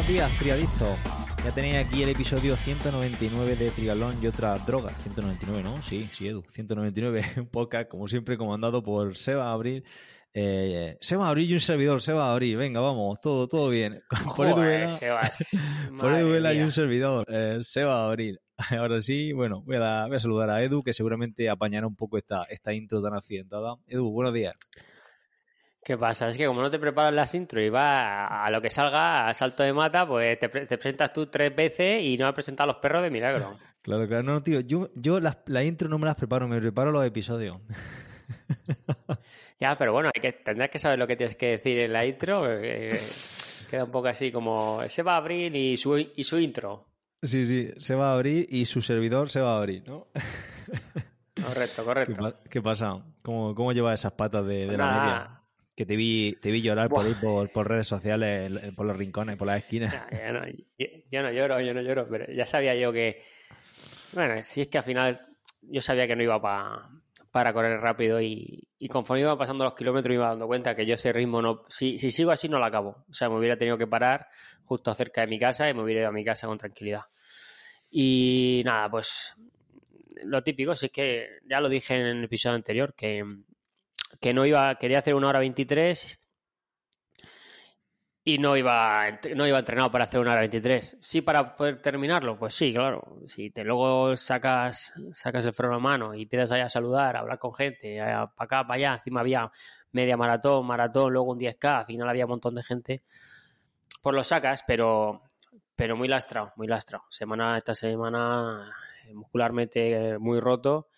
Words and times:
Buenos 0.00 0.14
días, 0.14 0.38
triadictos. 0.38 1.04
Ya 1.44 1.50
tenéis 1.50 1.74
aquí 1.76 2.02
el 2.02 2.08
episodio 2.08 2.56
199 2.56 3.54
de 3.54 3.70
Trialón 3.70 4.14
y 4.22 4.28
otras 4.28 4.64
drogas. 4.66 4.94
199, 5.02 5.62
¿no? 5.62 5.82
Sí, 5.82 6.08
sí, 6.10 6.26
Edu. 6.26 6.42
199, 6.52 7.22
un 7.36 7.48
podcast, 7.48 7.90
como 7.90 8.08
siempre, 8.08 8.38
comandado 8.38 8.82
por 8.82 9.14
Seba 9.14 9.52
Abril. 9.52 9.84
Eh, 10.32 10.96
Seba 11.02 11.28
Abril 11.28 11.50
y 11.50 11.52
un 11.52 11.60
servidor, 11.60 12.00
Seba 12.00 12.32
Abril. 12.32 12.56
Venga, 12.56 12.80
vamos, 12.80 13.20
todo, 13.20 13.46
todo 13.46 13.68
bien. 13.68 14.02
Por 15.98 16.14
Edu 16.14 16.30
Vela, 16.30 16.54
y 16.54 16.62
un 16.62 16.72
servidor, 16.72 17.26
eh, 17.28 17.58
Seba 17.60 18.06
Abril. 18.06 18.40
Ahora 18.70 19.02
sí, 19.02 19.32
bueno, 19.32 19.62
voy 19.66 19.76
a, 19.76 20.06
voy 20.06 20.16
a 20.16 20.20
saludar 20.20 20.48
a 20.48 20.62
Edu, 20.62 20.82
que 20.82 20.94
seguramente 20.94 21.50
apañará 21.50 21.86
un 21.86 21.96
poco 21.96 22.16
esta, 22.16 22.44
esta 22.44 22.72
intro 22.72 23.02
tan 23.02 23.12
accidentada. 23.12 23.76
Edu, 23.86 24.10
buenos 24.10 24.32
días. 24.32 24.54
¿Qué 25.82 25.96
pasa? 25.96 26.28
Es 26.28 26.36
que 26.36 26.46
como 26.46 26.60
no 26.62 26.70
te 26.70 26.78
preparas 26.78 27.12
las 27.14 27.34
intro 27.34 27.60
y 27.60 27.70
vas 27.70 27.84
a, 27.84 28.44
a 28.44 28.50
lo 28.50 28.60
que 28.60 28.68
salga, 28.70 29.28
a 29.28 29.34
salto 29.34 29.62
de 29.62 29.72
mata, 29.72 30.06
pues 30.06 30.38
te, 30.38 30.48
pre- 30.48 30.66
te 30.66 30.76
presentas 30.76 31.12
tú 31.12 31.26
tres 31.26 31.54
veces 31.56 32.02
y 32.02 32.18
no 32.18 32.26
has 32.26 32.34
presentado 32.34 32.70
a 32.70 32.74
los 32.74 32.82
perros 32.82 33.02
de 33.02 33.10
milagro. 33.10 33.58
Claro, 33.82 34.06
claro, 34.06 34.22
no, 34.24 34.42
tío, 34.42 34.60
yo, 34.60 34.90
yo 34.94 35.20
las, 35.20 35.38
la 35.46 35.64
intro 35.64 35.88
no 35.88 35.96
me 35.98 36.04
las 36.04 36.14
preparo, 36.14 36.46
me 36.46 36.60
preparo 36.60 36.92
los 36.92 37.02
episodios. 37.06 37.58
Ya, 39.58 39.76
pero 39.76 39.92
bueno, 39.92 40.10
hay 40.14 40.20
que, 40.22 40.32
tendrás 40.32 40.70
que 40.70 40.78
saber 40.78 40.98
lo 40.98 41.06
que 41.06 41.16
tienes 41.16 41.36
que 41.36 41.48
decir 41.52 41.78
en 41.80 41.92
la 41.92 42.04
intro. 42.06 42.44
eh, 42.50 42.98
queda 43.70 43.84
un 43.84 43.90
poco 43.90 44.08
así 44.08 44.30
como 44.32 44.80
se 44.88 45.02
va 45.02 45.14
a 45.14 45.16
abrir 45.18 45.54
y 45.54 45.76
su, 45.76 45.98
y 45.98 46.24
su 46.24 46.38
intro. 46.38 46.86
Sí, 47.22 47.46
sí, 47.46 47.70
se 47.78 47.94
va 47.94 48.10
a 48.10 48.14
abrir 48.14 48.46
y 48.50 48.64
su 48.64 48.80
servidor 48.80 49.28
se 49.30 49.40
va 49.40 49.54
a 49.54 49.58
abrir, 49.58 49.86
¿no? 49.86 50.08
Correcto, 51.34 51.82
¿Qué, 51.82 51.84
correcto. 51.84 52.38
qué 52.48 52.62
pasa? 52.62 53.02
¿Cómo, 53.22 53.54
cómo 53.54 53.72
llevas 53.72 54.00
esas 54.00 54.12
patas 54.12 54.46
de, 54.46 54.66
de 54.66 54.76
la 54.78 54.86
media? 54.86 55.39
Que 55.80 55.86
te 55.86 55.96
vi, 55.96 56.36
te 56.42 56.50
vi 56.50 56.60
llorar 56.60 56.90
por 56.90 56.98
Buah. 56.98 57.06
ahí 57.08 57.14
por, 57.14 57.50
por 57.52 57.66
redes 57.66 57.86
sociales, 57.86 58.52
por 58.76 58.84
los 58.84 58.94
rincones, 58.98 59.38
por 59.38 59.46
las 59.46 59.60
esquinas. 59.60 59.94
No, 60.30 60.46
yo, 60.76 60.86
yo 61.10 61.22
no 61.22 61.32
lloro, 61.32 61.58
yo 61.62 61.72
no 61.72 61.80
lloro, 61.80 62.06
pero 62.06 62.30
ya 62.30 62.44
sabía 62.44 62.74
yo 62.74 62.92
que. 62.92 63.22
Bueno, 64.12 64.42
si 64.42 64.60
es 64.60 64.68
que 64.68 64.76
al 64.76 64.84
final 64.84 65.18
yo 65.62 65.80
sabía 65.80 66.06
que 66.06 66.14
no 66.16 66.22
iba 66.22 66.38
pa- 66.38 66.90
para 67.30 67.54
correr 67.54 67.80
rápido 67.80 68.20
y, 68.20 68.62
y 68.78 68.88
conforme 68.88 69.22
iba 69.22 69.38
pasando 69.38 69.64
los 69.64 69.72
kilómetros 69.74 70.10
me 70.10 70.16
iba 70.16 70.28
dando 70.28 70.46
cuenta 70.46 70.76
que 70.76 70.84
yo 70.84 70.96
ese 70.96 71.14
ritmo 71.14 71.40
no. 71.40 71.62
Si, 71.70 71.98
si 71.98 72.10
sigo 72.10 72.30
así 72.30 72.46
no 72.46 72.58
lo 72.58 72.66
acabo. 72.66 73.06
O 73.08 73.12
sea, 73.14 73.30
me 73.30 73.38
hubiera 73.38 73.56
tenido 73.56 73.78
que 73.78 73.86
parar 73.86 74.26
justo 74.66 74.92
cerca 74.92 75.22
de 75.22 75.28
mi 75.28 75.38
casa 75.38 75.70
y 75.70 75.72
me 75.72 75.82
hubiera 75.82 76.02
ido 76.02 76.10
a 76.10 76.12
mi 76.12 76.26
casa 76.26 76.46
con 76.46 76.58
tranquilidad. 76.58 77.04
Y 77.90 78.60
nada, 78.66 78.90
pues 78.90 79.34
lo 80.24 80.42
típico, 80.42 80.74
si 80.76 80.86
es 80.86 80.92
que 80.92 81.26
ya 81.48 81.58
lo 81.58 81.70
dije 81.70 81.94
en 81.96 82.04
el 82.18 82.24
episodio 82.24 82.56
anterior, 82.56 82.92
que, 82.94 83.24
que 84.20 84.34
no 84.34 84.46
iba, 84.46 84.74
quería 84.76 84.98
hacer 84.98 85.14
una 85.14 85.28
hora 85.28 85.38
23 85.38 86.20
y 88.22 88.38
no 88.38 88.56
iba, 88.56 89.18
no 89.34 89.46
iba 89.46 89.58
entrenado 89.58 89.90
para 89.90 90.04
hacer 90.04 90.20
una 90.20 90.32
hora 90.32 90.40
23. 90.40 90.98
Sí, 91.00 91.22
para 91.22 91.56
poder 91.56 91.80
terminarlo, 91.80 92.38
pues 92.38 92.54
sí, 92.54 92.72
claro. 92.72 93.18
Si 93.26 93.50
te 93.50 93.64
luego 93.64 94.16
sacas, 94.16 94.92
sacas 95.12 95.44
el 95.46 95.54
freno 95.54 95.76
a 95.76 95.78
mano 95.78 96.14
y 96.14 96.22
empiezas 96.22 96.52
ahí 96.52 96.60
a 96.60 96.68
saludar, 96.68 97.16
a 97.16 97.20
hablar 97.20 97.38
con 97.38 97.54
gente, 97.54 97.98
para 97.98 98.28
acá, 98.36 98.66
para 98.66 98.74
allá, 98.74 98.94
encima 98.94 99.20
había 99.20 99.50
media 99.92 100.16
maratón, 100.16 100.66
maratón, 100.66 101.12
luego 101.12 101.32
un 101.32 101.38
10K, 101.38 101.80
al 101.80 101.86
final 101.86 102.08
había 102.08 102.26
un 102.26 102.30
montón 102.30 102.54
de 102.54 102.62
gente, 102.62 103.02
pues 104.02 104.14
lo 104.14 104.22
sacas, 104.22 104.64
pero, 104.66 105.22
pero 105.74 105.96
muy 105.96 106.08
lastrado, 106.08 106.52
muy 106.56 106.66
lastrado. 106.66 107.04
Semana, 107.10 107.56
esta 107.56 107.74
semana 107.74 108.70
eh, 109.06 109.14
muscularmente 109.14 110.12
eh, 110.12 110.18
muy 110.18 110.40
roto 110.40 110.88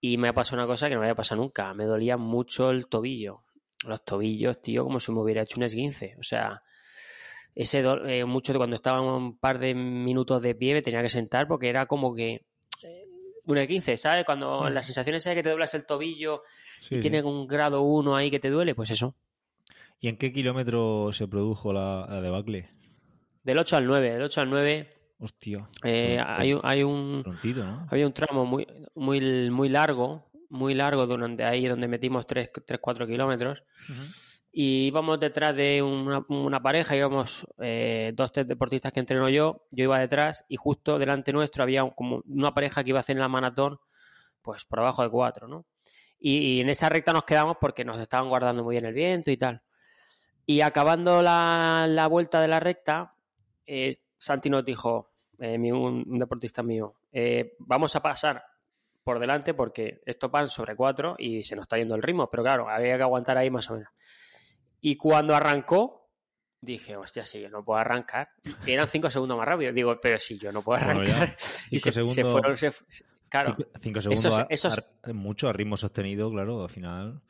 y 0.00 0.18
me 0.18 0.28
ha 0.28 0.32
pasado 0.34 0.56
una 0.58 0.66
cosa 0.66 0.88
que 0.88 0.94
no 0.94 1.00
me 1.00 1.06
había 1.06 1.14
pasado 1.16 1.40
nunca. 1.40 1.72
Me 1.74 1.84
dolía 1.84 2.16
mucho 2.16 2.70
el 2.70 2.86
tobillo. 2.86 3.42
Los 3.84 4.04
tobillos, 4.04 4.60
tío, 4.62 4.84
como 4.84 5.00
si 5.00 5.12
me 5.12 5.20
hubiera 5.20 5.42
hecho 5.42 5.58
un 5.58 5.64
esguince. 5.64 6.14
O 6.18 6.22
sea, 6.22 6.62
ese 7.54 7.82
do- 7.82 8.04
eh, 8.06 8.24
mucho 8.24 8.52
de 8.52 8.58
cuando 8.58 8.76
estaba 8.76 9.00
un 9.00 9.38
par 9.38 9.58
de 9.58 9.74
minutos 9.74 10.42
de 10.42 10.54
pie 10.54 10.74
me 10.74 10.82
tenía 10.82 11.02
que 11.02 11.08
sentar 11.08 11.46
porque 11.48 11.68
era 11.68 11.86
como 11.86 12.14
que 12.14 12.46
eh, 12.82 13.04
un 13.44 13.58
esguince, 13.58 13.96
¿sabes? 13.96 14.24
Cuando 14.24 14.68
la 14.68 14.82
sensación 14.82 15.16
esa 15.16 15.30
de 15.30 15.36
que 15.36 15.42
te 15.42 15.50
doblas 15.50 15.74
el 15.74 15.86
tobillo 15.86 16.42
Sí, 16.80 16.94
y 16.94 16.96
sí. 16.96 17.00
tiene 17.00 17.22
un 17.22 17.46
grado 17.46 17.82
1 17.82 18.16
ahí 18.16 18.30
que 18.30 18.40
te 18.40 18.50
duele, 18.50 18.74
pues 18.74 18.90
eso. 18.90 19.14
¿Y 20.00 20.08
en 20.08 20.18
qué 20.18 20.32
kilómetro 20.32 21.12
se 21.12 21.26
produjo 21.26 21.72
la, 21.72 22.06
la 22.08 22.20
debacle? 22.20 22.68
Del 23.42 23.58
8 23.58 23.76
al 23.76 23.86
9, 23.86 24.12
del 24.12 24.22
8 24.22 24.40
al 24.42 24.50
9 24.50 24.95
Hostia. 25.18 25.64
eh, 25.84 26.20
hay, 26.24 26.52
un- 26.52 26.60
hay 26.62 26.82
un 26.82 27.22
Prontito, 27.24 27.64
¿no? 27.64 27.86
había 27.90 28.06
un 28.06 28.12
tramo 28.12 28.44
muy, 28.44 28.66
muy, 28.94 29.50
muy 29.50 29.68
largo, 29.68 30.30
muy 30.50 30.74
largo, 30.74 31.06
donde 31.06 31.42
ahí 31.44 31.66
donde 31.66 31.88
metimos 31.88 32.26
3-4 32.26 33.06
kilómetros. 33.06 33.62
y 34.52 34.86
íbamos 34.86 35.20
detrás 35.20 35.54
de 35.54 35.82
una, 35.82 36.24
una 36.28 36.62
pareja, 36.62 36.96
íbamos 36.96 37.46
eh, 37.60 38.12
dos, 38.14 38.32
tres 38.32 38.46
deportistas 38.46 38.90
que 38.92 39.00
entreno 39.00 39.28
yo, 39.28 39.66
yo 39.70 39.84
iba 39.84 39.98
detrás 39.98 40.44
y 40.48 40.56
justo 40.56 40.98
delante 40.98 41.30
nuestro 41.32 41.62
había 41.62 41.84
un- 41.84 41.90
como 41.90 42.22
una 42.26 42.54
pareja 42.54 42.82
que 42.82 42.90
iba 42.90 42.98
a 42.98 43.00
hacer 43.00 43.16
la 43.18 43.28
maratón, 43.28 43.78
pues 44.42 44.64
por 44.64 44.78
abajo 44.80 45.02
de 45.02 45.10
cuatro, 45.10 45.46
¿no? 45.48 45.66
Y, 46.18 46.38
y 46.38 46.60
en 46.62 46.70
esa 46.70 46.88
recta 46.88 47.12
nos 47.12 47.24
quedamos 47.24 47.56
porque 47.60 47.84
nos 47.84 47.98
estaban 48.00 48.28
guardando 48.30 48.64
muy 48.64 48.74
bien 48.74 48.86
el 48.86 48.94
viento 48.94 49.30
y 49.30 49.36
tal. 49.36 49.60
Y 50.46 50.62
acabando 50.62 51.22
la, 51.22 51.86
la 51.88 52.06
vuelta 52.06 52.40
de 52.40 52.48
la 52.48 52.58
recta, 52.60 53.14
eh, 53.66 54.00
Santi 54.18 54.48
nos 54.50 54.64
dijo, 54.64 55.12
eh, 55.38 55.56
un, 55.58 56.04
un 56.06 56.18
deportista 56.18 56.62
mío, 56.62 56.94
eh, 57.12 57.54
vamos 57.58 57.94
a 57.96 58.00
pasar 58.02 58.42
por 59.04 59.18
delante 59.20 59.54
porque 59.54 60.02
esto 60.04 60.28
van 60.30 60.48
sobre 60.48 60.74
cuatro 60.74 61.14
y 61.18 61.42
se 61.44 61.54
nos 61.54 61.64
está 61.64 61.78
yendo 61.78 61.94
el 61.94 62.02
ritmo, 62.02 62.28
pero 62.28 62.42
claro, 62.42 62.68
había 62.68 62.96
que 62.96 63.02
aguantar 63.02 63.36
ahí 63.38 63.50
más 63.50 63.70
o 63.70 63.74
menos. 63.74 63.88
Y 64.80 64.96
cuando 64.96 65.34
arrancó, 65.34 66.10
dije, 66.60 66.96
hostia, 66.96 67.24
si 67.24 67.40
yo 67.40 67.48
no 67.48 67.64
puedo 67.64 67.78
arrancar. 67.78 68.30
Y 68.66 68.72
eran 68.72 68.88
cinco 68.88 69.08
segundos 69.10 69.36
más 69.38 69.46
rápido. 69.46 69.72
Digo, 69.72 69.98
pero 70.00 70.18
si 70.18 70.38
yo 70.38 70.50
no 70.52 70.62
puedo 70.62 70.82
Bueno, 70.84 71.00
arrancar. 71.02 71.36
y 71.70 71.78
Cinco 71.78 71.84
se, 71.84 71.92
se 71.92 71.92
segundos- 71.92 72.32
fueron, 72.32 72.56
se- 72.56 72.70
se- 72.88 73.04
claro. 73.28 73.54
Cinco, 73.56 73.70
cinco 73.80 74.00
segundos 74.02 74.24
Esos- 74.24 74.38
a- 74.40 74.46
esos- 74.48 74.78
a- 75.04 75.12
mucho 75.12 75.48
a 75.48 75.52
ritmo 75.52 75.76
sostenido, 75.76 76.30
claro, 76.30 76.62
al 76.64 76.70
final. 76.70 77.20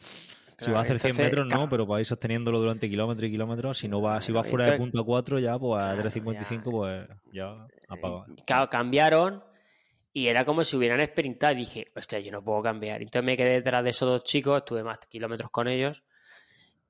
Si 0.58 0.64
Claro, 0.64 0.74
va 0.74 0.80
a 0.80 0.82
hacer 0.82 0.98
100 0.98 1.10
entonces, 1.10 1.24
metros, 1.24 1.46
no, 1.46 1.68
pero 1.68 1.86
para 1.86 2.00
ir 2.00 2.06
sosteniéndolo 2.06 2.58
durante 2.58 2.88
kilómetros 2.88 3.28
y 3.28 3.30
kilómetros, 3.30 3.78
si 3.78 3.88
no 3.88 4.00
va, 4.00 4.20
si 4.22 4.32
va 4.32 4.42
fuera 4.42 4.70
de 4.70 4.78
punto 4.78 5.00
a 5.00 5.04
4 5.04 5.38
ya, 5.38 5.58
pues 5.58 5.82
a 5.82 5.94
Claro, 5.94 6.10
3.55, 6.10 6.62
pues 6.70 7.08
ya 7.32 7.66
apaga. 7.88 8.24
Claro, 8.46 8.70
cambiaron 8.70 9.44
y 10.16 10.28
era 10.28 10.46
como 10.46 10.64
si 10.64 10.74
hubieran 10.78 11.06
sprintado. 11.06 11.52
Y 11.52 11.56
dije, 11.56 11.92
hostia, 11.94 12.18
yo 12.20 12.30
no 12.32 12.42
puedo 12.42 12.62
cambiar. 12.62 13.02
Entonces 13.02 13.22
me 13.22 13.36
quedé 13.36 13.50
detrás 13.50 13.84
de 13.84 13.90
esos 13.90 14.08
dos 14.08 14.24
chicos, 14.24 14.56
estuve 14.56 14.82
más 14.82 14.98
kilómetros 15.10 15.50
con 15.50 15.68
ellos. 15.68 16.02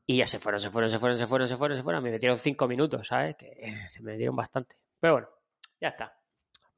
Y 0.07 0.19
ya 0.19 0.29
se 0.29 0.39
fueron, 0.39 0.61
se 0.61 0.71
fueron, 0.71 0.89
se 0.89 1.01
fueron, 1.01 1.19
se 1.19 1.27
fueron, 1.27 1.49
se 1.49 1.57
fueron, 1.57 1.77
se 1.77 1.83
fueron. 1.83 2.05
Me 2.05 2.13
metieron 2.13 2.39
cinco 2.39 2.69
minutos, 2.69 3.09
¿sabes? 3.09 3.35
Que 3.35 3.47
eh, 3.47 3.89
se 3.89 4.01
me 4.05 4.13
metieron 4.13 4.37
bastante. 4.37 4.77
Pero 5.01 5.15
bueno, 5.15 5.29
ya 5.81 5.89
está. 5.89 6.17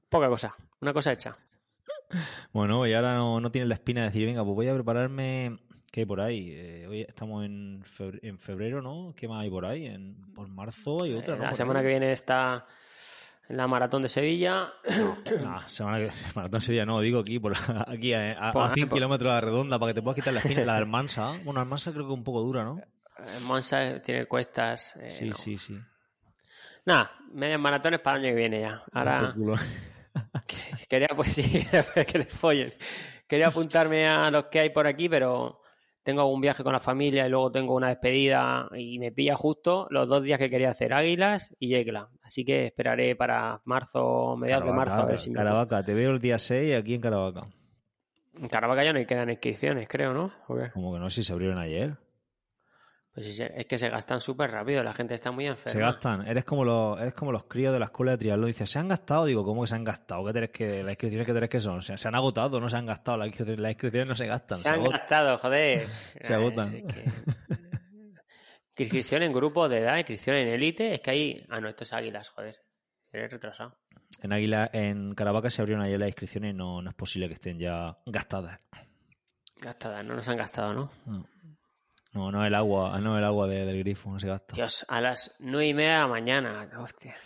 Poca 0.09 0.27
cosa, 0.29 0.57
una 0.81 0.95
cosa 0.95 1.13
hecha. 1.13 1.37
Bueno, 2.55 2.87
y 2.87 2.95
ahora 2.95 3.15
no, 3.17 3.39
no 3.39 3.53
tienes 3.53 3.69
la 3.69 3.75
espina 3.75 4.01
de 4.01 4.07
decir, 4.07 4.25
venga, 4.25 4.43
pues 4.43 4.55
voy 4.55 4.69
a 4.69 4.73
prepararme. 4.73 5.59
¿Qué 5.91 6.01
hay 6.01 6.07
por 6.07 6.21
ahí? 6.21 6.51
Eh, 6.53 6.87
hoy 6.89 7.01
estamos 7.03 7.45
en 7.45 7.83
febrero, 7.85 8.19
en 8.23 8.39
febrero, 8.39 8.83
¿no? 8.83 9.15
¿Qué 9.17 9.27
más 9.27 9.43
hay 9.43 9.51
por 9.51 9.65
ahí? 9.65 9.87
En, 9.87 10.17
por 10.35 10.47
marzo 10.49 11.03
hay 11.03 11.15
otra, 11.15 11.35
Eh, 11.35 11.39
¿no? 11.39 11.43
la 11.45 11.49
Por 11.51 11.57
semana 11.57 11.79
ahí. 11.81 11.85
que 11.85 11.89
viene 11.91 12.13
está 12.13 12.67
la 13.49 13.67
maratón 13.67 14.03
de 14.03 14.09
Sevilla. 14.09 14.73
Ah, 15.47 15.65
semana 15.67 15.99
que 15.99 16.11
Maratón 16.35 16.61
Sevilla 16.61 16.85
no, 16.85 17.01
digo 17.01 17.21
aquí, 17.21 17.39
por, 17.39 17.55
aquí 17.87 18.13
a, 18.13 18.33
a, 18.51 18.75
100 18.75 18.89
kilómetros 18.91 19.31
a 19.31 19.37
la 19.37 19.41
redonda 19.41 19.79
para 19.79 19.91
que 19.91 19.95
te 19.95 20.03
puedas 20.03 20.17
quitar 20.17 20.35
la 20.35 20.41
espina. 20.41 20.65
La 20.65 20.73
de 20.75 20.79
Almansa, 20.81 21.39
bueno, 21.45 21.61
Almansa 21.61 21.91
creo 21.93 22.07
que 22.07 22.13
es 22.13 22.19
un 22.19 22.25
poco 22.25 22.43
dura, 22.43 22.65
¿no? 22.65 22.79
Eh, 22.79 23.41
Monza 23.45 24.01
tiene 24.03 24.27
cuestas. 24.27 24.95
eh, 24.97 25.09
Sí, 25.11 25.29
no. 25.31 25.35
sí, 25.35 25.57
sí. 25.57 25.79
Nada, 26.85 27.13
medias 27.33 27.59
maratones 27.59 28.01
para 28.01 28.19
el 28.19 28.25
año 28.27 28.35
que 28.35 28.41
viene 28.41 28.61
ya. 28.61 28.83
Ahora. 28.93 29.35
Quería, 30.89 31.09
pues 31.17 31.35
sí, 31.35 31.67
que 32.07 32.19
le 32.19 32.25
follen. 32.27 32.73
Quería 33.27 33.49
apuntarme 33.49 34.07
a 34.07 34.31
los 34.31 34.45
que 34.47 34.61
hay 34.61 34.71
por 34.71 34.87
aquí, 34.87 35.09
pero 35.09 35.61
tengo 36.09 36.25
un 36.25 36.41
viaje 36.41 36.65
con 36.65 36.73
la 36.73 36.81
familia 36.81 37.27
y 37.27 37.29
luego 37.29 37.53
tengo 37.53 37.75
una 37.75 37.89
despedida 37.89 38.67
y 38.75 38.99
me 38.99 39.13
pilla 39.13 39.37
justo 39.37 39.87
los 39.91 40.09
dos 40.09 40.23
días 40.23 40.39
que 40.39 40.49
quería 40.49 40.71
hacer, 40.71 40.95
Águilas 40.95 41.55
y 41.59 41.69
Yecla. 41.69 42.09
Así 42.23 42.47
que 42.47 42.65
esperaré 42.65 43.15
para 43.15 43.61
marzo, 43.67 44.35
mediados 44.35 44.65
de 44.65 44.73
marzo, 44.73 45.01
a 45.01 45.05
ver 45.05 45.19
si 45.19 45.29
me... 45.29 45.37
Caravaca, 45.37 45.83
te 45.83 45.93
veo 45.93 46.13
el 46.13 46.19
día 46.19 46.39
6 46.39 46.77
aquí 46.77 46.95
en 46.95 47.03
Caravaca. 47.03 47.45
En 48.39 48.47
Caravaca 48.47 48.85
ya 48.85 48.95
no 48.95 49.07
quedan 49.07 49.29
inscripciones, 49.29 49.87
creo, 49.87 50.15
¿no? 50.15 50.33
Como 50.73 50.95
que 50.95 50.99
no, 50.99 51.11
si 51.11 51.23
se 51.23 51.31
abrieron 51.31 51.59
ayer. 51.59 51.99
Pues 53.19 53.41
es 53.41 53.67
que 53.67 53.79
se 53.79 53.89
gastan 53.89 54.21
súper 54.21 54.51
rápido, 54.53 54.81
la 54.85 54.93
gente 54.95 55.15
está 55.15 55.33
muy 55.33 55.47
enferma. 55.47 55.73
Se 55.73 55.81
gastan. 55.81 56.27
Eres 56.29 56.45
como 56.45 56.65
los, 56.65 57.01
eres 57.01 57.15
como 57.15 57.33
los 57.33 57.45
críos 57.47 57.73
de 57.73 57.81
la 57.81 57.87
escuela 57.87 58.13
de 58.13 58.19
triatlón. 58.19 58.47
Dices, 58.47 58.71
¿se 58.71 58.79
han 58.79 58.87
gastado? 58.87 59.25
Digo, 59.25 59.45
¿cómo 59.45 59.63
que 59.63 59.67
se 59.67 59.75
han 59.75 59.83
gastado? 59.83 60.25
¿Qué 60.27 60.33
tenés 60.33 60.51
que, 60.51 60.83
las 60.85 60.91
inscripciones 60.93 61.27
que 61.27 61.33
tenés 61.35 61.51
que 61.51 61.61
son? 61.61 61.83
Se 61.83 62.07
han 62.09 62.15
agotado, 62.15 62.61
no 62.61 62.69
se 62.69 62.77
han 62.77 62.87
gastado. 62.87 63.19
Las 63.19 63.27
inscripciones, 63.27 63.61
las 63.61 63.73
inscripciones 63.73 64.09
no 64.09 64.15
se 64.15 64.27
gastan. 64.29 64.59
Se 64.59 64.69
han 64.69 64.75
agotan. 64.77 64.99
gastado, 65.01 65.39
joder. 65.39 65.81
Se 66.21 66.33
agotan. 66.35 66.75
Es 66.77 66.85
que- 66.85 67.05
Inscripción 68.85 69.25
en 69.25 69.33
grupos 69.33 69.69
de 69.71 69.79
edad, 69.79 69.97
inscripción 69.97 70.37
en 70.37 70.47
élite, 70.49 70.95
es 70.95 71.01
que 71.01 71.11
hay... 71.11 71.47
Ah, 71.49 71.61
no, 71.61 71.69
esto 71.69 71.83
es 71.83 71.93
Águilas, 71.93 72.29
joder. 72.31 72.57
Se 73.11 73.19
he 73.19 73.27
retrasado. 73.27 73.77
En 74.23 74.33
Águila, 74.33 74.71
en 74.73 75.15
Caravaca 75.17 75.51
se 75.51 75.61
abrieron 75.61 75.85
ayer 75.85 75.99
las 75.99 76.09
inscripciones 76.09 76.55
y 76.55 76.57
no, 76.57 76.81
no 76.81 76.91
es 76.91 76.95
posible 76.95 77.27
que 77.27 77.35
estén 77.35 77.59
ya 77.59 77.99
gastadas. 78.07 78.61
Gastadas, 79.61 80.05
no 80.05 80.15
nos 80.15 80.29
han 80.29 80.37
gastado, 80.37 80.73
¿no? 80.75 80.93
No. 81.07 81.27
No, 82.13 82.33
no 82.33 82.45
el 82.45 82.55
agua, 82.55 82.99
no 83.01 83.19
el 83.19 83.25
agua 83.25 83.47
del 83.47 83.79
grifo, 83.79 84.11
no 84.11 84.19
se 84.19 84.29
gasta. 84.29 84.55
Dios, 84.55 84.85
a 84.89 85.01
las 85.01 85.37
nueve 85.41 85.69
y 85.69 85.75
media 85.75 85.93
de 85.95 85.99
la 86.01 86.07
mañana, 86.09 86.71
hostia. 86.81 87.17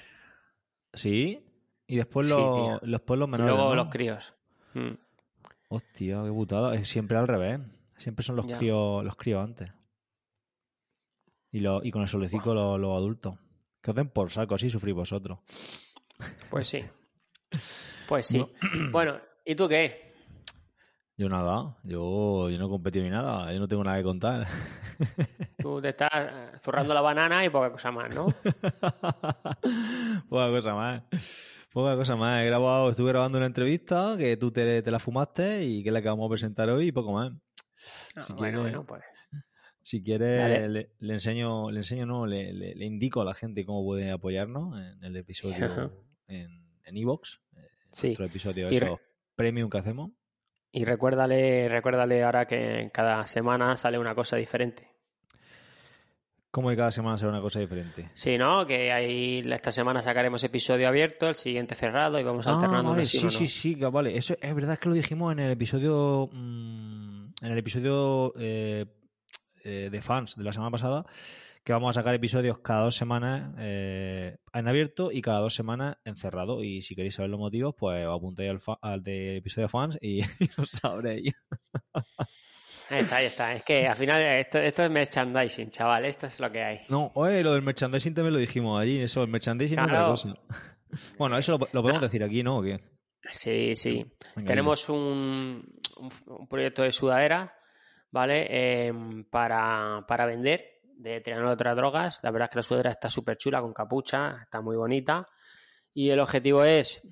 ¿Sí? 0.93 1.44
Y 1.87 1.96
después 1.96 2.26
los, 2.26 2.82
los 2.82 3.00
pueblos 3.02 3.29
menores. 3.29 3.52
Y 3.52 3.56
luego 3.56 3.70
¿no? 3.70 3.76
los 3.76 3.88
críos. 3.93 4.34
Mm. 4.75 4.93
Hostia, 5.69 6.23
qué 6.25 6.31
putada. 6.31 6.84
Siempre 6.84 7.17
al 7.17 7.29
revés. 7.29 7.61
Siempre 7.96 8.25
son 8.25 8.37
los 8.37 8.46
Ya. 8.46 8.58
críos, 8.58 9.05
los 9.05 9.17
críos 9.17 9.43
antes. 9.44 9.70
Y, 11.52 11.61
lo, 11.61 11.82
y 11.85 11.90
con 11.90 12.02
el 12.02 12.08
solecito 12.08 12.55
los, 12.55 12.78
los 12.81 12.96
adultos. 12.96 13.38
Que 13.81 13.90
os 13.90 13.96
den 13.96 14.08
por 14.08 14.31
saco, 14.31 14.55
así 14.55 14.69
sufrís 14.70 14.94
vosotros. 14.94 15.38
Pues 16.50 16.69
sí. 16.69 16.85
Pues 18.08 18.26
sí. 18.26 18.38
No. 18.38 18.49
Bueno, 18.90 19.19
¿y 19.44 19.55
tú 19.55 19.69
qué? 19.69 20.12
Yo 21.19 21.29
nada, 21.29 21.76
yo, 21.85 22.49
yo 22.50 22.59
no 22.59 22.67
he 22.67 22.69
competido 22.69 23.05
ni 23.05 23.11
nada, 23.11 23.53
yo 23.53 23.61
no 23.61 23.69
tengo 23.69 23.85
nada 23.85 23.99
que 23.99 24.03
contar. 24.03 24.47
Tú 25.59 25.81
te 25.81 25.91
estás 25.91 26.11
eh, 26.14 26.50
zurrando 26.59 26.94
la 26.94 27.00
banana 27.03 27.44
y 27.44 27.50
poca 27.50 27.70
cosa 27.70 27.93
más, 27.93 28.12
¿no? 28.14 28.26
Poca 30.29 30.49
cosa 30.50 30.75
más. 30.75 31.03
Poca 31.73 31.97
cosa 31.97 32.17
más. 32.17 32.43
He 32.43 32.47
grabado, 32.47 32.91
estuve 32.91 33.11
grabando 33.11 33.38
una 33.38 33.47
entrevista 33.47 34.17
que 34.19 34.37
tú 34.37 34.50
te, 34.50 34.82
te 34.82 34.91
la 34.91 34.99
fumaste 34.99 35.64
y 35.64 35.82
que 35.82 35.91
es 35.91 35.93
la 35.93 36.03
que 36.03 36.09
vamos 36.09 36.26
a 36.26 36.31
presentar 36.31 36.69
hoy 36.70 36.88
y 36.88 36.93
poco 36.93 37.12
más. 37.12 37.32
Ah, 38.17 38.23
Si 38.23 38.32
bueno, 38.32 38.62
quieres- 38.62 38.64
bueno, 38.73 38.87
pues. 38.87 39.03
Si 39.85 40.00
quieres, 40.03 40.70
le, 40.70 40.93
le 41.00 41.12
enseño, 41.12 41.70
le 41.73 41.79
enseño, 41.81 42.06
no, 42.06 42.25
le, 42.25 42.53
le- 42.53 42.75
le 42.76 42.85
indico 42.87 43.20
a 43.20 43.25
la 43.25 43.35
gente 43.35 43.67
cómo 43.67 43.82
puede 43.85 44.12
apoyarnos 44.12 44.81
en 44.81 45.03
el 45.03 45.17
episodio 45.17 45.93
en 46.29 46.62
en 46.85 46.97
Evox, 46.97 47.41
Sí. 47.91 48.09
nuestro 48.09 48.26
episodio 48.26 48.70
Y 48.70 48.76
esos 48.76 48.88
re- 48.91 49.00
premium 49.37 49.69
que 49.70 49.79
hacemos. 49.79 50.11
Y 50.72 50.84
recuérdale, 50.84 51.69
recuérdale 51.69 52.24
ahora 52.24 52.46
que 52.46 52.90
cada 52.92 53.26
semana 53.26 53.76
sale 53.76 53.98
una 53.98 54.14
cosa 54.14 54.36
diferente. 54.36 54.88
Como 56.50 56.69
que 56.69 56.76
cada 56.76 56.90
semana 56.90 57.16
será 57.16 57.30
una 57.30 57.40
cosa 57.40 57.60
diferente. 57.60 58.10
Sí, 58.12 58.36
¿no? 58.36 58.66
Que 58.66 58.92
ahí 58.92 59.42
esta 59.52 59.72
semana 59.72 60.02
sacaremos 60.02 60.44
episodio 60.44 60.86
abierto, 60.86 61.28
el 61.28 61.34
siguiente 61.34 61.74
cerrado 61.74 62.19
y 62.19 62.22
vamos 62.22 62.46
alternando 62.46 62.90
Ah, 62.90 62.92
vale, 62.92 62.96
uno 62.98 63.04
sí, 63.06 63.19
sí, 63.19 63.30
sí, 63.30 63.44
no. 63.44 63.48
sí, 63.48 63.74
que 63.76 63.86
vale. 63.86 64.16
Eso 64.16 64.34
es 64.40 64.54
verdad 64.54 64.78
que 64.78 64.88
lo 64.90 64.94
dijimos 64.94 65.32
en 65.32 65.38
el 65.38 65.50
episodio 65.52 66.28
mm, 66.30 67.25
en 67.42 67.52
el 67.52 67.58
episodio 67.58 68.34
eh, 68.38 68.84
eh, 69.64 69.88
de 69.90 70.02
fans 70.02 70.36
de 70.36 70.44
la 70.44 70.52
semana 70.52 70.70
pasada, 70.70 71.06
que 71.64 71.73
vamos 71.73 71.97
a 71.97 72.00
sacar 72.00 72.14
episodios 72.14 72.59
cada 72.59 72.85
dos 72.85 72.97
semanas 72.97 73.55
eh, 73.59 74.37
en 74.53 74.69
abierto 74.69 75.12
y 75.12 75.23
cada 75.23 75.38
dos 75.41 75.55
semanas 75.55 75.97
en 76.05 76.17
cerrado. 76.17 76.62
Y 76.64 76.82
si 76.82 76.94
queréis 76.97 77.14
saber 77.14 77.31
los 77.31 77.38
motivos, 77.41 77.75
pues 77.79 78.05
os 78.06 78.17
apuntáis 78.17 78.50
al, 78.50 78.61
al 78.82 79.03
de 79.03 79.37
episodio 79.37 79.69
fans 79.69 79.99
y, 80.00 80.20
y 80.23 80.25
lo 80.56 80.64
sabréis. 80.67 81.35
Ahí 82.91 83.00
está, 83.00 83.17
ahí 83.17 83.26
está. 83.26 83.55
Es 83.55 83.62
que 83.64 83.87
al 83.87 83.94
final 83.97 84.20
esto, 84.20 84.59
esto 84.59 84.85
es 84.85 84.91
merchandising, 84.91 85.70
chaval. 85.70 86.05
Esto 86.05 86.26
es 86.26 86.38
lo 86.41 86.50
que 86.50 86.62
hay. 86.62 86.81
No, 86.88 87.11
oye, 87.14 87.43
lo 87.43 87.53
del 87.55 87.62
merchandising 87.62 88.12
también 88.14 88.35
lo 88.35 88.41
dijimos 88.41 88.81
allí. 88.81 89.00
Eso, 89.00 89.23
el 89.23 89.29
merchandising 89.29 89.79
es 89.79 89.85
otra 89.85 89.97
Claro. 89.97 90.11
cosa. 90.11 90.35
Bueno, 91.17 91.38
eso 91.38 91.53
lo, 91.53 91.69
lo 91.73 91.81
podemos 91.81 92.03
decir 92.03 92.23
aquí, 92.23 92.43
¿no? 92.43 92.59
¿O 92.59 92.62
qué? 92.62 92.79
Sí, 93.31 93.75
sí. 93.76 94.05
Venga, 94.37 94.47
Tenemos 94.49 94.91
un, 94.91 95.67
un, 95.97 96.11
un 96.26 96.47
proyecto 96.49 96.82
de 96.82 96.93
sudadera, 96.93 97.55
¿vale? 98.11 98.88
Em, 98.88 99.25
para, 99.25 100.05
para 100.06 100.26
vender 100.26 100.71
de 100.96 101.20
de 101.20 101.44
otras 101.44 101.76
drogas. 101.76 102.20
La 102.22 102.30
verdad 102.30 102.46
es 102.46 102.50
que 102.50 102.58
la 102.58 102.62
sudadera 102.62 102.90
está 102.90 103.10
súper 103.10 103.36
chula, 103.36 103.60
con 103.60 103.72
capucha, 103.72 104.38
está 104.42 104.60
muy 104.60 104.76
bonita. 104.76 105.28
Y 105.94 106.10
el 106.10 106.20
objetivo 106.20 106.64
es 106.64 107.02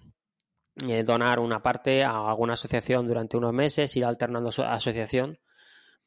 eh, 0.89 1.03
donar 1.03 1.39
una 1.41 1.63
parte 1.63 2.03
a 2.05 2.29
alguna 2.29 2.55
asociación 2.55 3.07
durante 3.07 3.37
unos 3.37 3.53
meses, 3.53 3.95
ir 3.97 4.05
alternando 4.05 4.51
aso- 4.51 4.65
asociación, 4.65 5.39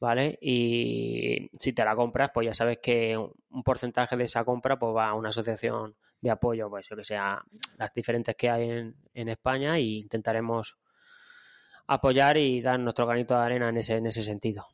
¿vale? 0.00 0.38
Y 0.40 1.50
si 1.58 1.72
te 1.72 1.84
la 1.84 1.94
compras, 1.94 2.30
pues 2.34 2.46
ya 2.46 2.54
sabes 2.54 2.78
que 2.82 3.16
un 3.16 3.62
porcentaje 3.62 4.16
de 4.16 4.24
esa 4.24 4.44
compra 4.44 4.78
pues 4.78 4.94
va 4.96 5.08
a 5.10 5.14
una 5.14 5.28
asociación 5.28 5.96
de 6.20 6.30
apoyo, 6.30 6.68
pues 6.70 6.88
yo 6.88 6.96
que 6.96 7.04
sea 7.04 7.42
las 7.78 7.92
diferentes 7.92 8.34
que 8.34 8.50
hay 8.50 8.70
en, 8.70 8.96
en 9.12 9.28
España 9.28 9.78
y 9.78 9.98
intentaremos 9.98 10.78
apoyar 11.86 12.38
y 12.38 12.62
dar 12.62 12.80
nuestro 12.80 13.06
granito 13.06 13.34
de 13.34 13.40
arena 13.44 13.68
en 13.68 13.76
ese, 13.76 13.96
en 13.96 14.06
ese 14.06 14.22
sentido. 14.22 14.66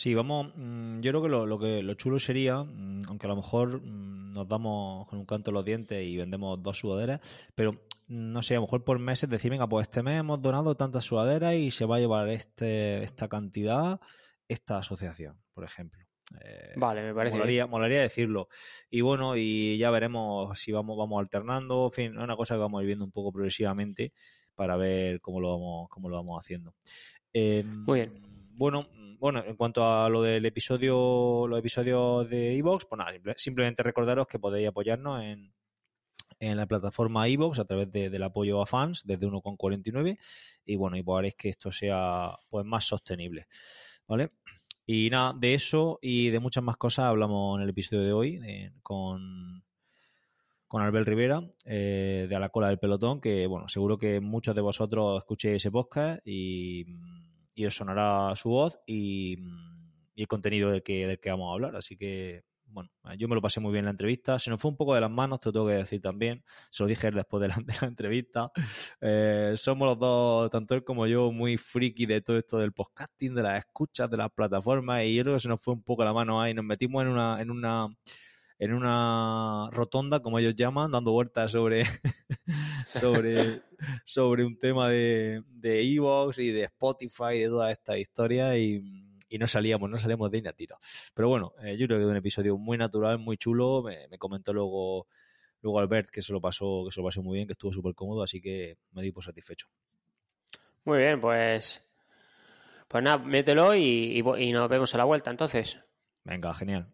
Sí, 0.00 0.14
vamos, 0.14 0.50
mm, 0.56 1.00
yo 1.00 1.10
creo 1.10 1.22
que 1.22 1.28
lo, 1.28 1.44
lo 1.44 1.58
que 1.58 1.82
lo 1.82 1.92
chulo 1.92 2.18
sería, 2.18 2.62
mm, 2.62 3.02
aunque 3.08 3.26
a 3.26 3.28
lo 3.28 3.36
mejor 3.36 3.82
mm, 3.82 4.32
nos 4.32 4.48
damos 4.48 5.06
con 5.06 5.18
un 5.18 5.26
canto 5.26 5.50
en 5.50 5.54
los 5.56 5.64
dientes 5.66 6.02
y 6.02 6.16
vendemos 6.16 6.62
dos 6.62 6.78
sudaderas, 6.78 7.20
pero 7.54 7.82
no 8.08 8.40
sé, 8.40 8.54
a 8.54 8.56
lo 8.56 8.62
mejor 8.62 8.82
por 8.82 8.98
meses 8.98 9.28
decir, 9.28 9.50
venga, 9.50 9.68
pues 9.68 9.88
este 9.88 10.02
mes 10.02 10.20
hemos 10.20 10.40
donado 10.40 10.74
tantas 10.74 11.04
sudaderas 11.04 11.54
y 11.54 11.70
se 11.70 11.84
va 11.84 11.96
a 11.96 11.98
llevar 11.98 12.30
este, 12.30 13.02
esta 13.02 13.28
cantidad, 13.28 14.00
esta 14.48 14.78
asociación, 14.78 15.36
por 15.52 15.64
ejemplo. 15.64 16.02
Eh, 16.40 16.72
Vale, 16.76 17.02
me 17.02 17.12
parece 17.12 17.36
molaría, 17.36 17.66
molaría 17.66 18.00
decirlo. 18.00 18.48
Y 18.88 19.02
bueno, 19.02 19.36
y 19.36 19.76
ya 19.76 19.90
veremos 19.90 20.58
si 20.58 20.72
vamos, 20.72 20.96
vamos 20.96 21.20
alternando, 21.20 21.84
en 21.88 21.92
fin, 21.92 22.12
es 22.16 22.24
una 22.24 22.36
cosa 22.36 22.54
que 22.54 22.60
vamos 22.60 22.78
a 22.78 22.82
ir 22.84 22.86
viendo 22.86 23.04
un 23.04 23.12
poco 23.12 23.32
progresivamente 23.32 24.14
para 24.54 24.78
ver 24.78 25.20
cómo 25.20 25.42
lo 25.42 25.50
vamos, 25.50 25.90
cómo 25.90 26.08
lo 26.08 26.16
vamos 26.16 26.42
haciendo. 26.42 26.74
Eh, 27.34 27.64
Muy 27.64 27.98
bien. 27.98 28.29
Bueno, 28.60 28.80
bueno, 29.18 29.42
en 29.42 29.56
cuanto 29.56 29.82
a 29.90 30.06
lo 30.10 30.20
del 30.20 30.44
episodio, 30.44 31.46
los 31.48 31.58
episodios 31.58 32.28
de 32.28 32.58
Evox, 32.58 32.84
pues 32.84 32.98
nada, 32.98 33.10
simple- 33.10 33.34
simplemente 33.38 33.82
recordaros 33.82 34.26
que 34.26 34.38
podéis 34.38 34.68
apoyarnos 34.68 35.22
en, 35.22 35.54
en 36.40 36.56
la 36.58 36.66
plataforma 36.66 37.26
Evox 37.26 37.58
a 37.58 37.64
través 37.64 37.90
de- 37.90 38.10
del 38.10 38.22
apoyo 38.22 38.60
a 38.60 38.66
fans 38.66 39.02
desde 39.06 39.26
1,49 39.26 40.18
y 40.66 40.76
bueno, 40.76 40.98
y 40.98 41.02
pues 41.02 41.34
que 41.36 41.48
esto 41.48 41.72
sea 41.72 42.32
pues 42.50 42.66
más 42.66 42.84
sostenible, 42.84 43.46
¿vale? 44.06 44.32
Y 44.84 45.08
nada, 45.08 45.32
de 45.34 45.54
eso 45.54 45.98
y 46.02 46.28
de 46.28 46.38
muchas 46.38 46.62
más 46.62 46.76
cosas 46.76 47.06
hablamos 47.06 47.56
en 47.56 47.62
el 47.64 47.70
episodio 47.70 48.02
de 48.04 48.12
hoy 48.12 48.40
con, 48.82 49.64
con 50.68 50.82
Albert 50.82 51.08
Rivera 51.08 51.42
eh, 51.64 52.26
de 52.28 52.36
A 52.36 52.38
la 52.38 52.50
cola 52.50 52.68
del 52.68 52.78
pelotón, 52.78 53.22
que 53.22 53.46
bueno, 53.46 53.70
seguro 53.70 53.96
que 53.96 54.20
muchos 54.20 54.54
de 54.54 54.60
vosotros 54.60 55.16
escuchéis 55.18 55.56
ese 55.56 55.70
podcast 55.70 56.20
y, 56.26 56.84
y 57.60 57.66
os 57.66 57.74
sonará 57.74 58.34
su 58.36 58.48
voz 58.48 58.80
y, 58.86 59.38
y 60.14 60.22
el 60.22 60.28
contenido 60.28 60.70
del 60.70 60.82
que, 60.82 61.06
del 61.06 61.20
que 61.20 61.30
vamos 61.30 61.50
a 61.50 61.52
hablar. 61.52 61.76
Así 61.76 61.98
que, 61.98 62.42
bueno, 62.64 62.88
yo 63.18 63.28
me 63.28 63.34
lo 63.34 63.42
pasé 63.42 63.60
muy 63.60 63.70
bien 63.70 63.80
en 63.80 63.86
la 63.86 63.90
entrevista. 63.90 64.38
Se 64.38 64.48
nos 64.48 64.58
fue 64.58 64.70
un 64.70 64.78
poco 64.78 64.94
de 64.94 65.02
las 65.02 65.10
manos, 65.10 65.40
te 65.40 65.48
lo 65.48 65.52
tengo 65.52 65.66
que 65.66 65.74
decir 65.74 66.00
también. 66.00 66.42
Se 66.70 66.82
lo 66.82 66.88
dije 66.88 67.10
después 67.10 67.42
de 67.42 67.48
la, 67.48 67.56
de 67.56 67.74
la 67.78 67.86
entrevista. 67.86 68.50
Eh, 69.02 69.52
somos 69.56 69.88
los 69.88 69.98
dos, 69.98 70.50
tanto 70.50 70.74
él 70.74 70.84
como 70.84 71.06
yo, 71.06 71.30
muy 71.32 71.58
friki 71.58 72.06
de 72.06 72.22
todo 72.22 72.38
esto 72.38 72.58
del 72.58 72.72
podcasting, 72.72 73.34
de 73.34 73.42
las 73.42 73.58
escuchas, 73.58 74.10
de 74.10 74.16
las 74.16 74.30
plataformas, 74.30 75.04
y 75.04 75.16
yo 75.16 75.22
creo 75.22 75.34
que 75.34 75.40
se 75.40 75.48
nos 75.48 75.60
fue 75.60 75.74
un 75.74 75.82
poco 75.82 76.02
la 76.02 76.14
mano 76.14 76.40
ahí. 76.40 76.54
Nos 76.54 76.64
metimos 76.64 77.02
en 77.02 77.08
una, 77.08 77.42
en 77.42 77.50
una, 77.50 77.88
en 78.60 78.74
una 78.74 79.70
rotonda, 79.72 80.20
como 80.20 80.38
ellos 80.38 80.54
llaman, 80.54 80.90
dando 80.90 81.12
vueltas 81.12 81.50
sobre, 81.50 81.84
sobre, 82.86 83.62
sobre 84.04 84.44
un 84.44 84.58
tema 84.58 84.90
de, 84.90 85.42
de 85.46 85.82
Evox 85.82 86.38
y 86.38 86.50
de 86.50 86.64
Spotify 86.64 87.36
y 87.36 87.38
de 87.38 87.48
toda 87.48 87.72
esta 87.72 87.96
historia 87.96 88.58
y, 88.58 88.82
y 89.30 89.38
no 89.38 89.46
salíamos, 89.46 89.88
no 89.88 89.96
salíamos 89.96 90.30
de 90.30 90.36
ahí 90.36 90.42
ni 90.42 90.48
a 90.48 90.52
tiro. 90.52 90.76
Pero 91.14 91.30
bueno, 91.30 91.54
eh, 91.62 91.78
yo 91.78 91.86
creo 91.86 91.98
que 91.98 92.04
es 92.04 92.10
un 92.10 92.16
episodio 92.16 92.58
muy 92.58 92.76
natural, 92.76 93.18
muy 93.18 93.38
chulo. 93.38 93.82
Me, 93.82 94.06
me 94.08 94.18
comentó 94.18 94.52
luego, 94.52 95.06
luego 95.62 95.80
Albert 95.80 96.10
que 96.10 96.20
se 96.20 96.34
lo 96.34 96.40
pasó, 96.42 96.84
que 96.84 96.92
se 96.92 97.00
lo 97.00 97.06
pasó 97.06 97.22
muy 97.22 97.36
bien, 97.36 97.46
que 97.46 97.52
estuvo 97.52 97.72
súper 97.72 97.94
cómodo, 97.94 98.22
así 98.22 98.42
que 98.42 98.76
me 98.92 99.00
di 99.00 99.10
por 99.10 99.24
satisfecho. 99.24 99.68
Muy 100.84 100.98
bien, 100.98 101.18
pues. 101.18 101.90
Pues 102.88 103.02
nada, 103.02 103.16
mételo 103.16 103.74
y, 103.74 104.20
y 104.20 104.44
y 104.44 104.52
nos 104.52 104.68
vemos 104.68 104.94
a 104.94 104.98
la 104.98 105.04
vuelta 105.04 105.30
entonces. 105.30 105.80
Venga, 106.24 106.52
genial. 106.52 106.92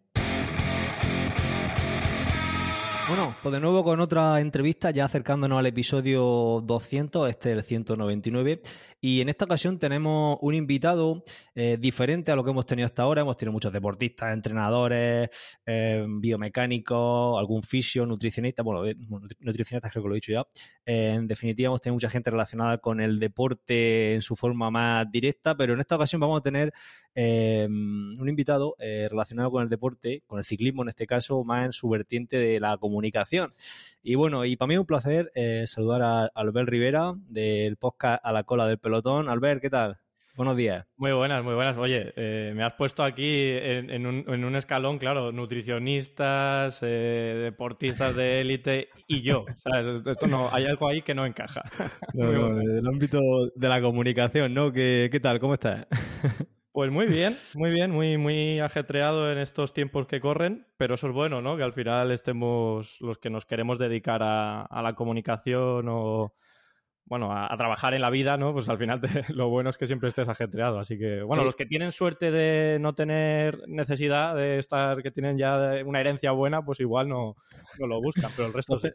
Bueno, 3.07 3.33
pues 3.41 3.53
de 3.53 3.61
nuevo 3.61 3.85
con 3.85 4.01
otra 4.01 4.41
entrevista, 4.41 4.91
ya 4.91 5.05
acercándonos 5.05 5.59
al 5.59 5.65
episodio 5.65 6.61
200, 6.65 7.29
este 7.29 7.51
es 7.51 7.57
el 7.57 7.63
199, 7.63 8.61
y 8.99 9.21
en 9.21 9.29
esta 9.29 9.45
ocasión 9.45 9.77
tenemos 9.77 10.37
un 10.41 10.55
invitado 10.55 11.23
eh, 11.53 11.77
diferente 11.79 12.31
a 12.31 12.35
lo 12.35 12.43
que 12.43 12.49
hemos 12.49 12.65
tenido 12.65 12.85
hasta 12.85 13.03
ahora. 13.03 13.21
Hemos 13.21 13.37
tenido 13.37 13.53
muchos 13.53 13.71
deportistas, 13.71 14.33
entrenadores, 14.33 15.29
eh, 15.65 16.05
biomecánicos, 16.07 17.37
algún 17.37 17.61
fisio, 17.61 18.05
nutricionista, 18.05 18.63
bueno, 18.63 18.85
eh, 18.85 18.95
nutri- 18.97 19.37
nutricionistas 19.39 19.91
creo 19.91 20.03
que 20.03 20.09
lo 20.09 20.15
he 20.15 20.17
dicho 20.17 20.31
ya. 20.31 20.47
Eh, 20.85 21.13
en 21.15 21.27
definitiva, 21.27 21.67
hemos 21.67 21.81
tenido 21.81 21.95
mucha 21.95 22.09
gente 22.09 22.31
relacionada 22.31 22.79
con 22.79 22.99
el 22.99 23.19
deporte 23.19 24.15
en 24.15 24.21
su 24.21 24.35
forma 24.35 24.71
más 24.71 25.09
directa, 25.11 25.55
pero 25.55 25.73
en 25.73 25.79
esta 25.79 25.95
ocasión 25.95 26.19
vamos 26.19 26.39
a 26.39 26.43
tener 26.43 26.73
un 27.19 28.29
invitado 28.29 28.75
relacionado 28.77 29.49
con 29.49 29.63
el 29.63 29.69
deporte, 29.69 30.21
con 30.27 30.37
el 30.37 30.45
ciclismo 30.45 30.83
en 30.83 30.89
este 30.89 31.07
caso, 31.07 31.43
más 31.43 31.65
en 31.65 31.73
su 31.73 31.89
vertiente 31.89 32.37
de 32.37 32.59
la 32.59 32.77
comunicación. 32.77 33.55
Y 34.03 34.13
bueno, 34.13 34.45
y 34.45 34.55
para 34.55 34.67
mí 34.67 34.75
es 34.75 34.79
un 34.79 34.85
placer 34.85 35.31
saludar 35.65 36.03
a 36.03 36.25
Albert 36.35 36.69
Rivera 36.69 37.15
del 37.27 37.77
podcast 37.77 38.23
A 38.23 38.31
la 38.31 38.43
cola 38.43 38.67
del 38.67 38.77
pelotón. 38.87 39.27
Albert, 39.27 39.61
¿qué 39.61 39.69
tal? 39.69 39.97
Buenos 40.37 40.55
días. 40.55 40.85
Muy 40.95 41.11
buenas, 41.11 41.43
muy 41.43 41.55
buenas. 41.55 41.77
Oye, 41.77 42.13
eh, 42.15 42.53
me 42.55 42.63
has 42.63 42.73
puesto 42.73 43.03
aquí 43.03 43.49
en, 43.51 43.89
en 43.89 44.05
un, 44.05 44.23
en 44.27 44.45
un 44.45 44.55
escalón, 44.55 44.97
claro, 44.97 45.33
nutricionistas, 45.33 46.79
eh, 46.83 47.41
deportistas 47.43 48.15
de 48.15 48.39
élite 48.39 48.87
y 49.07 49.23
yo. 49.23 49.43
¿sabes? 49.55 50.05
Esto 50.05 50.27
no, 50.27 50.47
hay 50.53 50.65
algo 50.65 50.87
ahí 50.87 51.01
que 51.01 51.13
no 51.13 51.25
encaja. 51.25 51.63
Buenas. 52.13 52.65
el 52.65 52.87
ámbito 52.87 53.19
de 53.55 53.67
la 53.67 53.81
comunicación, 53.81 54.53
¿no? 54.53 54.71
¿Qué, 54.71 55.09
qué 55.11 55.19
tal? 55.19 55.39
¿Cómo 55.39 55.55
estás? 55.55 55.85
Pues 56.77 56.91
muy 56.91 57.07
bien, 57.07 57.35
muy 57.55 57.71
bien, 57.71 57.89
muy, 57.89 58.19
muy 58.19 58.59
ajetreado 58.59 59.31
en 59.31 59.39
estos 59.39 59.73
tiempos 59.73 60.05
que 60.05 60.19
corren, 60.19 60.67
pero 60.77 60.93
eso 60.93 61.07
es 61.07 61.13
bueno, 61.13 61.41
¿no? 61.41 61.57
Que 61.57 61.63
al 61.63 61.73
final 61.73 62.11
estemos 62.11 62.97
los 63.01 63.17
que 63.17 63.31
nos 63.31 63.47
queremos 63.47 63.79
dedicar 63.79 64.21
a, 64.21 64.81
la 64.83 64.93
comunicación 64.93 65.87
o, 65.89 66.35
bueno, 67.07 67.31
a, 67.31 67.55
trabajar 67.57 67.93
en 67.93 68.01
la 68.01 68.09
vida, 68.09 68.37
¿no? 68.37 68.53
Pues 68.53 68.69
al 68.69 68.77
final 68.77 69.01
lo 69.29 69.49
bueno 69.49 69.69
es 69.69 69.77
que 69.77 69.87
siempre 69.87 70.09
estés 70.09 70.29
ajetreado. 70.29 70.79
Así 70.79 70.97
que, 70.97 71.21
bueno, 71.23 71.43
los 71.43 71.55
que 71.55 71.65
tienen 71.65 71.91
suerte 71.91 72.31
de 72.31 72.79
no 72.79 72.93
tener 72.93 73.67
necesidad 73.67 74.35
de 74.35 74.59
estar, 74.59 75.01
que 75.01 75.11
tienen 75.11 75.37
ya 75.37 75.81
una 75.85 75.99
herencia 75.99 76.31
buena, 76.31 76.63
pues 76.63 76.79
igual 76.79 77.09
no, 77.09 77.35
no 77.79 77.87
lo 77.87 78.01
buscan, 78.01 78.31
pero 78.35 78.47
el 78.47 78.53
resto 78.53 78.79
sí. 78.79 78.89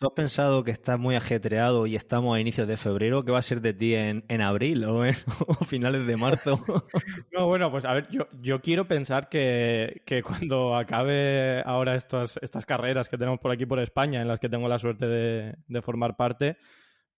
¿Tú 0.00 0.06
has 0.06 0.14
pensado 0.14 0.64
que 0.64 0.70
estás 0.70 0.98
muy 0.98 1.14
ajetreado 1.14 1.86
y 1.86 1.94
estamos 1.94 2.34
a 2.34 2.40
inicios 2.40 2.66
de 2.66 2.78
febrero? 2.78 3.22
¿Qué 3.22 3.32
va 3.32 3.38
a 3.38 3.42
ser 3.42 3.60
de 3.60 3.74
ti 3.74 3.94
en, 3.94 4.40
abril 4.40 4.82
o 4.84 5.04
en 5.04 5.14
finales 5.66 6.06
de 6.06 6.16
marzo? 6.16 6.64
no, 7.32 7.46
bueno, 7.48 7.70
pues 7.70 7.84
a 7.84 7.92
ver, 7.92 8.08
yo, 8.10 8.26
yo 8.40 8.62
quiero 8.62 8.88
pensar 8.88 9.28
que, 9.28 10.00
cuando 10.26 10.74
acabe 10.74 11.60
ahora 11.66 11.96
estas, 11.96 12.38
estas 12.40 12.64
carreras 12.64 13.10
que 13.10 13.18
tenemos 13.18 13.40
por 13.40 13.50
aquí 13.50 13.66
por 13.66 13.78
España, 13.78 14.22
en 14.22 14.28
las 14.28 14.40
que 14.40 14.48
tengo 14.48 14.68
la 14.68 14.78
suerte 14.78 15.06
de, 15.06 15.82
formar 15.82 16.16
parte, 16.16 16.56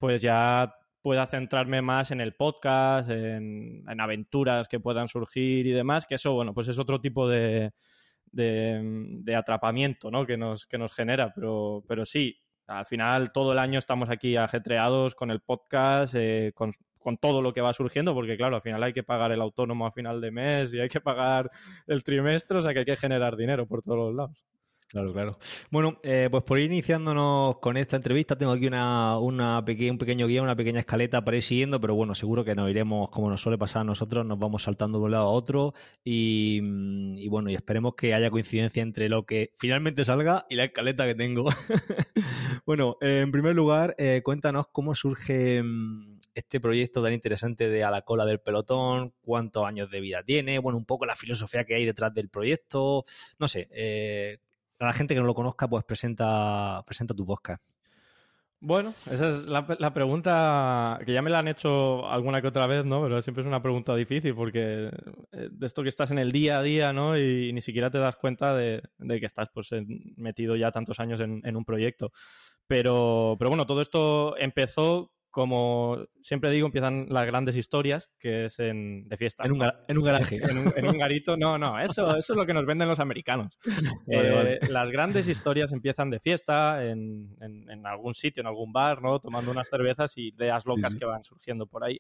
pues 0.03 0.21
ya 0.21 0.75
pueda 1.01 1.29
centrarme 1.29 1.81
más 1.81 2.11
en 2.11 2.21
el 2.21 2.35
podcast, 2.35 3.09
en, 3.09 3.85
aventuras 4.01 4.67
que 4.67 4.81
puedan 4.81 5.07
surgir 5.07 5.65
y 5.65 5.71
demás, 5.71 6.07
que 6.07 6.17
eso, 6.17 6.33
bueno, 6.33 6.53
pues 6.53 6.67
es 6.67 6.77
otro 6.81 7.01
tipo 7.01 7.29
de, 7.29 7.71
de, 8.33 9.37
atrapamiento 9.37 10.11
¿no? 10.11 10.27
que, 10.27 10.37
nos, 10.37 10.67
que 10.67 10.77
nos 10.77 10.93
genera, 10.93 11.33
pero, 11.33 11.85
pero 11.87 12.05
sí, 12.05 12.37
al 12.67 12.85
final, 12.85 13.31
todo 13.31 13.53
el 13.53 13.61
año 13.61 13.79
estamos 13.79 14.11
aquí 14.11 14.35
ajetreados 14.35 15.15
con 15.15 15.31
el 15.31 15.39
podcast, 15.39 16.17
eh, 16.17 16.51
con, 16.53 16.73
con, 16.99 17.17
todo 17.17 17.41
lo 17.41 17.53
que 17.53 17.61
va 17.61 17.73
surgiendo, 17.73 18.13
porque 18.13 18.37
claro, 18.37 18.57
al 18.57 18.63
final 18.63 18.83
hay 18.83 18.93
que 18.93 19.05
pagar 19.05 19.31
el 19.31 19.41
autónomo 19.41 19.87
a 19.87 19.93
final 19.93 20.21
de 20.21 20.33
mes 20.33 20.75
y 20.75 20.81
hay 20.81 20.89
que 20.89 21.01
pagar 21.01 21.49
el 21.87 22.03
trimestre, 22.03 22.59
o 22.59 22.63
sea 22.63 22.73
que 22.73 22.81
hay 22.81 22.87
que 22.87 22.97
generar 22.97 23.37
dinero 23.37 23.69
por 23.69 23.85
todos 23.85 23.99
los 23.99 24.15
lados. 24.17 24.52
Claro, 24.93 25.11
claro. 25.15 25.39
Bueno, 25.71 25.99
eh, 26.03 26.29
pues 26.31 26.45
por 26.45 26.59
ir 26.59 26.71
iniciándonos 26.71 27.57
con 27.61 27.79
esta 27.79 27.97
entrevista, 27.97 28.37
tengo 28.37 28.53
aquí 28.53 28.67
una, 28.67 29.19
una 29.19 29.61
un 29.61 29.99
pequeño 29.99 30.27
guía, 30.27 30.43
una 30.43 30.55
pequeña 30.55 30.81
escaleta 30.81 31.25
para 31.25 31.39
ir 31.39 31.43
siguiendo, 31.43 31.81
pero 31.81 31.95
bueno, 31.95 32.15
seguro 32.15 32.45
que 32.45 32.55
nos 32.55 32.69
iremos, 32.69 33.09
como 33.09 33.31
nos 33.31 33.41
suele 33.41 33.57
pasar 33.57 33.81
a 33.81 33.85
nosotros, 33.85 34.27
nos 34.27 34.39
vamos 34.39 34.65
saltando 34.65 34.99
de 34.99 35.05
un 35.07 35.13
lado 35.13 35.25
a 35.25 35.31
otro 35.31 35.73
y, 36.05 36.61
y 37.17 37.27
bueno, 37.29 37.49
y 37.49 37.55
esperemos 37.55 37.95
que 37.95 38.13
haya 38.13 38.29
coincidencia 38.31 38.83
entre 38.83 39.09
lo 39.09 39.25
que 39.25 39.55
finalmente 39.59 40.05
salga 40.05 40.45
y 40.51 40.57
la 40.57 40.65
escaleta 40.65 41.07
que 41.07 41.15
tengo. 41.15 41.47
bueno, 42.67 42.99
eh, 43.01 43.21
en 43.23 43.33
primer 43.33 43.55
lugar, 43.55 43.95
eh, 43.97 44.21
cuéntanos 44.23 44.67
cómo 44.73 44.95
surge 44.95 45.63
mm, 45.63 46.19
este 46.35 46.61
proyecto 46.61 47.03
tan 47.03 47.15
interesante 47.15 47.71
de 47.71 47.83
A 47.83 47.91
la 47.91 48.03
cola 48.03 48.27
del 48.27 48.41
pelotón, 48.41 49.15
cuántos 49.23 49.65
años 49.65 49.91
de 49.91 50.01
vida 50.01 50.23
tiene, 50.23 50.59
bueno, 50.59 50.77
un 50.77 50.85
poco 50.85 51.07
la 51.07 51.17
filosofía 51.17 51.65
que 51.65 51.77
hay 51.77 51.87
detrás 51.87 52.13
del 52.13 52.29
proyecto, 52.29 53.07
no 53.39 53.49
sé, 53.49 53.69
eh, 53.71 54.37
a 54.83 54.87
la 54.87 54.93
gente 54.93 55.15
que 55.15 55.21
no 55.21 55.27
lo 55.27 55.35
conozca, 55.35 55.69
pues 55.69 55.85
presenta, 55.85 56.83
presenta 56.87 57.15
tu 57.15 57.25
podcast. 57.25 57.63
Bueno, 58.65 58.95
esa 59.11 59.31
es 59.31 59.45
la, 59.45 59.93
pregunta 59.93 61.01
que 61.05 61.13
ya 61.13 61.21
me 61.21 61.31
la 61.31 61.41
han 61.41 61.49
hecho 61.49 62.09
alguna 62.09 62.41
que 62.41 62.47
otra 62.47 62.69
vez, 62.69 62.85
¿no? 62.85 63.03
Pero 63.03 63.21
siempre 63.21 63.43
es 63.43 63.49
una 63.49 63.61
pregunta 63.61 63.93
difícil 63.97 64.37
porque 64.37 64.89
eh, 65.33 65.49
de 65.51 65.67
esto 65.67 65.83
que 65.83 65.89
estás 65.89 66.13
en 66.13 66.21
el 66.21 66.31
día 66.31 66.59
a 66.59 66.63
día, 66.63 66.93
¿no? 66.93 67.19
Y, 67.19 67.53
ni 67.53 67.61
siquiera 67.61 67.91
te 67.91 67.99
das 67.99 68.15
cuenta 68.15 68.55
de, 68.55 68.81
que 69.01 69.27
estás 69.27 69.49
pues 69.53 69.71
metido 70.17 70.55
ya 70.55 70.71
tantos 70.71 71.01
años 71.01 71.21
en, 71.21 71.41
en, 71.45 71.57
un 71.57 71.65
proyecto. 71.65 72.13
Pero, 72.69 73.35
pero 73.37 73.51
bueno, 73.51 73.67
todo 73.67 73.81
esto 73.81 74.37
empezó 74.39 75.11
como 75.33 75.97
siempre 76.21 76.51
digo, 76.51 76.67
empiezan 76.67 77.07
las 77.09 77.25
grandes 77.25 77.57
historias, 77.57 78.11
que 78.19 78.45
es 78.45 78.61
en, 78.61 79.09
de 79.09 79.17
fiesta. 79.17 79.45
En 79.45 79.53
un, 79.53 79.59
garaje. 80.05 80.39
En 80.77 80.87
un, 80.87 80.99
garito. 80.99 81.39
No, 81.39 81.57
no, 81.57 81.81
eso, 81.81 82.15
eso 82.19 82.33
es 82.35 82.37
lo 82.37 82.45
que 82.45 82.53
nos 82.53 82.67
venden 82.67 82.87
los 82.87 83.01
americanos. 83.01 83.59
Eh, 84.09 84.59
las 84.69 84.91
grandes 84.91 85.27
historias 85.27 85.73
empiezan 85.73 86.11
de 86.11 86.21
fiesta, 86.21 86.85
en, 86.85 87.35
algún 87.85 88.13
sitio, 88.13 88.43
en 88.43 88.47
algún 88.47 88.73
bar, 88.73 89.01
¿no? 89.01 89.21
Tomando 89.21 89.51
unas 89.51 89.69
cervezas 89.71 90.13
y 90.19 90.29
ideas 90.29 90.67
locas 90.67 90.95
que 90.95 91.07
van 91.07 91.25
surgiendo 91.25 91.67
por 91.67 91.83
ahí. 91.83 91.99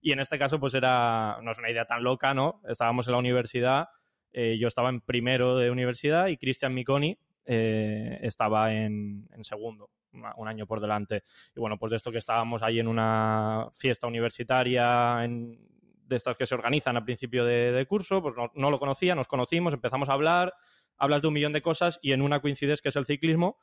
Y 0.00 0.12
en 0.12 0.20
este 0.20 0.38
caso, 0.38 0.60
pues 0.60 0.74
era, 0.74 1.38
no 1.42 1.50
es 1.50 1.58
una 1.58 1.70
idea 1.70 1.84
tan 1.84 2.04
loca, 2.04 2.32
¿no? 2.32 2.60
Estábamos 2.68 3.08
en 3.08 3.12
la 3.12 3.18
universidad, 3.18 3.88
eh, 4.32 4.56
yo 4.60 4.68
estaba 4.68 4.88
en 4.90 5.00
primero 5.00 5.56
de 5.56 5.70
universidad 5.70 6.28
y 6.28 6.36
Cristian 6.36 6.74
Miconi 6.74 7.18
eh, 7.44 8.20
estaba 8.22 8.72
en 8.72 9.26
segundo 9.42 9.90
un 10.12 10.48
año 10.48 10.66
por 10.66 10.80
delante. 10.80 11.24
Y 11.54 11.60
bueno, 11.60 11.78
pues 11.78 11.90
de 11.90 11.96
esto 11.96 12.12
que 12.12 12.18
estábamos 12.18 12.62
ahí 12.62 12.78
en 12.78 12.88
una 12.88 13.68
fiesta 13.72 14.06
universitaria 14.06 15.26
de 15.26 16.16
estas 16.16 16.36
que 16.36 16.46
se 16.46 16.54
organizan 16.54 16.96
al 16.96 17.04
principio 17.04 17.44
de, 17.44 17.86
curso, 17.88 18.22
pues 18.22 18.34
no, 18.54 18.70
lo 18.70 18.78
conocía, 18.78 19.14
nos 19.14 19.28
conocimos, 19.28 19.72
empezamos 19.72 20.08
a 20.08 20.12
hablar, 20.12 20.52
hablas 20.98 21.22
de 21.22 21.28
un 21.28 21.34
millón 21.34 21.52
de 21.52 21.62
cosas 21.62 21.98
y 22.02 22.12
en 22.12 22.22
una 22.22 22.40
coincides 22.40 22.82
que 22.82 22.90
es 22.90 22.96
el 22.96 23.06
ciclismo 23.06 23.58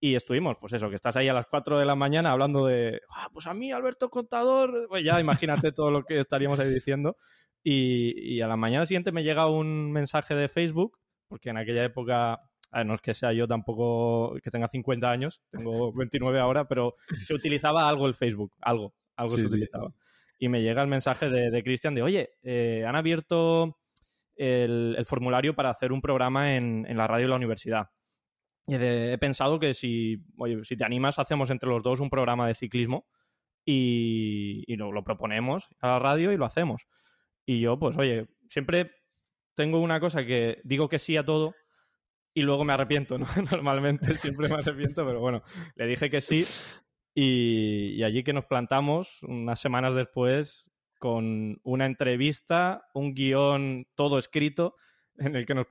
y 0.00 0.14
estuvimos, 0.14 0.56
pues 0.58 0.72
eso, 0.72 0.88
que 0.88 0.96
estás 0.96 1.16
ahí 1.16 1.28
a 1.28 1.34
las 1.34 1.46
4 1.46 1.78
de 1.78 1.84
la 1.84 1.94
mañana 1.94 2.30
hablando 2.30 2.64
de, 2.64 3.02
ah, 3.10 3.28
pues 3.32 3.46
a 3.46 3.52
mí, 3.52 3.70
Alberto 3.70 4.08
Contador, 4.08 4.86
pues 4.88 5.04
ya 5.04 5.20
imagínate 5.20 5.72
todo 5.72 5.90
lo 5.90 6.04
que 6.04 6.20
estaríamos 6.20 6.58
ahí 6.58 6.72
diciendo. 6.72 7.16
Y, 7.62 8.40
a 8.40 8.46
la 8.46 8.56
mañana 8.56 8.86
siguiente 8.86 9.12
me 9.12 9.22
llega 9.22 9.46
un 9.46 9.92
mensaje 9.92 10.34
de 10.34 10.48
Facebook, 10.48 10.98
porque 11.28 11.50
en 11.50 11.58
aquella 11.58 11.84
época 11.84 12.40
no 12.84 12.94
es 12.94 13.00
que 13.00 13.14
sea 13.14 13.32
yo 13.32 13.46
tampoco 13.48 14.34
que 14.42 14.50
tenga 14.50 14.68
50 14.68 15.10
años, 15.10 15.42
tengo 15.50 15.92
29 15.94 16.38
ahora, 16.38 16.66
pero 16.66 16.94
se 17.24 17.34
utilizaba 17.34 17.88
algo 17.88 18.06
el 18.06 18.14
Facebook, 18.14 18.52
algo, 18.60 18.94
algo 19.16 19.36
se 19.36 19.46
utilizaba. 19.46 19.92
Y 20.38 20.48
me 20.48 20.62
llega 20.62 20.82
el 20.82 20.88
mensaje 20.88 21.28
de, 21.28 21.62
Cristian 21.62 21.94
de, 21.94 22.02
oye, 22.02 22.30
eh, 22.42 22.84
han 22.86 22.96
abierto 22.96 23.78
el, 24.36 24.96
formulario 25.04 25.54
para 25.54 25.70
hacer 25.70 25.92
un 25.92 26.00
programa 26.00 26.56
en, 26.56 26.86
la 26.96 27.06
radio 27.06 27.26
de 27.26 27.30
la 27.30 27.36
universidad. 27.36 27.90
Y 28.66 28.76
he 28.76 29.18
pensado 29.18 29.58
que 29.58 29.74
si, 29.74 30.24
oye, 30.38 30.64
si 30.64 30.76
te 30.76 30.84
animas, 30.84 31.18
hacemos 31.18 31.50
entre 31.50 31.68
los 31.68 31.82
dos 31.82 32.00
un 32.00 32.08
programa 32.08 32.46
de 32.46 32.54
ciclismo 32.54 33.06
y, 33.64 34.64
y 34.66 34.76
lo, 34.76 34.92
lo 34.92 35.04
proponemos 35.04 35.68
a 35.80 35.88
la 35.88 35.98
radio 35.98 36.32
y 36.32 36.36
lo 36.38 36.46
hacemos. 36.46 36.86
Y 37.44 37.60
yo, 37.60 37.78
pues, 37.78 37.96
oye, 37.98 38.28
siempre 38.48 38.92
tengo 39.54 39.80
una 39.80 40.00
cosa 40.00 40.24
que 40.24 40.60
digo 40.64 40.88
que 40.88 40.98
sí 40.98 41.16
a 41.18 41.24
todo, 41.24 41.54
y 42.34 42.42
luego 42.42 42.64
me 42.64 42.72
arrepiento, 42.72 43.18
¿no? 43.18 43.26
Normalmente 43.50 44.14
siempre 44.14 44.48
me 44.48 44.56
arrepiento, 44.56 45.04
pero 45.06 45.20
bueno, 45.20 45.42
le 45.74 45.86
dije 45.86 46.10
que 46.10 46.20
sí 46.20 46.44
y, 47.14 48.02
allí 48.02 48.22
que 48.22 48.32
nos 48.32 48.46
plantamos 48.46 49.22
unas 49.22 49.60
semanas 49.60 49.94
después 49.94 50.70
con 50.98 51.60
una 51.64 51.86
entrevista, 51.86 52.88
un 52.94 53.14
guion 53.14 53.86
todo 53.94 54.18
escrito 54.18 54.76
en 55.18 55.36
el 55.36 55.44
que 55.44 55.54
nos 55.54 55.66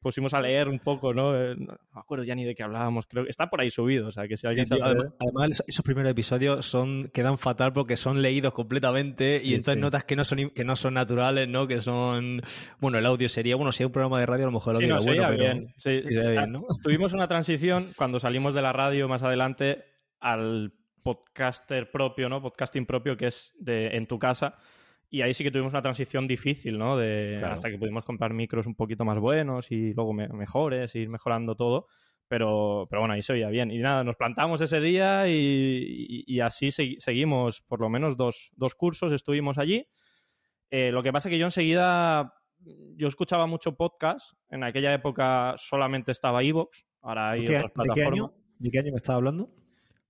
pusimos 0.00 0.34
a 0.34 0.40
leer 0.40 0.68
un 0.68 0.78
poco, 0.78 1.12
¿no? 1.12 1.36
Eh, 1.36 1.54
no 1.56 1.76
me 1.94 2.00
acuerdo 2.00 2.24
ya 2.24 2.34
ni 2.34 2.44
de 2.44 2.54
qué 2.54 2.62
hablábamos, 2.62 3.06
creo 3.06 3.24
que 3.24 3.30
está 3.30 3.48
por 3.48 3.60
ahí 3.60 3.70
subido, 3.70 4.08
o 4.08 4.12
sea, 4.12 4.28
que 4.28 4.36
si 4.36 4.46
alguien 4.46 4.66
además, 4.70 5.62
esos 5.66 5.84
primeros 5.84 6.10
episodios 6.10 6.66
son 6.66 7.10
quedan 7.12 7.38
fatal 7.38 7.72
porque 7.72 7.96
son 7.96 8.22
leídos 8.22 8.52
completamente 8.52 9.40
y 9.42 9.54
entonces 9.54 9.78
notas 9.78 10.04
que 10.04 10.16
no 10.16 10.24
son 10.24 10.50
que 10.50 10.64
no 10.64 10.76
son 10.76 10.94
naturales, 10.94 11.48
¿no? 11.48 11.66
Que 11.66 11.80
son 11.80 12.42
bueno, 12.80 12.98
el 12.98 13.06
audio 13.06 13.28
sería, 13.28 13.56
bueno, 13.56 13.72
si 13.72 13.82
hay 13.82 13.86
un 13.86 13.92
programa 13.92 14.20
de 14.20 14.26
radio 14.26 14.44
a 14.44 14.48
lo 14.48 14.52
mejor 14.52 14.76
el 14.76 14.92
audio 14.92 15.00
sí, 15.00 15.08
bueno, 15.08 15.36
bien. 15.36 15.74
Sí, 15.78 16.00
bien, 16.06 16.52
¿no? 16.52 16.64
Tuvimos 16.82 17.12
una 17.12 17.26
transición 17.26 17.88
cuando 17.96 18.20
salimos 18.20 18.54
de 18.54 18.62
la 18.62 18.72
radio 18.72 19.08
más 19.08 19.22
adelante 19.22 19.84
al 20.20 20.72
podcaster 21.02 21.90
propio, 21.90 22.28
¿no? 22.28 22.40
Podcasting 22.40 22.86
propio 22.86 23.16
que 23.16 23.26
es 23.26 23.52
de 23.58 23.96
en 23.96 24.06
tu 24.06 24.18
casa 24.18 24.58
y 25.08 25.22
ahí 25.22 25.34
sí 25.34 25.44
que 25.44 25.50
tuvimos 25.50 25.72
una 25.72 25.82
transición 25.82 26.26
difícil, 26.26 26.78
¿no? 26.78 26.96
De, 26.96 27.40
Hasta 27.44 27.70
que 27.70 27.78
pudimos 27.78 28.04
comprar 28.04 28.34
micros 28.34 28.66
un 28.66 28.74
poquito 28.74 29.04
más 29.04 29.18
buenos 29.18 29.70
y 29.70 29.92
luego 29.94 30.12
mejores, 30.12 30.94
ir 30.94 31.08
mejorando 31.08 31.54
todo. 31.54 31.86
Pero, 32.28 32.88
pero 32.90 33.02
bueno, 33.02 33.14
ahí 33.14 33.22
se 33.22 33.32
veía 33.32 33.48
bien. 33.48 33.70
Y 33.70 33.78
nada, 33.78 34.02
nos 34.02 34.16
plantamos 34.16 34.60
ese 34.60 34.80
día 34.80 35.28
y, 35.28 36.40
así 36.40 36.70
seguimos 36.72 37.62
por 37.62 37.80
lo 37.80 37.88
menos 37.88 38.16
dos, 38.16 38.50
dos 38.56 38.74
cursos, 38.74 39.12
estuvimos 39.12 39.58
allí. 39.58 39.88
Eh, 40.70 40.90
lo 40.90 41.04
que 41.04 41.12
pasa 41.12 41.28
es 41.28 41.34
que 41.34 41.38
yo 41.38 41.46
enseguida, 41.46 42.34
yo 42.96 43.06
escuchaba 43.06 43.46
mucho 43.46 43.76
podcast. 43.76 44.32
En 44.50 44.64
aquella 44.64 44.92
época 44.92 45.54
solamente 45.56 46.10
estaba 46.10 46.42
Evox, 46.42 46.84
ahora 47.02 47.30
hay 47.30 47.46
otras 47.46 47.70
plataformas. 47.70 48.32
¿De 48.58 48.70
qué 48.70 48.78
año 48.80 48.90
me 48.90 48.96
estaba 48.96 49.18
hablando? 49.18 49.54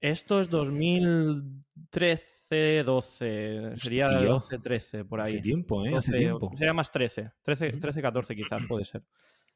Esto 0.00 0.41
es 0.41 0.49
2013 0.49 2.36
12, 2.50 3.76
sería 3.76 4.09
12, 4.09 4.59
13, 4.59 5.05
por 5.05 5.21
ahí. 5.21 5.35
Hace 5.35 5.43
tiempo, 5.43 5.85
¿eh? 5.85 5.95
hace 5.97 6.12
tiempo. 6.12 6.53
Sería 6.57 6.73
más 6.73 6.91
13, 6.91 7.33
13, 7.43 7.73
13, 7.73 8.03
14 8.03 8.37
quizás, 8.37 8.62
puede 8.67 8.85
ser. 8.85 9.03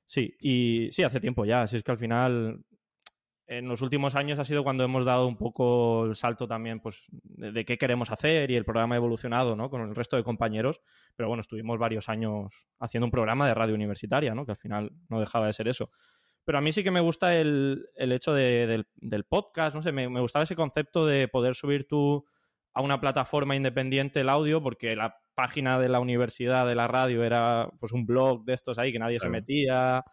Sí, 0.04 0.34
y 0.40 0.88
sí, 0.90 1.02
hace 1.04 1.20
tiempo 1.20 1.44
ya, 1.44 1.62
así 1.62 1.76
es 1.76 1.84
que 1.84 1.92
al 1.92 1.98
final 1.98 2.64
en 3.50 3.66
los 3.66 3.82
últimos 3.82 4.14
años 4.14 4.38
ha 4.38 4.44
sido 4.44 4.62
cuando 4.62 4.84
hemos 4.84 5.04
dado 5.04 5.26
un 5.26 5.36
poco 5.36 6.04
el 6.04 6.14
salto 6.14 6.46
también 6.46 6.78
pues 6.78 7.02
de, 7.10 7.64
qué 7.64 7.76
queremos 7.78 8.12
hacer 8.12 8.48
y 8.52 8.54
el 8.54 8.64
programa 8.64 8.94
ha 8.94 8.98
evolucionado 8.98 9.56
¿no? 9.56 9.68
con 9.68 9.80
el 9.80 9.94
resto 9.94 10.16
de 10.16 10.22
compañeros, 10.22 10.80
pero 11.16 11.28
bueno, 11.28 11.40
estuvimos 11.40 11.76
varios 11.76 12.08
años 12.08 12.68
haciendo 12.78 13.06
un 13.06 13.10
programa 13.10 13.48
de 13.48 13.54
radio 13.54 13.74
universitaria, 13.74 14.36
¿no? 14.36 14.46
que 14.46 14.52
al 14.52 14.56
final 14.56 14.92
no 15.08 15.18
dejaba 15.18 15.48
de 15.48 15.52
ser 15.52 15.66
eso. 15.66 15.90
Pero 16.44 16.58
a 16.58 16.60
mí 16.60 16.70
sí 16.70 16.84
que 16.84 16.92
me 16.92 17.00
gusta 17.00 17.36
el, 17.36 17.88
el 17.96 18.12
hecho 18.12 18.32
de, 18.32 18.68
del, 18.68 18.86
del, 18.94 19.24
podcast, 19.24 19.74
no 19.74 19.82
sé, 19.82 19.90
me, 19.90 20.08
me, 20.08 20.20
gustaba 20.20 20.44
ese 20.44 20.54
concepto 20.54 21.04
de 21.04 21.26
poder 21.26 21.56
subir 21.56 21.88
tu 21.88 22.24
a 22.72 22.82
una 22.82 23.00
plataforma 23.00 23.56
independiente 23.56 24.20
el 24.20 24.28
audio, 24.28 24.62
porque 24.62 24.94
la 24.96 25.16
página 25.34 25.78
de 25.78 25.88
la 25.88 26.00
universidad 26.00 26.66
de 26.66 26.74
la 26.74 26.86
radio 26.86 27.24
era 27.24 27.68
pues 27.78 27.92
un 27.92 28.06
blog 28.06 28.44
de 28.44 28.54
estos 28.54 28.78
ahí 28.78 28.92
que 28.92 28.98
nadie 28.98 29.18
se 29.18 29.28
metía. 29.28 30.04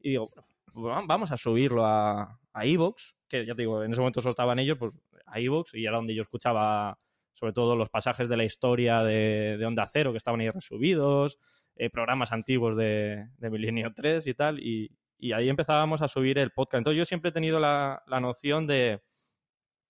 Y 0.00 0.10
digo, 0.10 0.30
vamos 0.72 1.32
a 1.32 1.36
subirlo 1.36 1.84
a, 1.84 2.38
a 2.52 2.64
Evox, 2.64 3.14
que 3.28 3.46
ya 3.46 3.54
te 3.54 3.62
digo, 3.62 3.82
en 3.84 3.92
ese 3.92 4.00
momento 4.00 4.20
solo 4.20 4.30
estaban 4.30 4.58
ellos, 4.58 4.78
pues 4.78 4.92
a 5.26 5.38
Evox, 5.38 5.74
y 5.74 5.84
era 5.84 5.96
donde 5.96 6.14
yo 6.14 6.22
escuchaba 6.22 6.98
sobre 7.32 7.52
todo 7.52 7.76
los 7.76 7.88
pasajes 7.88 8.28
de 8.28 8.36
la 8.36 8.44
historia 8.44 9.02
de, 9.02 9.56
de 9.58 9.66
Onda 9.66 9.86
Cero 9.86 10.12
que 10.12 10.18
estaban 10.18 10.40
ahí 10.40 10.50
resubidos, 10.50 11.38
eh, 11.76 11.88
programas 11.88 12.32
antiguos 12.32 12.76
de, 12.76 13.28
de, 13.38 13.50
Milenio 13.50 13.92
3 13.94 14.26
y 14.26 14.34
tal, 14.34 14.60
y, 14.60 14.90
y, 15.18 15.32
ahí 15.32 15.48
empezábamos 15.48 16.02
a 16.02 16.08
subir 16.08 16.38
el 16.38 16.50
podcast. 16.50 16.80
Entonces 16.80 16.98
yo 16.98 17.04
siempre 17.04 17.30
he 17.30 17.32
tenido 17.32 17.58
la, 17.58 18.02
la 18.06 18.20
noción 18.20 18.66
de, 18.66 19.00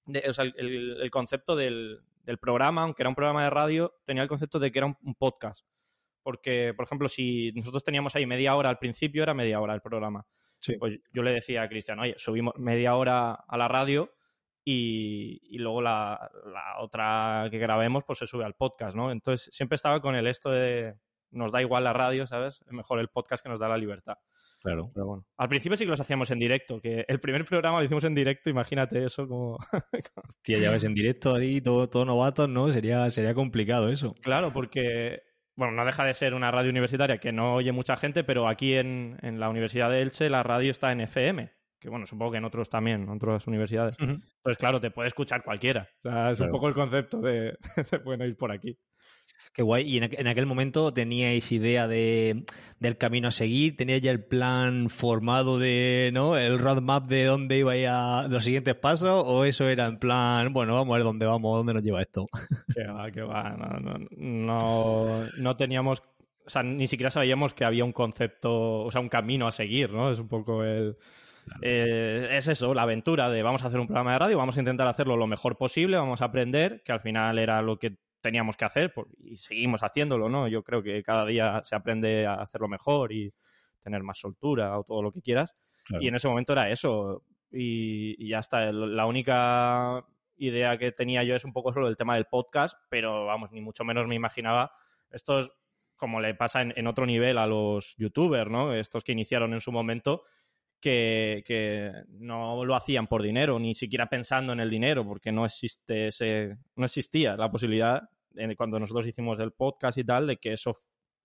de 0.07 0.23
o 0.29 0.33
sea, 0.33 0.45
el, 0.45 1.01
el, 1.01 1.11
concepto 1.11 1.57
del, 1.57 2.01
del, 2.25 2.39
programa, 2.39 2.83
aunque 2.83 3.03
era 3.03 3.09
un 3.09 3.15
programa 3.15 3.45
de 3.45 3.51
radio, 3.51 3.95
tenía 4.05 4.23
el 4.23 4.29
concepto 4.29 4.59
de 4.59 4.71
que 4.71 4.79
era 4.79 4.87
un, 4.87 4.97
un 5.03 5.15
podcast. 5.15 5.65
Porque, 6.23 6.75
por 6.77 6.85
ejemplo, 6.85 7.09
si 7.09 7.53
nosotros 7.53 7.83
teníamos 7.83 8.15
ahí 8.15 8.27
media 8.27 8.55
hora 8.55 8.69
al 8.69 8.79
principio, 8.79 9.23
era 9.23 9.35
media 9.35 9.61
hora 9.61 9.75
el 9.75 9.81
programa. 9.81 10.27
Sí. 10.59 10.77
Pues 10.79 10.99
yo 11.13 11.23
le 11.23 11.33
decía 11.33 11.63
a 11.63 11.69
Cristian, 11.69 11.99
oye, 11.99 12.15
subimos 12.19 12.55
media 12.57 12.95
hora 12.95 13.33
a 13.33 13.57
la 13.57 13.69
radio 13.69 14.13
y, 14.63 15.41
y 15.45 15.59
luego 15.59 15.81
la, 15.81 16.31
la, 16.45 16.79
otra 16.81 17.49
que 17.51 17.59
grabemos 17.59 18.05
pues 18.05 18.19
se 18.19 18.27
sube 18.27 18.45
al 18.45 18.55
podcast, 18.55 18.95
¿no? 18.95 19.11
Entonces 19.11 19.49
siempre 19.55 19.77
estaba 19.77 20.01
con 20.01 20.15
el 20.15 20.27
esto 20.27 20.51
de 20.51 20.97
nos 21.31 21.53
da 21.53 21.63
igual 21.63 21.85
la 21.85 21.93
radio, 21.93 22.27
¿sabes? 22.27 22.61
Es 22.67 22.73
mejor 22.73 22.99
el 22.99 23.09
podcast 23.09 23.43
que 23.43 23.49
nos 23.49 23.61
da 23.61 23.69
la 23.69 23.79
libertad. 23.79 24.19
Claro. 24.61 24.91
Pero 24.95 25.07
bueno. 25.07 25.27
Al 25.39 25.49
principio 25.49 25.77
sí 25.77 25.85
que 25.85 25.91
los 25.91 26.01
hacíamos 26.01 26.31
en 26.31 26.39
directo, 26.39 26.81
que 26.81 27.05
el 27.09 27.21
primer 27.21 27.45
programa 27.45 27.79
lo 27.79 27.85
hicimos 27.85 28.05
en 28.05 28.15
directo, 28.15 28.51
imagínate 28.51 29.05
eso 29.05 29.27
como... 29.27 29.57
Hostia, 30.29 30.59
ya 30.59 30.71
ves, 30.71 30.85
en 30.85 30.95
directo 30.95 31.35
ahí, 31.35 31.61
todo, 31.61 31.89
todo 31.89 32.05
novatos, 32.05 32.49
¿no? 32.49 32.71
Sería, 32.71 33.09
sería 33.11 33.35
complicado 33.35 33.89
eso. 33.89 34.15
Claro, 34.23 34.53
porque 34.53 35.23
bueno, 35.57 35.75
no 35.75 35.85
deja 35.85 36.05
de 36.05 36.15
ser 36.15 36.35
una 36.35 36.51
radio 36.51 36.71
universitaria 36.71 37.19
que 37.19 37.33
no 37.33 37.55
oye 37.55 37.73
mucha 37.73 37.97
gente, 37.97 38.25
pero 38.25 38.49
aquí 38.49 38.77
en, 38.77 39.19
en, 39.23 39.41
la 39.41 39.51
Universidad 39.51 39.91
de 39.91 40.01
Elche 40.01 40.31
la 40.31 40.43
radio 40.43 40.71
está 40.71 40.91
en 40.93 41.03
FM, 41.03 41.51
que 41.79 41.91
bueno, 41.91 42.07
supongo 42.07 42.33
que 42.33 42.39
en 42.39 42.45
otros 42.45 42.71
también, 42.71 43.03
en 43.03 43.09
otras 43.11 43.47
universidades. 43.47 43.99
Uh 44.01 44.05
-huh. 44.05 44.23
Pues 44.43 44.57
claro, 44.57 44.81
te 44.81 44.91
puede 44.91 45.09
escuchar 45.09 45.43
cualquiera. 45.43 45.89
O 46.05 46.09
sea, 46.09 46.31
es 46.31 46.39
claro. 46.39 46.53
un 46.53 46.57
poco 46.57 46.69
el 46.69 46.75
concepto 46.75 47.21
de, 47.21 47.59
de 47.93 47.99
bueno 48.05 48.25
ir 48.25 48.37
por 48.37 48.53
aquí. 48.53 48.79
Qué 49.53 49.63
guay. 49.63 49.83
¿Y 49.83 49.99
en, 49.99 50.27
aquel 50.27 50.47
momento 50.47 50.93
teníais 50.93 51.51
idea 51.51 51.89
de, 51.89 52.45
del 52.79 52.97
camino 52.97 53.29
a 53.29 53.31
seguir? 53.33 53.77
¿Teníais 53.77 54.01
ya 54.01 54.13
el 54.13 54.25
plan 54.25 54.91
formado 54.91 55.59
de, 55.59 56.11
¿no? 56.13 56.37
El 56.37 56.59
roadmap 56.59 57.09
de 57.09 57.25
dónde 57.25 57.59
ibais 57.59 57.89
a 57.89 58.29
los 58.29 58.45
siguientes 58.45 58.77
pasos? 58.77 59.25
¿O 59.27 59.45
eso 59.45 59.69
era 59.69 59.87
en 59.87 59.99
plan, 59.99 60.53
bueno, 60.53 60.75
vamos 60.75 60.95
a 60.95 60.97
ver 60.99 61.05
dónde 61.05 61.27
vamos, 61.27 61.57
dónde 61.57 61.75
nos 61.75 61.83
lleva 61.83 62.01
esto? 62.01 62.27
Que 62.75 62.87
va, 62.87 63.11
que 63.11 63.23
va. 63.23 63.51
No, 63.51 63.81
no, 63.81 63.99
no, 64.17 65.27
no 65.37 65.57
teníamos 65.57 66.03
o 66.47 66.51
sea, 66.51 66.63
ni 66.65 66.89
siquiera 66.89 67.11
sabíamos 67.11 67.55
que 67.55 67.65
había 67.65 67.85
un 67.85 67.93
concepto, 67.93 68.83
o 68.83 68.91
sea, 68.91 69.01
un 69.01 69.09
camino 69.09 69.47
a 69.47 69.53
seguir, 69.53 69.93
¿no? 69.93 70.11
Es 70.11 70.19
un 70.19 70.27
poco 70.27 70.65
el... 70.65 70.97
Claro. 71.45 71.61
Eh, 71.63 72.29
es 72.33 72.49
eso, 72.49 72.75
la 72.75 72.83
aventura 72.83 73.31
de 73.31 73.43
vamos 73.43 73.63
a 73.63 73.69
hacer 73.69 73.79
un 73.79 73.87
programa 73.87 74.13
de 74.13 74.19
radio, 74.19 74.39
vamos 74.39 74.57
a 74.57 74.61
intentar 74.61 74.87
hacerlo 74.89 75.17
lo 75.17 75.29
mejor 75.29 75.57
posible, 75.57 75.97
vamos 75.97 76.23
a 76.23 76.27
aprender, 76.27 76.83
que 76.85 76.91
al 76.91 77.01
final 77.01 77.39
era 77.39 77.63
lo 77.63 77.79
que 77.79 77.99
teníamos 78.21 78.57
que 78.57 78.65
hacer 78.65 78.93
por, 78.93 79.09
y 79.19 79.37
seguimos 79.37 79.83
haciéndolo, 79.83 80.29
¿no? 80.29 80.49
Yo 80.49 80.63
creo 80.63 80.83
que 80.83 81.03
cada 81.03 81.27
día 81.27 81.61
se 81.65 81.75
aprende 81.75 82.27
a 82.27 82.35
hacerlo 82.35 82.69
mejor 82.69 83.13
y 83.13 83.33
tener 83.81 84.03
más 84.03 84.19
soltura 84.19 84.79
o 84.79 84.85
todo 84.85 85.03
lo 85.03 85.13
que 85.13 85.23
quieras. 85.23 85.55
Claro. 85.85 86.03
Y 86.03 86.09
en 86.09 86.15
ese 86.15 86.29
momento 86.29 86.53
era 86.53 86.71
eso. 86.71 87.25
Y, 87.51 88.15
y, 88.19 88.29
ya 88.29 88.39
está. 88.39 88.71
La 88.73 89.07
única 89.07 90.05
idea 90.37 90.79
que 90.79 90.93
tenía 90.93 91.25
yo 91.25 91.35
es 91.35 91.45
un 91.45 91.53
poco 91.53 91.73
solo 91.73 91.89
el 91.89 91.97
tema 91.97 92.15
del 92.15 92.27
podcast, 92.27 92.79
pero 92.89 93.27
vamos, 93.27 93.51
ni 93.53 93.61
mucho 93.61 93.85
menos 93.85 94.07
me 94.07 94.15
imaginaba. 94.15 94.73
Esto 95.11 95.41
es 95.41 95.51
como 95.97 96.21
le 96.21 96.35
pasa 96.35 96.63
en, 96.63 96.73
en 96.77 96.87
otro 96.87 97.05
nivel 97.05 97.37
a 97.39 97.47
los 97.47 97.95
youtubers, 97.97 98.51
¿no? 98.51 98.75
Estos 98.75 99.05
que 99.05 99.13
iniciaron 99.13 99.53
en 99.53 99.61
su 99.61 99.73
momento. 99.73 100.25
Que, 100.81 101.43
que, 101.45 101.93
no 102.09 102.65
lo 102.65 102.75
hacían 102.75 103.07
por 103.07 103.23
dinero, 103.23 103.59
ni 103.59 103.75
siquiera 103.75 104.09
pensando 104.09 104.53
en 104.55 104.61
el 104.61 104.71
dinero, 104.71 105.05
porque 105.05 105.31
no 105.31 105.45
existe 105.45 106.07
ese, 106.07 106.57
no 106.77 106.87
existía 106.87 107.37
la 107.37 107.51
posibilidad 107.51 108.03
en, 108.35 108.55
cuando 108.55 108.81
nosotros 108.81 109.07
hicimos 109.07 109.39
el 109.41 109.53
podcast 109.53 109.99
y 109.99 110.05
tal, 110.05 110.27
de 110.27 110.39
que 110.39 110.55
eso 110.55 110.79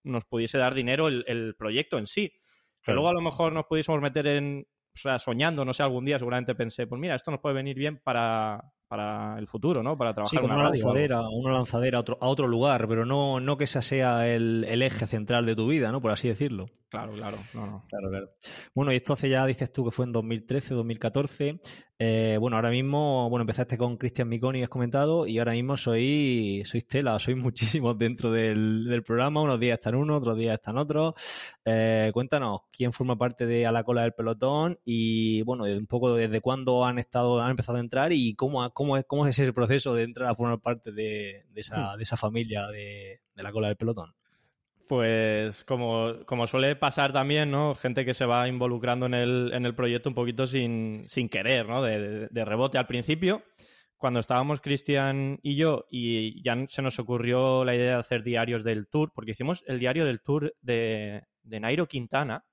nos 0.04 0.26
pudiese 0.26 0.58
dar 0.58 0.74
dinero 0.74 1.08
el, 1.08 1.24
el 1.28 1.56
proyecto 1.56 1.98
en 1.98 2.06
sí. 2.08 2.30
Que 2.30 2.92
claro. 2.92 2.96
luego 2.98 3.10
a 3.10 3.14
lo 3.14 3.22
mejor 3.22 3.54
nos 3.54 3.66
pudiésemos 3.66 4.02
meter 4.02 4.28
en, 4.28 4.68
o 4.96 4.98
sea, 4.98 5.20
soñando, 5.20 5.66
no 5.66 5.74
sé, 5.74 5.84
algún 5.84 6.06
día 6.06 6.18
seguramente 6.18 6.56
pensé, 6.56 6.88
pues 6.88 7.00
mira, 7.00 7.16
esto 7.16 7.30
nos 7.30 7.42
puede 7.42 7.56
venir 7.56 7.76
bien 7.76 8.00
para, 8.02 8.64
para 8.88 9.38
el 9.38 9.48
futuro, 9.48 9.84
¿no? 9.84 9.98
Para 9.98 10.14
trabajar 10.14 10.40
sí, 10.40 10.42
como 10.42 10.54
una, 10.54 10.70
lanzadera, 10.70 11.22
una 11.28 11.52
lanzadera 11.54 11.98
a 11.98 12.02
otro, 12.02 12.18
a 12.22 12.28
otro 12.28 12.48
lugar, 12.48 12.88
pero 12.88 13.06
no, 13.06 13.42
no 13.42 13.58
que 13.58 13.66
ese 13.66 13.82
sea 13.82 14.28
el, 14.34 14.66
el, 14.68 14.82
eje 14.82 15.06
central 15.06 15.46
de 15.46 15.56
tu 15.56 15.68
vida, 15.68 15.92
¿no? 15.92 16.02
Por 16.02 16.12
así 16.12 16.30
decirlo. 16.30 16.68
Claro, 16.96 17.14
claro, 17.14 17.38
no, 17.54 17.66
no. 17.66 17.86
Claro, 17.90 18.10
claro. 18.10 18.30
Bueno, 18.74 18.94
y 18.94 18.96
esto 18.96 19.14
hace 19.14 19.30
ya, 19.30 19.46
dices 19.46 19.72
tú, 19.72 19.86
que 19.86 19.92
fue 19.92 20.06
en 20.06 20.12
2013, 20.12 20.74
2014. 20.74 21.60
Eh, 21.98 22.38
bueno, 22.42 22.58
ahora 22.58 22.72
mismo, 22.72 23.30
bueno, 23.30 23.44
empezaste 23.44 23.78
con 23.78 23.96
Cristian 23.96 24.28
Miconi, 24.28 24.64
has 24.64 24.70
comentado, 24.70 25.28
y 25.28 25.40
ahora 25.40 25.54
mismo 25.54 25.78
soy, 25.78 26.62
sois 26.66 26.86
tela, 26.86 27.18
sois 27.20 27.38
muchísimos 27.38 27.98
dentro 27.98 28.32
del, 28.32 28.86
del, 28.86 29.04
programa. 29.04 29.42
Unos 29.42 29.60
días 29.60 29.80
están 29.80 29.96
unos, 29.96 30.18
otros 30.18 30.38
días 30.38 30.56
están 30.56 30.78
otros. 30.78 31.14
Eh, 31.64 32.12
cuéntanos, 32.14 32.62
¿quién 32.72 32.92
forma 32.92 33.18
parte 33.18 33.46
de 33.46 33.66
A 33.66 33.72
la 33.72 33.84
cola 33.84 34.02
del 34.02 34.14
pelotón? 34.14 34.78
Y, 34.84 35.42
bueno, 35.44 35.64
un 35.64 35.88
poco 35.88 36.16
desde 36.16 36.42
cuándo 36.42 36.84
han 36.84 37.00
estado, 37.00 37.42
han 37.42 37.52
empezado 37.52 37.78
a 37.78 37.82
entrar 37.82 38.12
y 38.12 38.36
cómo, 38.36 38.70
cómo, 38.72 38.98
es, 38.98 39.06
cómo 39.08 39.26
es 39.26 39.40
ese 39.40 39.54
proceso 39.54 39.94
de 39.94 40.04
entrar 40.04 40.30
a 40.30 40.36
formar 40.36 40.60
parte 40.60 40.92
de, 40.92 41.46
de, 41.50 41.62
esa, 41.62 41.96
de 41.96 42.04
esa, 42.04 42.18
familia 42.18 42.68
de, 42.68 43.22
de 43.36 43.44
la 43.44 43.52
cola 43.52 43.68
del 43.68 43.78
pelotón. 43.78 44.14
Pues 44.88 45.64
como, 45.64 46.26
como, 46.26 46.46
suele 46.48 46.76
pasar 46.76 47.12
también, 47.12 47.50
¿no? 47.50 47.74
Gente 47.76 48.06
que 48.06 48.14
se 48.14 48.26
va 48.26 48.48
involucrando 48.48 49.08
en 49.08 49.14
el, 49.14 49.52
en 49.54 49.66
el 49.66 49.76
proyecto 49.76 50.10
un 50.10 50.16
poquito 50.16 50.46
sin, 50.46 51.06
sin 51.08 51.28
querer, 51.30 51.68
¿no? 51.68 51.82
De, 51.82 52.00
de, 52.00 52.28
de, 52.30 52.46
rebote 52.46 52.78
al 52.78 52.86
principio, 52.86 53.44
cuando 53.98 54.20
estábamos 54.20 54.62
Cristian 54.62 55.40
y 55.42 55.56
yo, 55.56 55.86
y 55.90 56.44
ya 56.44 56.56
se 56.68 56.82
nos 56.82 57.00
ocurrió 57.00 57.66
la 57.66 57.76
idea 57.76 57.94
de 57.94 58.00
hacer 58.00 58.24
diarios 58.24 58.64
del 58.64 58.88
tour, 58.88 59.12
porque 59.14 59.32
hicimos 59.32 59.64
el 59.68 59.80
diario 59.80 60.06
del 60.06 60.22
tour 60.22 60.54
de, 60.62 61.24
de 61.42 61.60
Nairo 61.60 61.88
Quintana, 61.88 62.46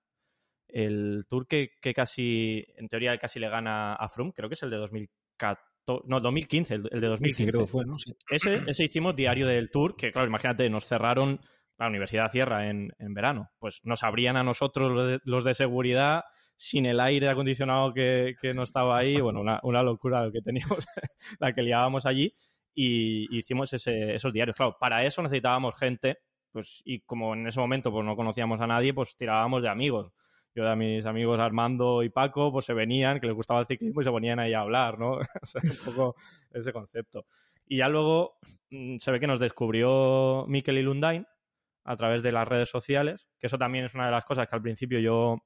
el 0.68 1.25
tour 1.29 1.47
que, 1.47 1.73
que, 1.81 1.92
casi, 1.92 2.64
en 2.77 2.88
teoría, 2.88 3.18
casi 3.18 3.38
le 3.40 3.51
gana 3.51 3.95
a 3.95 4.09
Froome, 4.09 4.33
creo 4.33 4.49
que 4.49 4.55
es 4.55 4.62
el 4.62 4.71
de 4.71 4.79
2014 4.79 5.73
no, 6.05 6.21
2015, 6.21 6.75
el, 6.75 6.83
de 6.83 7.07
2015. 7.07 7.51
Creo 7.51 7.61
que 7.62 7.66
fue, 7.66 7.85
¿no? 7.85 7.99
Sí. 7.99 8.12
Ese, 8.31 8.62
ese 8.66 8.85
hicimos 8.85 9.16
diario 9.16 9.47
del 9.47 9.71
tour, 9.71 9.97
que 9.97 10.12
claro, 10.12 10.29
imagínate, 10.29 10.68
nos 10.71 10.87
cerraron, 10.87 11.40
la 11.83 11.88
universidad 11.88 12.31
cierra 12.31 12.68
en, 12.68 12.92
en 12.99 13.14
verano, 13.14 13.51
pues 13.59 13.81
nos 13.85 14.03
abrían 14.03 14.37
a 14.37 14.42
nosotros 14.42 14.92
los 14.92 15.09
de, 15.09 15.21
los 15.25 15.45
de 15.45 15.55
seguridad 15.55 16.25
sin 16.57 16.87
el 16.87 17.01
aire 17.01 17.29
acondicionado 17.29 17.92
que, 17.92 18.35
que, 18.40 18.55
no 18.55 18.62
estaba 18.62 18.99
ahí, 18.99 19.21
bueno, 19.21 19.40
una, 19.40 19.59
una 19.62 19.83
locura 19.83 20.31
que 20.33 20.40
teníamos, 20.42 20.87
la 21.40 21.53
que 21.53 21.62
liábamos 21.62 22.07
allí, 22.07 22.35
y 22.75 23.37
hicimos 23.37 23.73
ese, 23.73 24.14
esos 24.14 24.33
diarios. 24.33 24.57
Claro, 24.57 24.77
para 24.79 25.05
eso 25.05 25.23
necesitábamos 25.23 25.75
gente, 25.75 26.18
pues, 26.53 26.83
y 26.85 27.01
como 27.01 27.35
en 27.35 27.47
ese 27.47 27.61
momento 27.61 27.90
pues 27.90 28.05
no 28.05 28.16
conocíamos 28.16 28.61
a 28.61 28.66
nadie, 28.66 28.95
pues 28.95 29.16
tirábamos 29.16 29.62
de 29.62 29.68
amigos 29.68 30.12
yo 30.55 30.68
a 30.68 30.77
mis 30.77 31.07
amigos 31.07 31.40
Armando 31.40 32.03
y 32.03 32.11
Paco, 32.11 32.53
pues 32.53 32.66
se 32.66 32.75
venían, 32.75 33.21
que 33.21 33.27
les 33.27 33.35
gustaba 33.35 33.61
el 33.61 33.66
ciclismo 33.66 34.01
y 34.01 34.05
se 34.05 34.11
ponían 34.11 34.38
ahí 34.38 34.53
a 34.53 34.61
hablar, 34.61 34.99
¿no? 34.99 35.12
o 35.42 35.47
sea, 35.47 35.62
un 35.64 35.79
poco 35.85 36.14
ese 36.53 36.73
concepto. 36.73 37.25
Y 37.66 37.79
ya 37.79 37.88
luego 37.88 38.37
mm, 38.71 38.99
se 38.99 39.11
ve 39.11 39.21
que 39.21 39.27
nos 39.27 39.40
descubrió 39.40 40.45
Mikel 40.49 40.79
y 40.79 40.83
Lundain 40.83 41.27
a 41.85 41.97
través 41.97 42.23
de 42.23 42.33
las 42.33 42.47
redes 42.47 42.68
sociales, 42.68 43.29
que 43.38 43.47
eso 43.47 43.59
también 43.59 43.85
es 43.85 43.95
una 43.95 44.07
de 44.07 44.12
las 44.12 44.25
cosas 44.25 44.49
que 44.49 44.55
al 44.57 44.62
principio 44.62 45.01
yo 45.01 45.38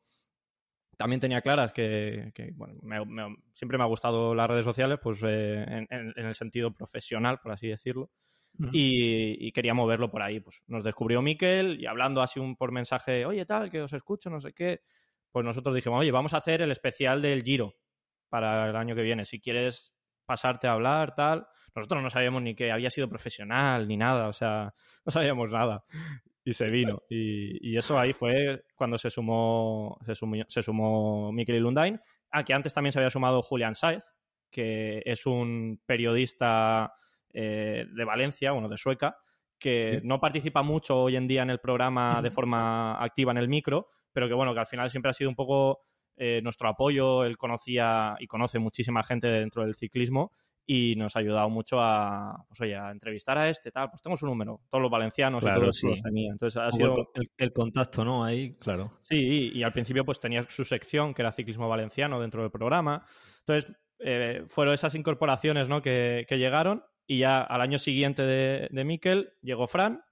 también 0.96 1.20
tenía 1.20 1.42
claras 1.42 1.72
que, 1.72 2.31
que 2.35 2.53
bueno, 2.55 2.75
me, 2.83 3.05
me, 3.05 3.37
siempre 3.53 3.79
me 3.79 3.85
ha 3.85 3.88
gustado 3.88 4.35
las 4.35 4.49
redes 4.49 4.64
sociales, 4.64 4.99
pues 5.03 5.22
eh, 5.22 5.62
en, 5.62 5.87
en, 5.90 6.12
en, 6.16 6.27
el 6.27 6.35
sentido 6.35 6.72
profesional, 6.72 7.38
por 7.38 7.53
así 7.53 7.68
decirlo. 7.68 8.11
Uh 8.59 8.64
-huh. 8.64 8.70
y, 8.72 9.46
y, 9.46 9.53
quería 9.53 9.75
moverlo 9.75 10.11
por 10.11 10.22
ahí. 10.22 10.40
Pues 10.40 10.62
nos 10.66 10.83
descubrió 10.83 11.20
Miquel 11.20 11.79
y 11.79 11.87
hablando 11.87 12.22
así 12.22 12.40
un 12.40 12.57
por 12.57 12.72
mensaje, 12.72 13.27
oye, 13.27 13.44
tal, 13.44 13.70
que 13.70 13.83
os 13.83 13.92
escucho, 13.92 14.31
no 14.31 14.40
sé 14.40 14.55
qué. 14.55 14.81
Pues 15.31 15.44
nosotros 15.44 15.75
dijimos, 15.75 16.01
oye, 16.01 16.11
vamos 16.11 16.33
a 16.33 16.38
hacer 16.38 16.62
el 16.62 16.70
especial 16.70 17.20
del 17.20 17.42
Giro 17.42 17.75
para 18.31 18.70
el 18.70 18.77
año 18.77 18.94
que 18.94 19.03
viene. 19.03 19.27
Si 19.27 19.40
quieres 19.40 19.94
pasarte 20.27 20.67
a 20.67 20.73
hablar, 20.73 21.15
tal. 21.15 21.47
Nosotros 21.75 22.03
no 22.03 22.11
sabíamos 22.11 22.43
ni 22.43 22.55
que 22.55 22.73
había 22.73 22.91
sido 22.91 23.09
profesional 23.09 23.87
ni 23.87 23.97
nada, 23.97 24.29
o 24.29 24.33
sea, 24.33 24.75
no 25.05 25.12
sabíamos 25.12 25.53
nada. 25.53 25.85
Y 26.45 26.53
se 26.53 26.67
vino. 26.67 27.03
Y, 27.09 27.73
y 27.73 27.77
eso 27.77 27.99
ahí 27.99 28.12
fue 28.12 28.65
cuando 28.77 28.99
se 28.99 29.11
sumó, 29.11 29.99
se 30.03 30.15
sumó, 30.15 30.37
se 30.47 30.62
sumó 30.62 31.33
Miquel 31.33 31.57
y 31.57 31.61
Lundain. 31.61 32.01
Ah, 32.31 32.45
que 32.45 32.55
antes 32.55 32.73
también 32.73 32.93
se 32.93 32.99
había 32.99 33.11
sumado 33.11 33.43
Julián 33.43 33.75
Saez, 33.75 34.05
que 34.51 35.03
es 35.05 35.27
un 35.27 35.81
periodista 35.87 36.95
eh, 37.33 37.87
de 37.93 38.05
Valencia, 38.05 38.53
bueno, 38.53 38.69
de 38.69 38.77
Sueca, 38.77 39.19
que 39.59 40.01
sí. 40.01 40.07
no 40.07 40.21
participa 40.21 40.62
mucho 40.62 41.03
hoy 41.03 41.17
en 41.17 41.29
día 41.29 41.43
en 41.43 41.51
el 41.51 41.61
programa 41.61 42.23
de 42.23 42.31
forma 42.31 43.03
activa 43.03 43.33
en 43.33 43.39
el 43.39 43.49
micro, 43.49 43.89
pero 44.12 44.29
que 44.29 44.35
bueno, 44.35 44.55
que 44.55 44.61
al 44.61 44.67
final 44.67 44.89
siempre 44.89 45.11
ha 45.11 45.15
sido 45.15 45.31
un 45.31 45.37
poco 45.37 45.81
eh, 46.16 46.40
nuestro 46.42 46.68
apoyo, 46.68 47.24
él 47.24 47.37
conocía 47.37 48.16
y 48.18 48.26
conoce 48.26 48.59
muchísima 48.59 49.02
gente 49.02 49.29
dentro 49.29 49.62
del 49.64 49.74
ciclismo 49.74 50.33
y 50.68 50.96
nos 50.96 51.14
ha 51.14 51.20
ayudado 51.20 51.48
mucho 51.48 51.81
a, 51.81 52.44
pues, 52.48 52.61
oye, 52.61 52.76
a 52.76 52.90
entrevistar 52.90 53.38
a 53.38 53.48
este, 53.48 53.70
tal, 53.70 53.88
pues 53.88 54.02
tengo 54.02 54.16
su 54.16 54.26
número, 54.26 54.62
todos 54.68 54.83
los 54.83 54.90
valencianos 54.90 55.44
Claro, 55.44 55.59
y 55.59 55.61
todos 55.61 55.76
sí. 55.76 55.87
los 55.87 56.02
tenía. 56.02 56.33
Entonces 56.33 56.61
ha 56.61 56.70
sido... 56.72 56.94
el, 57.14 57.31
el 57.37 57.52
contacto, 57.52 58.05
¿no? 58.05 58.24
Ahí, 58.24 58.55
claro. 58.57 58.98
Sí, 59.02 59.52
y 59.55 59.62
al 59.62 59.72
principio 59.72 60.05
pues 60.05 60.18
tenía 60.18 60.42
su 60.42 60.64
sección 60.64 61.14
que 61.14 61.22
era 61.22 61.31
ciclismo 61.31 61.68
valenciano 61.68 62.20
dentro 62.20 62.42
del 62.42 62.50
programa. 62.50 63.02
Entonces 63.40 63.72
eh, 64.00 64.42
fueron 64.48 64.74
esas 64.74 64.94
incorporaciones 64.96 65.68
¿no? 65.68 65.81
que, 65.81 66.26
que 66.29 66.37
llegaron 66.38 66.83
y 67.07 67.18
ya 67.18 67.42
al 67.42 67.61
año 67.61 67.79
siguiente 67.79 68.22
de, 68.22 68.68
de 68.70 68.85
Miquel 68.85 69.35
llegó 69.42 69.68
Fran. 69.68 70.02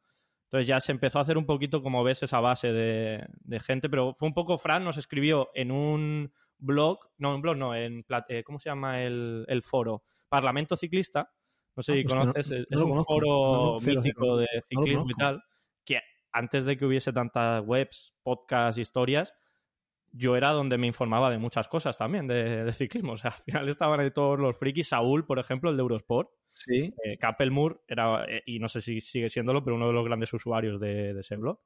Entonces 0.55 0.69
ya 0.69 0.79
se 0.79 0.93
empezó 0.93 1.19
a 1.19 1.23
hacer 1.23 1.37
un 1.37 1.47
poquito, 1.47 1.83
como 1.83 2.05
ves, 2.05 2.23
esa 2.23 2.39
base 2.39 2.73
de, 2.73 3.27
de 3.41 3.59
gente, 3.59 3.89
pero 3.91 4.15
fue 4.17 4.29
un 4.29 4.35
poco 4.35 4.57
Fran 4.57 4.85
nos 4.85 4.97
escribió 4.97 5.51
en 5.53 5.73
un 5.73 6.33
blog, 6.59 7.01
no, 7.19 7.35
un 7.35 7.43
blog 7.43 7.57
no, 7.57 7.75
en, 7.75 8.05
eh, 8.29 8.45
¿cómo 8.45 8.61
se 8.61 8.71
llama 8.71 9.03
el, 9.03 9.45
el 9.49 9.63
foro? 9.65 10.05
Parlamento 10.29 10.77
Ciclista. 10.77 11.29
No 11.75 11.83
sé 11.83 11.91
Ah, 11.93 11.97
si 11.97 12.03
pues 12.05 12.15
no- 12.15 12.21
conoces, 12.21 12.47
es, 12.53 12.53
no 12.53 12.65
es 12.71 12.77
lo 12.77 12.85
un 12.85 12.91
conozco. 12.93 13.15
foro 13.15 13.27
No, 13.73 13.81
cero, 13.81 14.01
mítico 14.05 14.37
de 14.37 14.47
ciclismo 14.69 15.11
y 15.11 15.15
tal, 15.15 15.43
que 15.85 15.99
antes 16.31 16.65
de 16.67 16.77
que 16.77 16.87
hubiese 16.87 17.13
tantas 17.13 17.61
webs, 17.67 18.15
podcasts, 18.23 18.79
historias, 18.79 19.35
yo 20.17 20.37
era 20.37 20.51
donde 20.53 20.79
me 20.79 20.87
informaba 20.87 21.29
de 21.29 21.39
muchas 21.39 21.67
cosas 21.67 21.97
también 21.97 22.27
de, 22.29 22.65
de 22.65 22.73
ciclismo. 22.73 23.13
O 23.13 23.17
sea, 23.17 23.33
al 23.33 23.43
final 23.43 23.69
estaban 23.69 24.01
ahí 24.01 24.11
todos 24.13 24.39
los 24.39 24.57
frikis. 24.57 24.89
Saúl, 24.89 25.27
por 25.27 25.39
ejemplo, 25.39 25.71
el 25.71 25.77
de 25.77 25.83
Eurosport. 25.83 26.31
Sí. 26.55 26.95
Eh, 27.05 27.19
era, 27.89 28.25
eh, 28.29 28.43
y 28.47 28.61
no 28.61 28.69
sé 28.69 28.81
si 28.81 29.01
sigue 29.01 29.29
siéndolo, 29.29 29.65
pero 29.65 29.75
uno 29.77 29.89
de 29.89 29.93
los 29.93 30.05
grandes 30.05 30.33
usuarios 30.33 30.79
de, 30.81 31.13
de 31.15 31.21
ese 31.21 31.37
blog. 31.37 31.59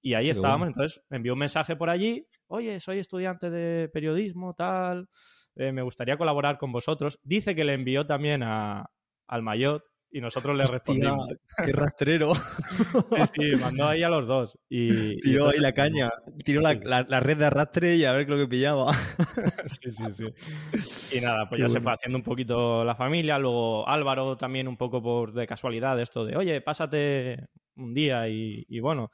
Y 0.00 0.14
ahí 0.14 0.24
Qué 0.24 0.30
estábamos. 0.32 0.68
bueno. 0.68 0.72
Entonces 0.74 1.04
me 1.10 1.18
envió 1.18 1.34
un 1.34 1.38
mensaje 1.40 1.76
por 1.76 1.90
allí. 1.90 2.26
Oye, 2.46 2.80
soy 2.80 2.98
estudiante 2.98 3.50
de 3.50 3.88
periodismo, 3.88 4.54
tal. 4.54 5.08
eh, 5.56 5.70
me 5.70 5.82
gustaría 5.82 6.16
colaborar 6.16 6.56
con 6.58 6.72
vosotros. 6.72 7.20
Dice 7.22 7.54
que 7.54 7.64
le 7.64 7.74
envió 7.74 8.06
también 8.06 8.42
a, 8.42 8.90
al 9.28 9.42
Mayot 9.42 9.84
y 10.12 10.20
nosotros 10.20 10.56
le 10.56 10.64
respondimos. 10.66 11.32
qué 11.64 11.72
rastrero. 11.72 12.34
Sí, 12.34 13.22
sí, 13.34 13.60
mandó 13.60 13.88
ahí 13.88 14.02
a 14.02 14.08
los 14.08 14.26
dos. 14.26 14.56
Y, 14.68 15.14
y 15.14 15.20
Tiró 15.20 15.44
ahí 15.44 15.56
entonces- 15.56 15.60
la 15.62 15.72
caña. 15.72 16.10
Tiró 16.44 16.60
la, 16.60 16.74
la- 16.74 17.06
la 17.08 17.20
red 17.20 17.38
de 17.38 17.46
arrastre 17.46 17.96
y 17.96 18.04
a 18.04 18.12
ver 18.12 18.28
lo 18.28 18.36
que 18.36 18.46
pillaba. 18.46 18.92
Sí, 19.66 19.90
sí, 19.90 20.04
sí. 20.10 21.16
Y 21.16 21.20
nada, 21.20 21.48
pues 21.48 21.58
Qué 21.60 21.62
ya 21.66 21.68
se 21.68 21.80
fue 21.80 21.92
haciendo 21.92 22.18
un 22.18 22.24
poquito 22.24 22.84
la 22.84 22.94
familia. 22.94 23.38
Luego 23.38 23.88
Álvaro 23.88 24.36
también 24.36 24.68
un 24.68 24.76
poco 24.76 25.02
por 25.02 25.32
de 25.32 25.46
casualidad 25.46 25.98
esto 26.00 26.24
de, 26.24 26.36
oye, 26.36 26.60
pásate 26.60 27.46
un 27.76 27.94
día 27.94 28.28
y, 28.28 28.64
y 28.68 28.80
bueno. 28.80 29.10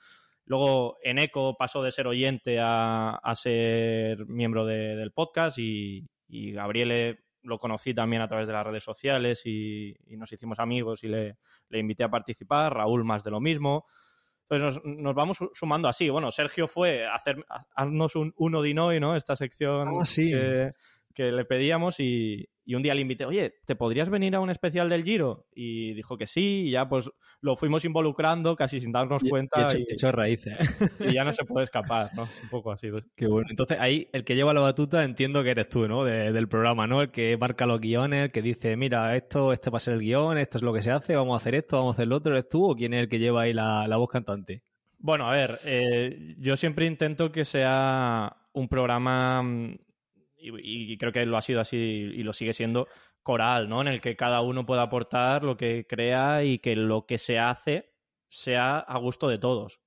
Luego 0.46 0.96
Eneco 1.02 1.56
pasó 1.58 1.82
de 1.82 1.90
ser 1.92 2.06
oyente 2.06 2.58
a, 2.58 3.10
a 3.16 3.34
ser 3.34 4.24
miembro 4.26 4.64
de- 4.64 4.96
del 4.96 5.12
podcast 5.12 5.58
y, 5.58 6.06
y 6.26 6.52
Gabriele 6.52 7.18
lo 7.42 7.58
conocí 7.58 7.94
también 7.94 8.22
a 8.22 8.28
través 8.28 8.46
de 8.46 8.52
las 8.52 8.66
redes 8.66 8.82
sociales 8.82 9.42
y, 9.44 9.94
y 10.06 10.16
nos 10.16 10.32
hicimos 10.32 10.58
amigos 10.58 11.04
y 11.04 11.08
le, 11.08 11.36
le 11.68 11.78
invité 11.78 12.04
a 12.04 12.10
participar. 12.10 12.74
Raúl 12.74 13.04
más 13.04 13.22
de 13.24 13.30
lo 13.30 13.40
mismo. 13.40 13.86
Entonces 14.48 14.82
nos, 14.84 14.96
nos 14.98 15.14
vamos 15.14 15.36
su- 15.36 15.50
sumando 15.52 15.88
así. 15.88 16.08
Bueno, 16.08 16.30
Sergio 16.30 16.66
fue 16.68 17.06
a 17.06 17.14
hacer, 17.14 17.44
a- 17.48 17.66
haznos 17.74 18.16
un 18.16 18.32
uno 18.36 18.62
de 18.62 18.78
hoy, 18.80 18.98
¿no? 19.00 19.14
Esta 19.16 19.36
sección 19.36 19.88
Ah, 20.00 20.04
sí. 20.04 20.30
que, 20.30 20.70
que 21.14 21.32
le 21.32 21.44
pedíamos 21.44 22.00
y, 22.00 22.48
y 22.70 22.74
un 22.74 22.82
día 22.82 22.92
le 22.94 23.00
invité, 23.00 23.24
oye, 23.24 23.54
¿te 23.64 23.76
podrías 23.76 24.10
venir 24.10 24.34
a 24.34 24.40
un 24.40 24.50
especial 24.50 24.90
del 24.90 25.02
Giro? 25.02 25.46
Y 25.54 25.94
dijo 25.94 26.18
que 26.18 26.26
sí, 26.26 26.64
y 26.66 26.70
ya 26.72 26.86
pues 26.86 27.10
lo 27.40 27.56
fuimos 27.56 27.82
involucrando 27.86 28.54
casi 28.56 28.78
sin 28.78 28.92
darnos 28.92 29.24
Y- 29.24 29.30
cuenta 29.30 29.60
y 29.60 29.64
hecho, 29.64 29.78
y, 29.78 29.86
hecho 29.88 30.12
raíces. 30.12 30.58
y 31.00 31.14
ya 31.14 31.24
no 31.24 31.32
se 31.32 31.46
puede 31.46 31.64
escapar, 31.64 32.10
¿no? 32.14 32.24
Un 32.42 32.48
poco 32.50 32.70
así. 32.70 32.90
pues. 32.90 33.04
Qué 33.16 33.26
bueno. 33.26 33.46
Entonces 33.48 33.78
ahí 33.80 34.08
el 34.12 34.22
que 34.24 34.36
lleva 34.36 34.52
la 34.52 34.60
batuta 34.60 35.02
entiendo 35.04 35.42
que 35.42 35.50
eres 35.52 35.70
tú, 35.70 35.88
¿no? 35.88 36.04
De- 36.04 36.30
del 36.30 36.46
programa, 36.46 36.86
¿no? 36.86 37.00
El 37.00 37.10
que 37.10 37.38
marca 37.38 37.64
los 37.64 37.80
guiones, 37.80 38.24
el 38.24 38.30
que 38.32 38.42
dice, 38.42 38.76
mira, 38.76 39.16
esto, 39.16 39.54
este 39.54 39.70
va 39.70 39.78
a 39.78 39.80
ser 39.80 39.94
el 39.94 40.00
guion, 40.00 40.36
esto 40.36 40.58
es 40.58 40.62
lo 40.62 40.74
que 40.74 40.82
se 40.82 40.90
hace, 40.90 41.16
vamos 41.16 41.32
a 41.34 41.38
hacer 41.38 41.54
esto, 41.54 41.78
vamos 41.78 41.94
a 41.94 41.96
hacer 41.96 42.08
lo 42.08 42.16
otro, 42.16 42.32
¿eres 42.34 42.48
tú 42.50 42.70
o 42.70 42.74
quién 42.76 42.92
es 42.92 43.00
el 43.00 43.08
que 43.08 43.18
lleva 43.18 43.40
ahí 43.42 43.54
la, 43.54 43.88
la 43.88 43.96
voz 43.96 44.10
cantante? 44.10 44.62
Bueno, 44.98 45.26
a 45.26 45.32
ver, 45.32 45.58
eh, 45.64 46.34
yo 46.38 46.58
siempre 46.58 46.84
intento 46.84 47.32
que 47.32 47.46
sea 47.46 48.36
un 48.52 48.68
programa, 48.68 49.42
mm, 49.42 49.78
y, 50.38 50.92
y 50.92 50.98
creo 50.98 51.12
que 51.12 51.26
lo 51.26 51.36
ha 51.36 51.42
sido 51.42 51.60
así 51.60 51.76
y 51.76 52.22
lo 52.22 52.32
sigue 52.32 52.52
siendo, 52.52 52.88
coral, 53.22 53.68
¿no? 53.68 53.80
En 53.80 53.88
el 53.88 54.00
que 54.00 54.16
cada 54.16 54.40
uno 54.40 54.66
pueda 54.66 54.82
aportar 54.82 55.44
lo 55.44 55.56
que 55.56 55.86
crea 55.88 56.44
y 56.44 56.58
que 56.60 56.76
lo 56.76 57.06
que 57.06 57.18
se 57.18 57.38
hace 57.38 57.94
sea 58.28 58.78
a 58.78 58.98
gusto 58.98 59.28
de 59.28 59.38
todos. 59.38 59.80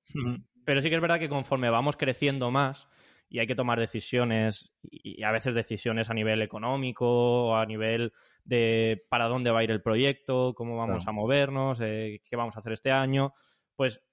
Pero 0.64 0.80
sí 0.80 0.88
que 0.88 0.94
es 0.96 1.00
verdad 1.02 1.18
que 1.18 1.28
conforme 1.28 1.70
vamos 1.70 1.96
creciendo 1.96 2.50
más 2.50 2.88
y 3.28 3.38
hay 3.38 3.46
que 3.46 3.54
tomar 3.54 3.80
decisiones, 3.80 4.74
y 4.82 5.22
a 5.22 5.32
veces 5.32 5.54
decisiones 5.54 6.10
a 6.10 6.14
nivel 6.14 6.42
económico 6.42 7.56
a 7.56 7.64
nivel 7.66 8.12
de 8.44 9.06
para 9.08 9.26
dónde 9.26 9.50
va 9.50 9.60
a 9.60 9.64
ir 9.64 9.70
el 9.70 9.82
proyecto, 9.82 10.52
cómo 10.54 10.76
vamos 10.76 11.04
Claro. 11.04 11.08
a 11.08 11.12
movernos, 11.12 11.80
eh, 11.80 12.20
qué 12.24 12.36
vamos 12.36 12.56
a 12.56 12.60
hacer 12.60 12.74
este 12.74 12.90
año, 12.92 13.32
pues 13.74 14.04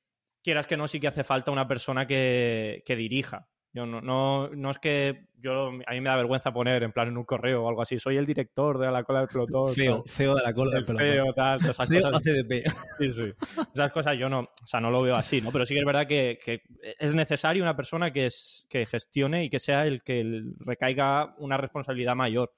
quieras 0.41 0.67
que 0.67 0.77
no, 0.77 0.87
sí 0.87 0.99
que 1.01 1.07
hace 1.09 1.23
falta 1.25 1.51
una 1.51 1.67
persona 1.67 2.07
que, 2.07 2.81
que 2.85 2.95
dirija. 2.95 3.49
Yo 3.79 3.85
no, 3.85 4.01
no, 4.01 4.49
no 4.49 4.71
es 4.71 4.77
que 4.77 5.29
yo 5.37 5.69
a 5.69 5.91
mí 5.93 6.01
me 6.01 6.09
da 6.09 6.17
vergüenza 6.17 6.51
poner 6.51 6.83
en 6.83 6.91
plan 6.91 7.07
en 7.07 7.17
un 7.17 7.23
correo 7.23 7.63
o 7.63 7.69
algo 7.69 7.81
así, 7.81 7.97
soy 7.97 8.17
el 8.17 8.25
director 8.25 8.77
de 8.77 8.91
la 8.91 9.05
cola 9.05 9.19
del 9.21 9.29
pelotón. 9.29 9.73
Feo, 9.73 10.03
feo 10.05 10.35
de 10.35 10.43
la 10.43 10.53
cola 10.53 10.77
el 10.77 10.85
del 10.85 10.97
pelotón. 10.97 11.23
feo, 11.25 11.33
tal, 11.33 11.59
esas 11.61 11.87
Feo 11.87 12.01
cosas. 12.01 12.27
ACDP. 12.27 12.69
Sí, 12.97 13.11
sí. 13.13 13.33
Esas 13.73 13.93
cosas 13.93 14.17
yo 14.17 14.27
no, 14.27 14.41
o 14.41 14.67
sea, 14.67 14.81
no 14.81 14.91
lo 14.91 15.01
veo 15.01 15.15
así, 15.15 15.39
¿no? 15.39 15.53
Pero 15.53 15.65
sí 15.65 15.75
que 15.75 15.79
es 15.79 15.85
verdad 15.85 16.07
que, 16.07 16.39
que 16.43 16.61
es 16.99 17.15
necesario 17.15 17.63
una 17.63 17.77
persona 17.77 18.11
que, 18.11 18.25
es, 18.25 18.67
que 18.69 18.85
gestione 18.85 19.45
y 19.45 19.49
que 19.49 19.59
sea 19.59 19.87
el 19.87 20.03
que 20.03 20.43
recaiga 20.59 21.33
una 21.37 21.55
responsabilidad 21.55 22.17
mayor, 22.17 22.53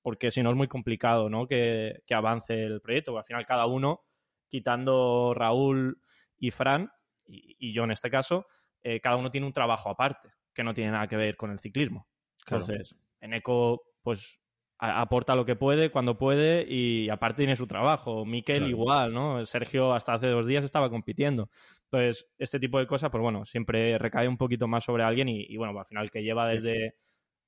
porque 0.00 0.30
si 0.30 0.40
no 0.40 0.50
es 0.50 0.56
muy 0.56 0.68
complicado, 0.68 1.28
¿no? 1.28 1.48
Que, 1.48 2.00
que 2.06 2.14
avance 2.14 2.54
el 2.54 2.80
proyecto, 2.80 3.10
porque 3.10 3.22
al 3.22 3.26
final 3.26 3.44
cada 3.46 3.66
uno, 3.66 4.02
quitando 4.48 5.34
Raúl 5.34 6.00
y 6.38 6.52
Fran, 6.52 6.92
y, 7.26 7.56
y 7.58 7.72
yo 7.72 7.82
en 7.82 7.90
este 7.90 8.08
caso, 8.08 8.46
eh, 8.84 9.00
cada 9.00 9.16
uno 9.16 9.32
tiene 9.32 9.48
un 9.48 9.52
trabajo 9.52 9.90
aparte, 9.90 10.28
que 10.54 10.64
no 10.64 10.74
tiene 10.74 10.92
nada 10.92 11.06
que 11.06 11.16
ver 11.16 11.36
con 11.36 11.50
el 11.50 11.58
ciclismo. 11.58 12.08
Claro. 12.44 12.64
Entonces, 12.64 12.96
Eneco, 13.20 13.82
pues 14.02 14.38
aporta 14.82 15.34
lo 15.36 15.44
que 15.44 15.56
puede 15.56 15.90
cuando 15.90 16.16
puede 16.16 16.64
y 16.66 17.10
aparte 17.10 17.42
tiene 17.42 17.54
su 17.54 17.66
trabajo. 17.66 18.24
Miquel 18.24 18.58
Claro. 18.58 18.70
igual, 18.70 19.12
¿no? 19.12 19.44
Sergio 19.44 19.92
hasta 19.92 20.14
hace 20.14 20.28
dos 20.28 20.46
días 20.46 20.64
estaba 20.64 20.88
compitiendo. 20.88 21.50
Entonces, 21.84 22.30
este 22.38 22.58
tipo 22.58 22.78
de 22.78 22.86
cosas, 22.86 23.10
pues 23.10 23.20
bueno, 23.20 23.44
siempre 23.44 23.98
recae 23.98 24.26
un 24.26 24.38
poquito 24.38 24.68
más 24.68 24.84
sobre 24.84 25.02
alguien 25.02 25.28
y, 25.28 25.42
y, 25.42 25.56
bueno, 25.58 25.78
al 25.78 25.84
final 25.84 26.04
el 26.04 26.10
que 26.10 26.22
lleva 26.22 26.48
desde 26.48 26.94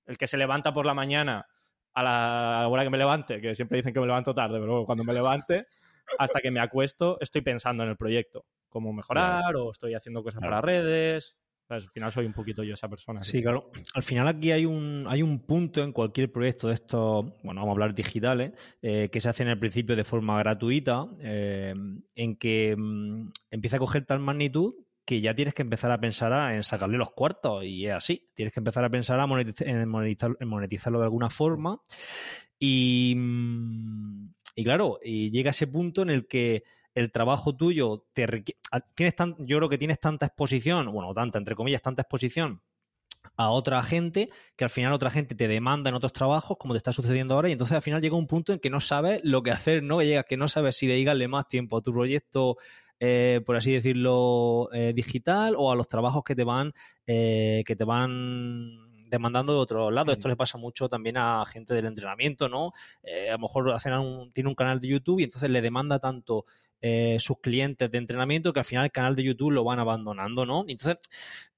el 0.05 0.19
que 0.19 0.27
se 0.27 0.37
levanta 0.37 0.75
por 0.75 0.85
la 0.85 0.95
mañana 0.95 1.47
a 1.95 2.03
la 2.03 2.69
hora 2.69 2.83
que 2.83 2.91
me 2.91 2.99
levante, 2.99 3.41
que 3.41 3.55
siempre 3.55 3.77
dicen 3.79 3.95
que 3.95 4.01
me 4.01 4.07
levanto 4.07 4.35
tarde, 4.35 4.59
pero 4.59 4.73
bueno, 4.73 4.87
cuando 4.87 5.05
me 5.05 5.12
levante, 5.12 5.67
hasta 6.19 6.41
que 6.41 6.51
me 6.51 6.61
acuesto, 6.61 7.19
estoy 7.21 7.41
pensando 7.43 7.83
en 7.85 7.91
el 7.91 7.97
proyecto, 7.97 8.45
cómo 8.69 8.93
mejorar 8.93 9.57
o 9.57 9.71
estoy 9.71 9.95
haciendo 9.95 10.23
cosas 10.23 10.41
Claro. 10.41 10.57
para 10.57 10.61
redes. 10.61 11.37
Al 11.68 11.88
final 11.90 12.12
soy 12.12 12.27
un 12.27 12.35
poquito 12.35 12.62
yo 12.62 12.75
esa 12.75 12.88
persona. 12.88 13.22
Sí, 13.25 13.40
claro. 13.42 13.70
Al 13.94 14.03
final 14.03 14.29
aquí 14.29 14.53
hay 14.53 14.66
un, 14.66 15.07
hay 15.09 15.22
un 15.22 15.40
punto 15.46 15.83
en 15.83 15.92
cualquier 15.92 16.31
proyecto 16.31 16.68
de 16.68 16.75
estos, 16.75 17.25
bueno, 17.42 17.61
vamos 17.62 17.68
a 17.68 17.72
hablar 17.72 17.94
digitales, 17.94 18.53
eh, 18.83 19.09
que 19.11 19.20
se 19.20 19.29
hacen 19.31 19.48
al 19.48 19.59
principio 19.59 19.96
de 19.96 20.05
forma 20.05 20.38
gratuita, 20.38 21.07
eh, 21.20 21.75
en 22.14 22.37
que 22.37 22.75
mm, 22.77 23.29
empieza 23.51 23.77
a 23.77 23.81
coger 23.81 24.05
tal 24.05 24.20
magnitud 24.20 24.75
que 25.05 25.20
ya 25.20 25.35
tienes 25.35 25.55
que 25.55 25.62
empezar 25.62 25.90
a 25.92 25.98
pensar 26.01 26.33
a- 26.33 26.55
en 26.55 26.62
sacarle 26.62 26.98
los 26.98 27.11
cuartos 27.12 27.64
y 27.64 27.87
es 27.87 27.92
así. 27.94 28.29
Tienes 28.35 28.53
que 28.53 28.61
empezar 28.61 28.85
a 28.85 28.90
pensar 28.90 29.18
a 29.18 29.27
monetiz- 29.27 29.64
en, 29.66 29.88
monetizar- 29.88 30.37
en 30.38 30.48
monetizarlo 30.48 30.98
de 30.98 31.05
alguna 31.07 31.31
forma 31.31 31.81
y, 32.59 33.14
mm, 33.16 34.35
y 34.57 34.64
claro, 34.64 34.98
y 35.03 35.31
llega 35.31 35.51
ese 35.51 35.66
punto 35.66 36.03
en 36.03 36.11
el 36.11 36.27
que 36.27 36.64
el 36.95 37.11
trabajo 37.13 37.57
tuyo 37.57 38.07
te 38.13 38.27
requi- 38.27 38.57
a- 38.71 38.81
tienes 38.81 39.17
tan, 39.17 39.35
yo 39.47 39.57
creo 39.59 39.69
que 39.69 39.79
tienes 39.79 39.99
tanta 40.01 40.27
exposición, 40.27 40.91
bueno, 40.93 41.13
tanta, 41.15 41.39
entre 41.39 41.55
comillas, 41.55 41.83
tanta 41.83 42.03
exposición 42.03 42.61
a 43.37 43.51
otra 43.51 43.83
gente 43.83 44.31
que 44.57 44.65
al 44.65 44.71
final 44.71 44.93
otra 44.93 45.09
gente 45.09 45.35
te 45.35 45.47
demanda 45.49 45.89
en 45.89 45.95
otros 45.95 46.13
trabajos 46.13 46.57
como 46.59 46.75
te 46.75 46.79
está 46.79 46.93
sucediendo 46.93 47.35
ahora 47.35 47.49
y 47.49 47.53
entonces 47.53 47.77
al 47.77 47.83
final 47.83 48.03
llega 48.03 48.17
un 48.17 48.27
punto 48.27 48.53
en 48.53 48.59
que 48.59 48.69
no 48.69 48.81
sabes 48.81 49.21
lo 49.23 49.43
que 49.43 49.53
hacer, 49.53 49.83
¿no? 49.83 49.99
Que 49.99 50.07
llegas 50.07 50.25
que 50.27 50.37
no 50.37 50.49
sabes 50.49 50.77
si 50.77 50.87
dedicarle 50.87 51.29
más 51.29 51.47
tiempo 51.47 51.77
a 51.77 51.83
tu 51.83 51.93
proyecto, 51.93 52.57
eh, 52.99 53.41
por 53.47 53.57
así 53.57 53.73
decirlo, 53.73 54.69
eh, 54.73 54.93
digital 54.95 55.55
o 55.57 55.71
a 55.71 55.77
los 55.77 55.89
trabajos 55.89 56.25
que 56.25 56.35
te 56.35 56.45
van, 56.45 56.73
eh, 57.07 57.63
que 57.67 57.75
te 57.77 57.85
van 57.85 59.09
demandando 59.09 59.53
de 59.53 59.59
otros 59.61 59.93
lados. 59.93 60.15
Mm. 60.15 60.19
Esto 60.19 60.29
le 60.29 60.37
pasa 60.37 60.59
mucho 60.59 60.89
también 60.89 61.17
a 61.17 61.45
gente 61.47 61.75
del 61.75 61.87
entrenamiento, 61.87 62.49
¿no? 62.49 62.73
Eh, 63.03 63.29
a 63.29 63.33
lo 63.33 63.39
mejor 63.41 63.71
hacen 63.73 63.93
un- 63.95 64.33
tiene 64.33 64.49
un 64.49 64.55
canal 64.55 64.81
de 64.81 64.89
YouTube 64.89 65.21
y 65.21 65.25
entonces 65.25 65.51
le 65.51 65.61
demanda 65.63 65.99
tanto 65.99 66.45
eh, 66.83 67.16
sus 67.21 67.38
clientes 67.38 67.90
de 67.90 67.99
entrenamiento 67.99 68.53
que 68.53 68.59
al 68.59 68.66
final 68.66 68.85
el 68.85 68.90
canal 68.90 69.14
de 69.14 69.23
YouTube 69.23 69.53
lo 69.53 69.62
van 69.62 69.79
abandonando, 69.79 70.45
¿no? 70.45 70.64
Entonces, 70.66 70.99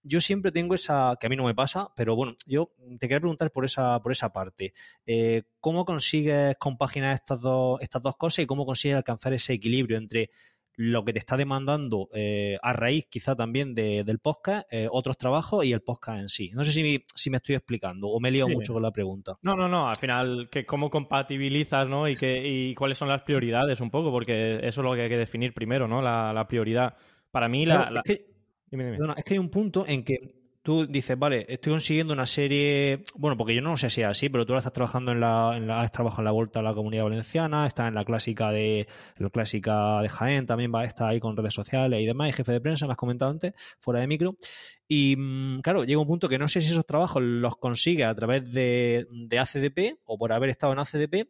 yo 0.03 0.21
siempre 0.21 0.53
tengo 0.53 0.75
esa, 0.75 1.17
que 1.19 1.27
a 1.27 1.31
mí 1.31 1.37
no 1.37 1.45
me 1.45 1.55
pasa, 1.55 1.89
pero 1.97 2.15
bueno, 2.15 2.37
yo 2.47 2.71
te 2.99 3.09
quería 3.09 3.21
preguntar 3.21 3.51
por 3.51 3.65
esa, 3.65 4.01
por 4.03 4.13
esa 4.13 4.33
parte. 4.33 4.75
Eh, 5.07 5.45
¿Cómo 5.61 5.87
consigues 5.87 6.57
compaginar 6.59 7.15
estas 7.15 7.41
dos, 7.41 7.81
estas 7.81 8.03
dos 8.03 8.17
cosas 8.17 8.41
y 8.41 8.47
cómo 8.47 8.67
consigues 8.67 8.99
alcanzar 8.99 9.33
ese 9.33 9.55
equilibrio 9.55 9.97
entre 9.97 10.31
lo 10.77 11.05
que 11.05 11.13
te 11.13 11.19
está 11.19 11.37
demandando 11.37 12.09
eh, 12.13 12.59
a 12.63 12.73
raíz 12.73 13.07
quizá 13.07 13.37
también 13.37 13.75
del 13.75 14.19
podcast, 14.19 14.67
eh, 14.71 14.89
otros 14.91 15.17
trabajos 15.17 15.65
y 15.65 15.73
el 15.73 15.81
podcast 15.81 16.21
en 16.21 16.29
sí. 16.29 16.51
No 16.53 16.65
sé 16.65 16.73
si, 16.73 17.05
si 17.15 17.31
me 17.31 17.37
estoy 17.37 17.55
explicando 17.55 18.09
o 18.09 18.21
me 18.21 18.29
he 18.29 18.33
liado 18.33 18.49
mucho 18.49 18.73
con 18.73 18.83
la 18.83 18.91
pregunta. 18.91 19.39
No, 19.43 19.55
no, 19.55 19.69
no, 19.69 19.89
al 19.89 19.97
final, 19.97 20.49
que 20.51 20.67
¿cómo 20.67 20.91
compatibilizas 20.91 21.89
¿no? 21.89 22.09
y, 22.09 22.15
que, 22.15 22.47
y 22.47 22.75
cuáles 22.75 22.99
son 22.99 23.09
las 23.09 23.23
prioridades 23.23 23.81
un 23.81 23.91
poco? 23.91 24.11
Porque 24.11 24.57
eso 24.57 24.81
es 24.81 24.85
lo 24.85 24.95
que 24.95 25.03
hay 25.03 25.09
que 25.09 25.17
definir 25.17 25.55
primero, 25.55 25.87
¿no? 25.87 26.03
La, 26.03 26.47
prioridad. 26.49 26.95
Para 27.31 27.49
mí, 27.49 27.65
la... 27.65 28.03
es 28.05 29.25
que 29.25 29.35
hay 29.35 29.39
un 29.39 29.51
punto 29.51 29.85
en 29.87 30.05
que 30.05 30.44
tú 30.65 30.87
dices, 30.87 31.19
vale, 31.19 31.45
estoy 31.47 31.75
consiguiendo 31.75 32.15
una 32.15 32.25
serie, 32.25 33.05
bueno, 33.17 33.37
porque 33.37 33.55
yo 33.55 33.61
no 33.61 33.77
sé 33.77 33.91
si 33.91 34.01
es 34.01 34.07
así, 34.07 34.31
pero 34.31 34.47
tú 34.47 34.55
ahora 34.55 34.61
estás 34.61 34.73
trabajando 34.73 35.13
en 35.13 35.21
la, 35.21 35.53
en 35.59 35.67
la 35.67 35.83
has 35.83 35.93
trabajado 35.93 36.23
en 36.23 36.25
la 36.25 36.31
Vuelta 36.31 36.61
a 36.61 36.63
la 36.63 36.73
Comunidad 36.73 37.05
Valenciana, 37.05 37.67
estás 37.67 37.89
en 37.89 37.95
la 37.95 38.05
clásica 38.07 38.51
de 38.51 38.89
la 39.19 39.29
clásica 39.29 40.01
de 40.01 40.09
Jaén, 40.09 40.47
también 40.47 40.73
va 40.75 40.81
a 40.81 40.85
estar 40.87 41.11
ahí 41.11 41.21
con 41.21 41.37
redes 41.37 41.53
sociales 41.53 42.01
y 42.01 42.07
demás, 42.07 42.31
y 42.31 42.33
jefe 42.33 42.51
de 42.51 42.63
prensa, 42.63 42.87
me 42.87 42.93
has 42.93 42.97
comentado 42.97 43.31
antes, 43.31 43.53
fuera 43.79 44.01
de 44.01 44.07
micro. 44.07 44.37
Y 44.89 45.17
mm, 45.19 45.61
claro, 45.61 45.85
llega 45.85 46.01
un 46.01 46.07
punto 46.07 46.31
que 46.31 46.39
no 46.39 46.49
sé 46.49 46.63
si 46.63 46.71
esos 46.71 46.87
trabajos 46.87 47.23
los 47.23 47.57
consigue 47.59 48.05
a 48.05 48.15
través 48.15 48.51
de, 48.51 49.07
de 49.11 49.39
ACDP 49.39 49.99
o 50.07 50.17
por 50.17 50.33
haber 50.33 50.49
estado 50.49 50.73
en 50.73 50.79
ACDP, 50.79 51.29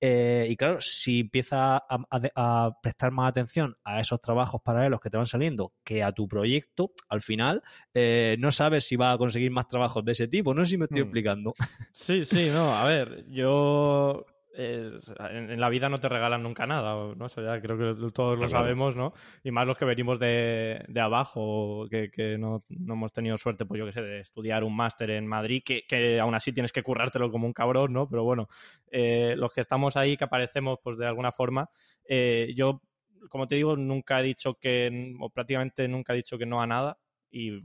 eh, 0.00 0.46
y 0.48 0.56
claro, 0.56 0.80
si 0.80 1.20
empiezas 1.20 1.82
a, 1.88 2.78
prestar 2.82 3.10
más 3.10 3.28
atención 3.28 3.76
a 3.84 4.00
esos 4.00 4.20
trabajos 4.20 4.62
paralelos 4.62 5.00
que 5.00 5.10
te 5.10 5.16
van 5.16 5.26
saliendo 5.26 5.74
que 5.84 6.02
a 6.02 6.12
tu 6.12 6.26
proyecto, 6.26 6.92
al 7.08 7.20
final 7.20 7.62
eh, 7.92 8.36
no 8.38 8.50
sabes 8.50 8.84
si 8.84 8.96
vas 8.96 9.14
a 9.14 9.18
conseguir 9.18 9.50
más 9.50 9.68
trabajos 9.68 10.04
de 10.04 10.12
ese 10.12 10.28
tipo. 10.28 10.54
No 10.54 10.64
sé 10.64 10.70
si 10.70 10.78
me 10.78 10.84
estoy 10.84 11.00
hmm. 11.00 11.04
explicando. 11.04 11.54
Sí, 11.92 12.24
sí, 12.24 12.48
no. 12.52 12.74
A 12.74 12.86
ver, 12.86 13.26
yo 13.28 14.24
en, 14.60 15.60
la 15.60 15.68
vida 15.68 15.88
no 15.88 15.98
te 15.98 16.08
regalan 16.08 16.42
nunca 16.42 16.66
nada, 16.66 17.14
¿no? 17.14 17.26
Eso 17.26 17.42
ya 17.42 17.60
creo 17.60 17.78
que 17.78 18.12
todos 18.12 18.38
lo 18.38 18.48
sabemos, 18.48 18.96
¿no? 18.96 19.12
Y 19.42 19.50
más 19.50 19.66
los 19.66 19.76
que 19.76 19.84
venimos 19.84 20.18
de, 20.18 20.84
de 20.88 21.00
abajo, 21.00 21.86
que, 21.90 22.10
que 22.10 22.36
no, 22.36 22.64
no, 22.68 22.94
hemos 22.94 23.12
tenido 23.12 23.38
suerte, 23.38 23.64
pues 23.64 23.78
yo 23.78 23.86
que 23.86 23.92
sé, 23.92 24.02
de 24.02 24.20
estudiar 24.20 24.64
un 24.64 24.76
máster 24.76 25.10
en 25.10 25.26
Madrid, 25.26 25.62
que, 25.64 25.82
que, 25.88 26.20
aún 26.20 26.34
así 26.34 26.52
tienes 26.52 26.72
que 26.72 26.82
currártelo 26.82 27.30
como 27.30 27.46
un 27.46 27.52
cabrón, 27.52 27.92
¿no? 27.92 28.08
Pero 28.08 28.24
bueno, 28.24 28.48
eh, 28.90 29.34
los 29.36 29.52
que 29.52 29.60
estamos 29.60 29.96
ahí, 29.96 30.16
que 30.16 30.24
aparecemos, 30.24 30.78
pues 30.82 30.98
de 30.98 31.06
alguna 31.06 31.32
forma, 31.32 31.70
eh, 32.04 32.52
yo, 32.54 32.82
como 33.28 33.46
te 33.46 33.54
digo, 33.54 33.76
nunca 33.76 34.20
he 34.20 34.24
dicho 34.24 34.54
que, 34.54 35.14
o 35.20 35.30
prácticamente 35.30 35.88
nunca 35.88 36.12
he 36.12 36.16
dicho 36.16 36.38
que 36.38 36.46
no 36.46 36.60
a 36.60 36.66
nada, 36.66 36.98
y 37.30 37.60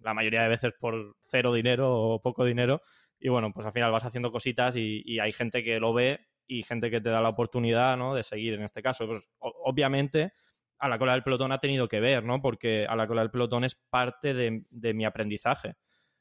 la 0.00 0.14
mayoría 0.14 0.42
de 0.42 0.48
veces 0.48 0.72
por 0.78 1.16
cero 1.26 1.52
dinero 1.52 1.92
o 1.92 2.22
poco 2.22 2.44
dinero, 2.44 2.82
y 3.18 3.28
bueno, 3.28 3.52
pues 3.52 3.66
al 3.66 3.72
final 3.72 3.90
vas 3.92 4.04
haciendo 4.04 4.30
cositas 4.30 4.76
y, 4.76 5.02
y, 5.04 5.18
hay 5.18 5.32
gente 5.32 5.64
que 5.64 5.80
lo 5.80 5.92
ve 5.94 6.20
y 6.46 6.62
gente 6.62 6.90
que 6.90 7.00
te 7.00 7.10
da 7.10 7.20
la 7.20 7.28
oportunidad, 7.28 7.96
¿no? 7.96 8.14
De 8.14 8.22
seguir 8.22 8.54
en 8.54 8.62
este 8.62 8.82
caso. 8.82 9.06
Pues, 9.06 9.28
obviamente, 9.38 10.32
a 10.78 10.88
la 10.88 10.98
cola 10.98 11.12
del 11.12 11.22
pelotón 11.22 11.52
ha 11.52 11.58
tenido 11.58 11.88
que 11.88 12.00
ver, 12.00 12.24
¿no? 12.24 12.40
Porque 12.40 12.86
a 12.88 12.96
la 12.96 13.06
cola 13.06 13.22
del 13.22 13.30
pelotón 13.30 13.64
es 13.64 13.74
parte 13.74 14.34
de, 14.34 14.94
mi 14.94 15.04
aprendizaje. 15.04 15.70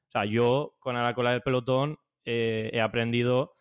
O 0.07 0.11
sea, 0.11 0.25
yo 0.25 0.75
con 0.79 0.95
a 0.95 1.03
la 1.03 1.13
cola 1.13 1.31
del 1.31 1.41
pelotón 1.41 1.97
eh, 2.23 2.69
he 2.73 2.81
aprendido 2.81 3.55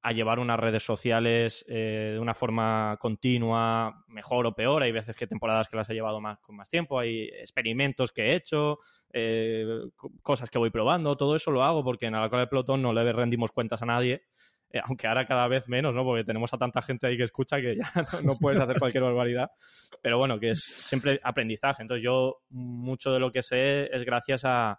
a 0.00 0.12
llevar 0.12 0.38
unas 0.38 0.60
redes 0.60 0.84
sociales 0.84 1.64
eh, 1.68 2.12
de 2.12 2.18
una 2.20 2.34
forma 2.34 2.96
continua, 3.00 4.04
mejor 4.06 4.46
o 4.46 4.54
peor. 4.54 4.82
Hay 4.82 4.92
veces 4.92 5.16
que 5.16 5.26
temporadas 5.26 5.68
que 5.68 5.76
las 5.76 5.90
he 5.90 5.94
llevado 5.94 6.20
más 6.20 6.38
con 6.38 6.56
más 6.56 6.68
tiempo, 6.68 7.00
hay 7.00 7.24
experimentos 7.24 8.12
que 8.12 8.28
he 8.28 8.34
hecho, 8.36 8.78
eh, 9.12 9.66
cosas 10.22 10.50
que 10.50 10.58
voy 10.58 10.70
probando, 10.70 11.16
todo 11.16 11.34
eso 11.34 11.50
lo 11.50 11.64
hago 11.64 11.82
porque 11.82 12.06
en 12.06 12.12
la 12.12 12.30
cola 12.30 12.40
del 12.40 12.48
pelotón 12.48 12.80
no 12.80 12.92
le 12.92 13.12
rendimos 13.12 13.50
cuentas 13.50 13.82
a 13.82 13.86
nadie 13.86 14.22
eh, 14.70 14.80
aunque 14.84 15.06
ahora 15.06 15.26
cada 15.26 15.48
vez 15.48 15.66
menos, 15.68 15.94
¿no? 15.94 16.04
Porque 16.04 16.24
tenemos 16.24 16.52
a 16.52 16.58
tanta 16.58 16.82
gente 16.82 17.06
ahí 17.06 17.16
que 17.16 17.22
escucha 17.22 17.60
que 17.60 17.76
ya 17.76 17.90
no, 18.22 18.36
puedes 18.38 18.60
hacer 18.60 18.78
cualquier 18.78 19.04
barbaridad. 19.04 19.50
Pero 20.02 20.18
bueno, 20.18 20.38
que 20.38 20.50
es 20.50 20.62
siempre 20.62 21.20
aprendizaje. 21.22 21.82
Entonces 21.82 22.04
yo 22.04 22.42
mucho 22.50 23.12
de 23.12 23.20
lo 23.20 23.32
que 23.32 23.42
sé 23.42 23.88
es 23.94 24.04
gracias 24.04 24.42
a, 24.44 24.78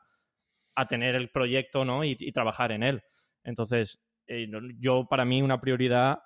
tener 0.88 1.15
el 1.15 1.30
proyecto, 1.30 1.84
¿no? 1.84 2.06
Y, 2.06 2.15
trabajar 2.32 2.71
en 2.71 2.84
él. 2.84 3.04
Entonces, 3.43 4.02
eh, 4.28 4.47
yo 4.80 5.08
para 5.10 5.25
mí 5.25 5.41
una 5.41 5.60
prioridad 5.60 6.19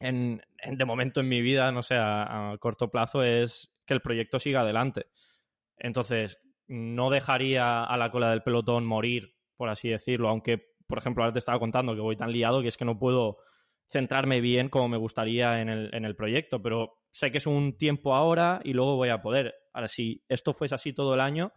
en, 0.00 0.40
de 0.64 0.84
momento 0.86 1.20
en 1.20 1.28
mi 1.28 1.42
vida, 1.42 1.70
no 1.70 1.82
sé, 1.82 1.96
a, 1.96 2.52
a 2.52 2.56
corto 2.56 2.90
plazo 2.90 3.22
es 3.22 3.70
que 3.84 3.92
el 3.92 4.00
proyecto 4.00 4.38
siga 4.38 4.62
adelante. 4.62 5.08
Entonces, 5.76 6.38
no 6.68 7.10
dejaría 7.10 7.84
a 7.84 7.96
la 7.98 8.10
cola 8.10 8.30
del 8.30 8.42
pelotón 8.42 8.86
morir, 8.86 9.34
por 9.58 9.68
así 9.68 9.90
decirlo, 9.90 10.30
aunque 10.30 10.69
por 10.90 10.98
ejemplo, 10.98 11.24
ahora 11.24 11.32
te 11.32 11.38
estaba 11.38 11.58
contando 11.58 11.94
que 11.94 12.02
voy 12.02 12.16
tan 12.16 12.30
liado 12.30 12.60
que 12.60 12.68
es 12.68 12.76
que 12.76 12.84
no 12.84 12.98
puedo 12.98 13.38
centrarme 13.88 14.40
bien 14.40 14.68
como 14.68 14.88
me 14.88 14.98
gustaría 14.98 15.60
en 15.60 15.68
el, 15.68 16.16
proyecto, 16.16 16.60
pero 16.60 16.98
sé 17.10 17.32
que 17.32 17.38
es 17.38 17.46
un 17.46 17.78
tiempo 17.78 18.14
ahora 18.14 18.60
y 18.62 18.72
luego 18.72 18.96
voy 18.96 19.08
a 19.08 19.22
poder. 19.22 19.54
Ahora, 19.72 19.88
si 19.88 20.22
esto 20.28 20.52
fuese 20.52 20.74
así 20.74 20.92
todo 20.92 21.14
el 21.14 21.20
año, 21.20 21.52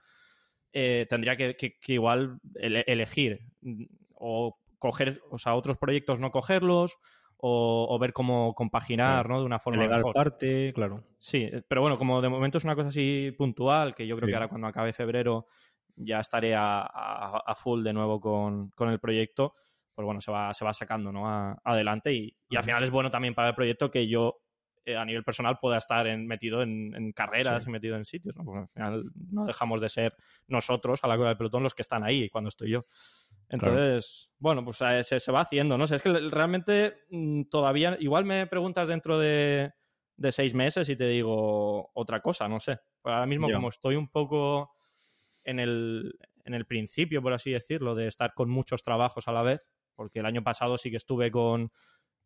eh, 0.71 1.05
tendría 1.09 1.35
que, 1.35 1.55
igual 1.87 2.39
elegir 2.55 3.39
o 4.15 4.57
coger, 4.79 5.21
o 5.29 5.37
sea, 5.37 5.55
otros 5.55 5.77
proyectos 5.77 6.19
no 6.19 6.31
cogerlos 6.31 6.97
o, 7.45 7.97
ver 7.99 8.13
cómo 8.13 8.55
compaginar, 8.55 9.27
¿no? 9.27 9.39
De 9.39 9.45
una 9.45 9.59
forma 9.59 9.83
Legal 9.83 10.03
parte, 10.13 10.71
claro. 10.73 10.95
Sí, 11.17 11.49
pero 11.67 11.81
bueno, 11.81 11.97
como 11.97 12.21
de 12.21 12.29
momento 12.29 12.57
es 12.57 12.63
una 12.63 12.75
cosa 12.75 12.87
así 12.87 13.33
puntual, 13.37 13.93
que 13.93 14.07
yo 14.07 14.15
creo 14.15 14.27
que 14.27 14.33
ahora 14.33 14.47
cuando 14.47 14.67
acabe 14.67 14.93
febrero 14.93 15.47
ya 15.95 16.19
estaré 16.19 16.55
a, 16.55 17.53
full 17.55 17.83
de 17.83 17.93
nuevo 17.93 18.19
con, 18.19 18.71
el 18.91 18.99
proyecto, 18.99 19.55
pues 19.93 20.05
bueno, 20.05 20.21
se 20.21 20.31
va, 20.31 20.53
se 20.53 20.65
va 20.65 20.73
sacando 20.73 21.11
¿no? 21.11 21.27
adelante 21.63 22.13
y, 22.13 22.35
al 22.55 22.63
final 22.63 22.83
es 22.83 22.91
bueno 22.91 23.09
también 23.09 23.33
para 23.33 23.49
el 23.49 23.55
proyecto 23.55 23.91
que 23.91 24.07
yo 24.07 24.43
eh, 24.85 24.97
a 24.97 25.05
nivel 25.05 25.23
personal 25.23 25.59
pueda 25.59 25.77
estar 25.77 26.05
metido 26.17 26.61
en, 26.61 27.13
carreras 27.13 27.65
y 27.65 27.69
metido 27.69 27.95
en 27.95 28.03
sitios, 28.03 28.35
¿no? 28.35 28.43
Porque 28.43 28.59
al 28.59 28.67
final 28.67 29.05
no 29.31 29.45
dejamos 29.45 29.79
de 29.79 29.87
ser 29.87 30.13
nosotros, 30.47 31.01
a 31.03 31.07
la 31.07 31.15
cola 31.15 31.29
del 31.29 31.37
pelotón, 31.37 31.63
los 31.63 31.73
que 31.73 31.83
están 31.83 32.03
ahí 32.03 32.29
cuando 32.29 32.49
estoy 32.49 32.71
yo. 32.71 32.85
Entonces, 33.47 34.29
bueno, 34.39 34.63
pues 34.65 34.81
eh, 34.81 35.03
se, 35.03 35.19
se, 35.19 35.31
va 35.31 35.41
haciendo, 35.41 35.77
¿no? 35.77 35.85
es 35.85 36.01
que 36.01 36.09
realmente 36.29 36.97
mm, 37.11 37.43
todavía, 37.43 37.95
igual 37.99 38.25
me 38.25 38.47
preguntas 38.47 38.87
dentro 38.87 39.19
de, 39.19 39.71
de, 40.17 40.31
seis 40.31 40.53
meses 40.53 40.89
y 40.89 40.95
te 40.95 41.07
digo 41.07 41.91
otra 41.93 42.19
cosa, 42.19 42.47
no 42.47 42.59
sé. 42.59 42.79
ahora 43.03 43.25
mismo, 43.25 43.49
como 43.51 43.69
estoy 43.69 43.95
un 43.95 44.09
poco 44.09 44.71
en 45.43 45.59
el, 45.59 46.17
en 46.45 46.53
el 46.53 46.65
principio, 46.65 47.21
por 47.21 47.33
así 47.33 47.51
decirlo, 47.51 47.95
de 47.95 48.07
estar 48.07 48.33
con 48.33 48.49
muchos 48.49 48.83
trabajos 48.83 49.27
a 49.27 49.31
la 49.31 49.41
vez, 49.41 49.61
porque 49.95 50.19
el 50.19 50.25
año 50.25 50.43
pasado 50.43 50.77
sí 50.77 50.89
que 50.89 50.97
estuve 50.97 51.31
con 51.31 51.71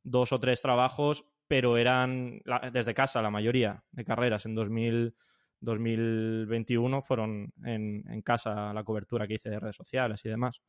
dos 0.04 0.32
o 0.32 0.40
tres 0.40 0.62
trabajos, 0.62 1.26
pero 1.48 1.78
eran 1.78 2.42
desde 2.72 2.94
casa 2.94 3.22
la 3.22 3.30
mayoría 3.30 3.84
de 3.92 4.06
carreras. 4.06 4.46
En 4.46 4.56
2000, 4.56 5.16
2021 5.60 7.02
fueron 7.02 7.54
en, 7.64 8.04
en, 8.08 8.22
casa 8.22 8.74
la 8.74 8.84
cobertura 8.84 9.28
que 9.28 9.36
hice 9.36 9.50
de 9.50 9.60
redes 9.60 9.76
sociales 9.76 10.24
y 10.26 10.30
demás. 10.30 10.62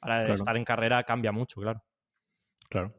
Ahora 0.00 0.34
estar 0.34 0.56
en 0.56 0.64
carrera 0.64 1.04
cambia 1.04 1.32
mucho, 1.32 1.60
claro. 1.60 1.82
Claro. 2.72 2.90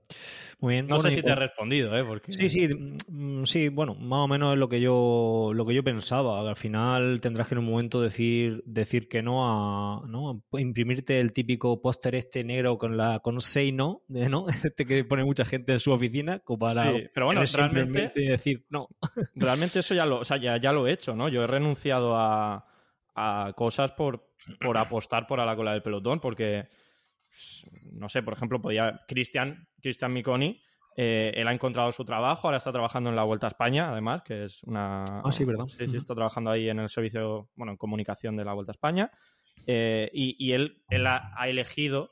Muy 0.60 0.76
bien. 0.76 0.88
No 0.88 1.00
sé 1.00 1.10
si 1.10 1.24
te 1.24 1.32
he 1.32 1.36
respondido, 1.36 1.98
¿eh? 1.98 2.04
Porque... 2.04 2.32
Sí, 2.32 2.48
sí, 2.48 2.70
mm, 3.08 3.44
sí, 3.46 3.70
bueno, 3.70 3.96
más 3.96 4.20
o 4.20 4.28
menos 4.28 4.54
es 4.54 4.60
lo 4.60 4.70
que 4.70 4.80
yo, 4.80 5.50
lo 5.52 5.66
que 5.66 5.74
yo 5.74 5.84
pensaba. 5.84 6.48
Al 6.48 6.56
final 6.56 7.20
tendrás 7.20 7.48
que 7.48 7.56
en 7.56 7.58
un 7.58 7.66
momento 7.66 8.00
decir, 8.00 8.62
decir 8.68 9.10
que 9.10 9.24
no 9.24 9.48
a, 9.48 10.06
¿no? 10.08 10.44
imprimirte 10.52 11.20
el 11.20 11.34
típico 11.34 11.82
póster 11.82 12.14
este 12.14 12.44
negro 12.44 12.78
con 12.78 12.98
la, 12.98 13.20
con 13.22 13.42
say 13.42 13.72
no, 13.72 14.04
¿no? 14.10 14.46
Este 14.64 14.86
que 14.86 15.04
pone 15.06 15.24
mucha 15.24 15.44
gente 15.44 15.72
en 15.72 15.80
su 15.80 15.92
oficina, 15.92 16.38
como 16.38 16.60
para 16.60 16.92
sí, 16.92 17.08
pero 17.12 17.26
bueno, 17.26 17.42
realmente 17.52 18.12
decir 18.14 18.64
no. 18.70 18.90
Realmente 19.34 19.80
eso 19.80 19.96
ya 19.96 20.06
lo, 20.06 20.20
o 20.20 20.24
sea, 20.24 20.38
ya, 20.38 20.58
ya 20.58 20.72
lo 20.72 20.86
he 20.86 20.94
hecho, 20.94 21.16
¿no? 21.16 21.30
Yo 21.30 21.44
he 21.44 21.48
renunciado 21.48 22.16
a, 22.16 22.64
a 23.16 23.54
cosas 23.56 23.92
por, 23.94 24.30
por 24.62 24.78
apostar 24.78 25.26
por 25.26 25.40
a 25.40 25.48
la 25.48 25.56
cola 25.56 25.72
del 25.72 25.82
pelotón, 25.82 26.20
porque 26.20 26.68
no 27.92 28.10
sé, 28.10 28.24
por 28.24 28.34
ejemplo, 28.34 28.62
podía 28.62 29.02
Cristian, 29.08 29.68
Cristian 29.82 30.14
Miconi, 30.14 30.62
eh, 30.96 31.32
él 31.36 31.48
ha 31.48 31.54
encontrado 31.54 31.92
su 31.92 32.06
trabajo, 32.06 32.48
ahora 32.48 32.58
está 32.58 32.72
trabajando 32.72 33.10
en 33.10 33.16
la 33.16 33.24
Vuelta 33.24 33.48
a 33.48 33.50
España, 33.50 33.90
además, 33.90 34.22
que 34.22 34.46
es 34.46 34.64
una... 34.64 35.04
Ah, 35.04 35.32
sí, 35.32 35.44
¿verdad? 35.44 35.66
Sí, 35.66 35.88
sí, 35.88 35.98
está 35.98 36.14
trabajando 36.14 36.52
ahí 36.52 36.70
en 36.70 36.80
el 36.80 36.90
servicio, 36.90 37.50
bueno, 37.56 37.72
en 37.72 37.78
comunicación 37.78 38.36
de 38.36 38.46
la 38.46 38.54
Vuelta 38.54 38.72
a 38.72 38.74
España. 38.74 39.12
Eh, 39.66 40.10
y, 40.14 40.52
él, 40.52 40.84
él 40.90 41.08
ha, 41.08 41.32
elegido, 41.48 42.12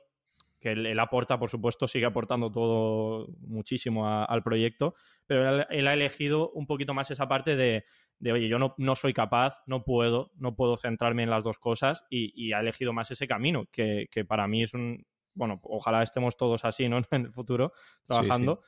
que 0.60 0.72
él, 0.72 1.00
aporta, 1.00 1.38
por 1.38 1.50
supuesto, 1.50 1.88
sigue 1.88 2.06
aportando 2.06 2.52
todo 2.52 3.28
muchísimo 3.42 4.08
al 4.08 4.42
proyecto, 4.42 4.96
pero 5.28 5.66
él, 5.70 5.88
ha 5.88 5.94
elegido 5.94 6.50
un 6.52 6.66
poquito 6.66 6.94
más 6.94 7.12
esa 7.12 7.28
parte 7.28 7.56
de, 7.56 7.86
oye, 8.30 8.48
yo 8.48 8.60
no, 8.60 8.76
no, 8.78 8.96
soy 8.96 9.14
capaz, 9.14 9.64
no 9.66 9.84
puedo, 9.84 10.32
no 10.36 10.56
puedo 10.56 10.78
centrarme 10.78 11.24
en 11.24 11.30
las 11.30 11.44
dos 11.44 11.58
cosas 11.58 12.06
y, 12.10 12.54
ha 12.54 12.60
elegido 12.60 12.94
más 12.94 13.10
ese 13.12 13.28
camino, 13.28 13.66
que, 13.72 14.08
que, 14.12 14.26
para 14.26 14.48
mí 14.48 14.64
es 14.64 14.74
un, 14.74 15.06
bueno, 15.34 15.60
ojalá 15.64 16.04
estemos 16.04 16.38
todos 16.38 16.66
así, 16.66 16.88
¿no? 16.90 17.02
En 17.12 17.26
el 17.26 17.32
futuro, 17.32 17.74
trabajando. 18.06 18.62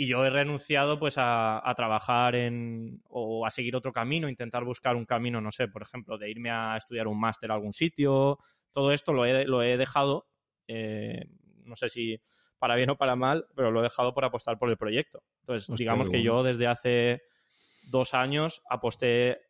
Y 0.00 0.06
yo 0.06 0.24
he 0.24 0.30
renunciado 0.30 1.00
pues 1.00 1.14
a, 1.16 1.72
trabajar 1.76 2.36
en 2.36 3.02
o 3.08 3.44
a 3.44 3.50
seguir 3.50 3.74
otro 3.74 3.92
camino, 3.92 4.28
intentar 4.28 4.64
buscar 4.64 4.94
un 4.94 5.04
camino, 5.04 5.40
no 5.40 5.50
sé, 5.50 5.66
por 5.66 5.82
ejemplo, 5.82 6.18
de 6.18 6.30
irme 6.30 6.50
a 6.50 6.76
estudiar 6.76 7.08
un 7.08 7.18
máster 7.18 7.50
a 7.50 7.54
algún 7.54 7.72
sitio. 7.72 8.38
Todo 8.72 8.92
esto 8.92 9.12
lo 9.12 9.26
he, 9.26 9.44
lo 9.44 9.60
he 9.60 9.76
dejado, 9.76 10.28
eh, 10.68 11.24
no 11.64 11.74
sé 11.74 11.88
si 11.88 12.20
para 12.60 12.76
bien 12.76 12.90
o 12.90 12.96
para 12.96 13.16
mal, 13.16 13.46
pero 13.56 13.72
lo 13.72 13.80
he 13.80 13.84
dejado 13.84 14.14
por 14.14 14.24
apostar 14.24 14.56
por 14.56 14.70
el 14.70 14.76
proyecto. 14.76 15.24
Entonces, 15.40 15.76
digamos 15.76 16.08
que 16.08 16.22
yo 16.22 16.44
desde 16.44 16.68
hace 16.68 17.22
dos 17.88 18.14
años 18.14 18.62
aposté 18.68 19.40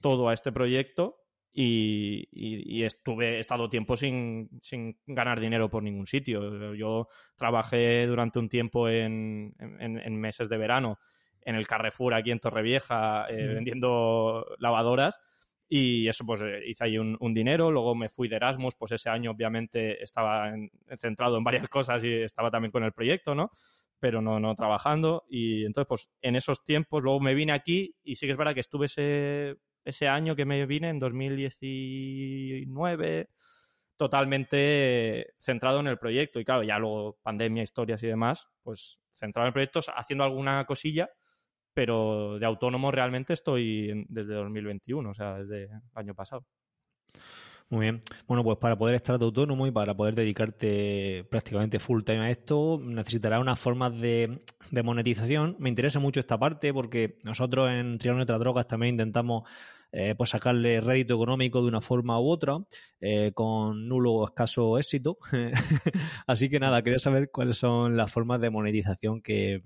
todo 0.00 0.28
a 0.28 0.34
este 0.34 0.52
proyecto 0.52 1.16
y, 1.56 2.82
estuve, 2.82 3.36
he 3.36 3.38
estado 3.38 3.68
tiempo 3.68 3.96
sin, 3.96 4.50
sin, 4.60 4.98
ganar 5.06 5.38
dinero 5.38 5.70
por 5.70 5.82
ningún 5.82 6.06
sitio. 6.06 6.74
Yo 6.74 7.08
trabajé 7.36 8.06
durante 8.06 8.40
un 8.40 8.48
tiempo 8.48 8.88
en, 8.88 9.54
en, 9.58 10.20
meses 10.20 10.48
de 10.48 10.58
verano 10.58 10.98
en 11.42 11.54
el 11.54 11.66
Carrefour 11.66 12.14
aquí 12.14 12.32
en 12.32 12.40
Torrevieja 12.40 13.26
eh, 13.28 13.46
vendiendo 13.46 14.46
lavadoras 14.58 15.20
y 15.68 16.08
eso 16.08 16.24
pues 16.24 16.40
eh, 16.40 16.60
hice 16.66 16.84
ahí 16.84 16.98
un, 16.98 17.34
dinero, 17.34 17.70
luego 17.70 17.94
me 17.94 18.08
fui 18.08 18.28
de 18.28 18.36
Erasmus, 18.36 18.74
pues 18.76 18.92
ese 18.92 19.10
año 19.10 19.30
obviamente 19.30 20.02
estaba 20.02 20.52
centrado 20.98 21.38
en 21.38 21.44
varias 21.44 21.68
cosas 21.68 22.02
y 22.04 22.12
estaba 22.22 22.50
también 22.50 22.72
con 22.72 22.84
el 22.84 22.92
proyecto, 22.92 23.34
¿no? 23.34 23.50
Pero 24.04 24.20
no, 24.20 24.38
no 24.38 24.54
trabajando 24.54 25.24
y 25.30 25.64
entonces 25.64 25.88
pues 25.88 26.10
en 26.20 26.36
esos 26.36 26.62
tiempos 26.62 27.02
luego 27.02 27.20
me 27.20 27.32
vine 27.32 27.54
aquí 27.54 27.96
y 28.02 28.16
sí 28.16 28.26
que 28.26 28.32
es 28.32 28.36
verdad 28.36 28.52
que 28.52 28.60
estuve 28.60 28.84
ese 28.84 29.56
ese 29.82 30.08
año 30.08 30.36
que 30.36 30.44
me 30.44 30.66
vine, 30.66 30.90
en 30.90 30.98
2019, 30.98 33.30
totalmente 33.96 35.32
centrado 35.38 35.80
en 35.80 35.86
el 35.86 35.98
proyecto. 35.98 36.38
Y 36.38 36.44
claro, 36.44 36.62
ya 36.64 36.78
luego 36.78 37.18
pandemia, 37.22 37.62
historias 37.62 38.02
y 38.02 38.08
demás, 38.08 38.46
pues 38.62 39.00
centrado 39.14 39.46
en 39.46 39.48
el 39.48 39.54
proyecto, 39.54 39.80
haciendo 39.96 40.24
alguna 40.24 40.66
cosilla, 40.66 41.08
pero 41.72 42.38
de 42.38 42.44
autónomo 42.44 42.90
realmente 42.90 43.32
estoy 43.32 44.04
desde 44.08 44.34
2021, 44.34 45.10
o 45.10 45.14
sea, 45.14 45.38
desde 45.38 45.64
el 45.64 45.70
año 45.94 46.14
pasado. 46.14 46.44
Muy 47.70 47.80
bien. 47.80 48.02
Bueno, 48.28 48.44
pues 48.44 48.58
para 48.58 48.76
poder 48.76 48.94
estar 48.94 49.18
de 49.18 49.24
autónomo 49.24 49.66
y 49.66 49.70
para 49.70 49.94
poder 49.96 50.14
dedicarte 50.14 51.26
prácticamente 51.30 51.78
full 51.78 52.02
time 52.02 52.20
a 52.20 52.30
esto, 52.30 52.78
necesitarás 52.82 53.40
unas 53.40 53.58
formas 53.58 53.98
de, 53.98 54.42
monetización. 54.84 55.56
Me 55.58 55.70
interesa 55.70 55.98
mucho 55.98 56.20
esta 56.20 56.38
parte 56.38 56.72
porque 56.74 57.18
nosotros 57.22 57.70
en 57.70 57.98
Triángulo 57.98 58.18
Nuestras 58.18 58.38
Drogas 58.40 58.68
también 58.68 58.94
intentamos 58.94 59.48
eh, 59.92 60.14
pues 60.16 60.30
sacarle 60.30 60.80
rédito 60.80 61.14
económico 61.14 61.62
de 61.62 61.68
una 61.68 61.80
forma 61.80 62.20
u 62.20 62.28
otra, 62.28 62.58
eh, 63.00 63.32
con 63.34 63.88
nulo 63.88 64.12
o 64.12 64.26
escaso 64.26 64.78
éxito. 64.78 65.18
Así 66.26 66.50
que 66.50 66.60
nada, 66.60 66.82
quería 66.82 66.98
saber 66.98 67.30
cuáles 67.30 67.56
son 67.56 67.96
las 67.96 68.12
formas 68.12 68.40
de 68.40 68.50
monetización 68.50 69.22
que, 69.22 69.62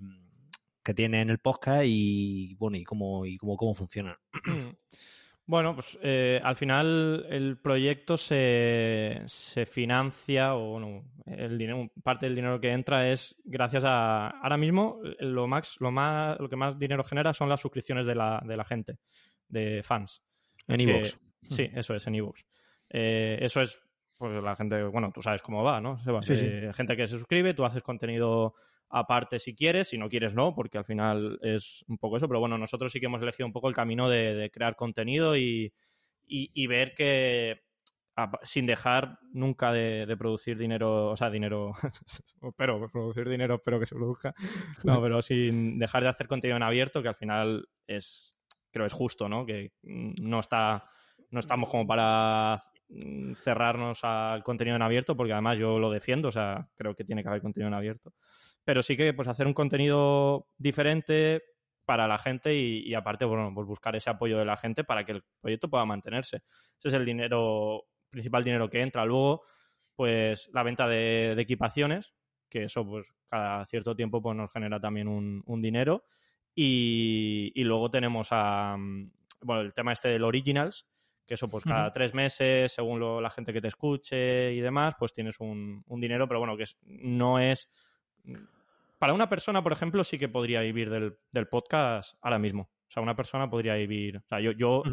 tiene 0.95 1.21
en 1.21 1.29
el 1.29 1.37
podcast 1.37 1.83
y 1.85 2.55
bueno, 2.55 2.75
y 2.75 2.83
cómo, 2.83 3.23
y 3.23 3.37
cómo, 3.37 3.55
cómo 3.57 3.75
funcionan. 3.75 4.15
Bueno, 5.49 5.73
pues 5.73 5.97
eh, 6.03 6.39
al 6.43 6.55
final 6.55 7.25
el 7.27 7.57
proyecto 7.57 8.17
se, 8.17 9.23
se 9.25 9.65
financia 9.65 10.53
o 10.53 10.79
no, 10.79 11.05
el 11.25 11.57
dinero, 11.57 11.89
parte 12.03 12.27
del 12.27 12.35
dinero 12.35 12.61
que 12.61 12.71
entra 12.71 13.09
es 13.09 13.35
gracias 13.45 13.83
a 13.83 14.27
ahora 14.27 14.57
mismo 14.57 15.01
lo 15.17 15.47
más, 15.47 15.77
lo 15.79 15.89
más, 15.89 16.39
lo 16.39 16.49
que 16.49 16.55
más 16.55 16.77
dinero 16.77 17.03
genera 17.03 17.33
son 17.33 17.49
las 17.49 17.61
suscripciones 17.61 18.05
de 18.05 18.13
la, 18.13 18.43
de 18.45 18.57
la 18.57 18.63
gente, 18.63 18.99
de 19.47 19.81
fans. 19.81 20.21
En 20.67 20.81
iVoox. 20.81 21.17
Sí, 21.49 21.67
eso 21.73 21.95
es, 21.95 22.05
en 22.05 22.13
iVoox. 22.13 22.41
Eh, 22.87 23.39
eso 23.41 23.61
es, 23.61 23.81
pues 24.19 24.43
la 24.43 24.55
gente, 24.55 24.83
bueno, 24.83 25.11
tú 25.11 25.23
sabes 25.23 25.41
cómo 25.41 25.63
va, 25.63 25.81
¿no? 25.81 25.97
Se 26.03 26.11
va, 26.11 26.21
Gente 26.21 26.95
que 26.95 27.07
se 27.07 27.17
suscribe, 27.17 27.55
tú 27.55 27.65
haces 27.65 27.81
contenido 27.81 28.53
aparte 28.89 29.39
si 29.39 29.55
quieres, 29.55 29.89
si 29.89 29.97
no 29.97 30.09
quieres 30.09 30.33
no, 30.33 30.55
porque 30.55 30.77
al 30.77 30.85
final 30.85 31.39
es 31.41 31.85
un 31.87 31.97
poco 31.97 32.17
eso, 32.17 32.27
pero 32.27 32.39
bueno, 32.39 32.57
nosotros 32.57 32.91
sí 32.91 32.99
que 32.99 33.05
hemos 33.05 33.21
elegido 33.21 33.45
un 33.45 33.53
poco 33.53 33.69
el 33.69 33.75
camino 33.75 34.09
de, 34.09 34.49
crear 34.51 34.75
contenido 34.75 35.37
y, 35.37 35.71
ver 36.67 36.95
que 36.95 37.61
sin 38.43 38.65
dejar 38.65 39.19
nunca 39.31 39.71
de, 39.71 40.15
producir 40.17 40.57
dinero, 40.57 41.11
o 41.11 41.15
sea, 41.15 41.29
dinero, 41.29 41.73
pero 42.57 42.89
producir 42.89 43.29
dinero, 43.29 43.55
espero 43.55 43.79
que 43.79 43.85
se 43.85 43.95
produzca, 43.95 44.33
no, 44.83 45.01
pero 45.01 45.21
sin 45.21 45.77
dejar 45.77 46.03
de 46.03 46.09
hacer 46.09 46.27
contenido 46.27 46.57
en 46.57 46.63
abierto, 46.63 47.01
que 47.01 47.09
al 47.09 47.15
final 47.15 47.67
es, 47.85 48.35
creo 48.71 48.85
es 48.85 48.93
justo, 48.93 49.29
¿no? 49.29 49.45
Que 49.45 49.71
no 49.83 50.39
está, 50.39 50.89
no 51.29 51.39
estamos 51.39 51.69
como 51.69 51.85
para 51.85 52.59
cerrarnos 53.43 54.03
al 54.03 54.43
contenido 54.43 54.75
en 54.75 54.81
abierto, 54.81 55.15
porque 55.15 55.33
además 55.33 55.59
yo 55.59 55.77
lo 55.77 55.91
defiendo, 55.91 56.29
o 56.29 56.31
sea, 56.31 56.67
creo 56.75 56.95
que 56.95 57.03
tiene 57.03 57.21
que 57.21 57.29
haber 57.29 57.41
contenido 57.43 57.67
en 57.67 57.75
abierto 57.75 58.13
pero 58.69 58.83
sí 58.83 58.95
que 58.95 59.15
pues 59.15 59.27
hacer 59.27 59.47
un 59.47 59.55
contenido 59.55 60.45
diferente 60.59 61.41
para 61.85 62.07
la 62.07 62.19
gente 62.19 62.53
y, 62.53 62.93
aparte, 62.93 63.25
bueno, 63.25 63.51
pues 63.51 63.65
buscar 63.65 63.95
ese 63.95 64.11
apoyo 64.11 64.37
de 64.37 64.45
la 64.45 64.57
gente 64.57 64.83
para 64.83 65.03
que 65.03 65.13
el 65.13 65.23
proyecto 65.41 65.71
pueda 65.71 65.85
mantenerse. 65.85 66.43
Ese 66.77 66.89
es 66.89 66.93
el 66.93 67.03
dinero, 67.03 67.85
principal 68.11 68.43
dinero 68.43 68.69
que 68.69 68.81
entra. 68.81 69.05
Luego, 69.05 69.41
pues 69.95 70.51
la 70.53 70.61
venta 70.61 70.87
de, 70.87 71.31
equipaciones, 71.39 72.13
que 72.47 72.65
eso 72.65 72.85
pues 72.85 73.11
cada 73.25 73.65
cierto 73.65 73.95
tiempo 73.95 74.21
pues 74.21 74.37
nos 74.37 74.51
genera 74.51 74.79
también 74.79 75.07
un, 75.07 75.61
dinero. 75.63 76.03
Y, 76.53 77.51
luego 77.55 77.89
tenemos 77.89 78.27
a, 78.29 78.77
bueno, 79.41 79.61
el 79.61 79.73
tema 79.73 79.93
este 79.93 80.09
del 80.09 80.25
Originals, 80.25 80.87
que 81.25 81.33
eso 81.33 81.49
pues 81.49 81.63
cada 81.63 81.91
tres 81.91 82.13
meses, 82.13 82.71
según 82.71 83.23
la 83.23 83.31
gente 83.31 83.51
que 83.51 83.61
te 83.61 83.67
escuche 83.67 84.53
y 84.53 84.59
demás, 84.59 84.93
pues 84.99 85.11
tienes 85.11 85.39
un, 85.39 85.83
dinero, 85.87 86.27
pero 86.27 86.37
bueno, 86.37 86.55
que 86.55 86.65
no 86.83 87.39
es 87.39 87.67
para 88.99 89.13
una 89.13 89.29
persona, 89.29 89.63
por 89.63 89.71
ejemplo, 89.71 90.03
sí 90.03 90.19
que 90.19 90.27
podría 90.27 90.59
vivir 90.59 90.89
del, 90.89 91.47
podcast 91.47 92.15
ahora 92.21 92.37
mismo. 92.37 92.63
O 92.63 92.91
sea, 92.91 93.01
una 93.01 93.15
persona 93.15 93.49
podría 93.49 93.75
vivir. 93.75 94.17
O 94.17 94.27
sea, 94.27 94.41
yo, 94.41 94.51
yo, 94.51 94.83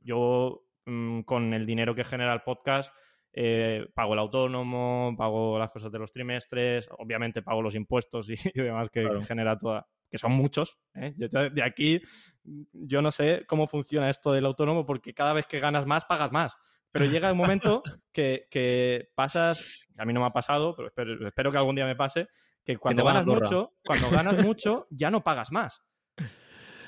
yo 0.00 0.64
mm, 0.86 1.20
con 1.20 1.52
el 1.52 1.66
dinero 1.66 1.94
que 1.94 2.04
genera 2.04 2.32
el 2.32 2.40
podcast, 2.40 2.92
eh, 3.34 3.86
pago 3.94 4.14
el 4.14 4.18
autónomo, 4.18 5.14
pago 5.16 5.58
las 5.58 5.70
cosas 5.70 5.92
de 5.92 5.98
los 5.98 6.10
trimestres, 6.10 6.88
obviamente 6.98 7.42
pago 7.42 7.60
los 7.60 7.74
impuestos 7.74 8.28
y, 8.30 8.36
demás 8.54 8.88
que, 8.88 9.06
genera 9.28 9.58
toda. 9.58 9.86
Que 10.10 10.18
son 10.18 10.32
muchos. 10.32 10.78
¿eh? 10.94 11.14
de 11.16 11.62
aquí, 11.62 12.00
yo 12.42 13.02
no 13.02 13.12
sé 13.12 13.44
cómo 13.46 13.68
funciona 13.68 14.10
esto 14.10 14.32
del 14.32 14.46
autónomo, 14.46 14.84
porque 14.86 15.14
cada 15.14 15.34
vez 15.34 15.46
que 15.46 15.60
ganas 15.60 15.86
más, 15.86 16.06
pagas 16.06 16.32
más. 16.32 16.56
Pero 16.90 17.04
llega 17.04 17.30
un 17.30 17.38
momento 17.38 17.82
que, 18.12 18.48
que 18.50 19.10
pasas, 19.14 19.86
a 19.98 20.04
mí 20.06 20.12
no 20.14 20.20
me 20.20 20.26
ha 20.26 20.32
pasado, 20.32 20.74
pero 20.74 20.88
espero, 20.88 21.28
espero 21.28 21.52
que 21.52 21.58
algún 21.58 21.76
día 21.76 21.86
me 21.86 21.94
pase, 21.94 22.26
que 22.64 22.76
cuando 22.76 23.04
ganas 23.04 23.26
mucho, 23.26 23.74
cuando 23.84 24.10
ganas 24.10 24.44
mucho, 24.44 24.86
ya 24.90 25.10
no 25.10 25.22
pagas 25.22 25.52
más. 25.52 25.82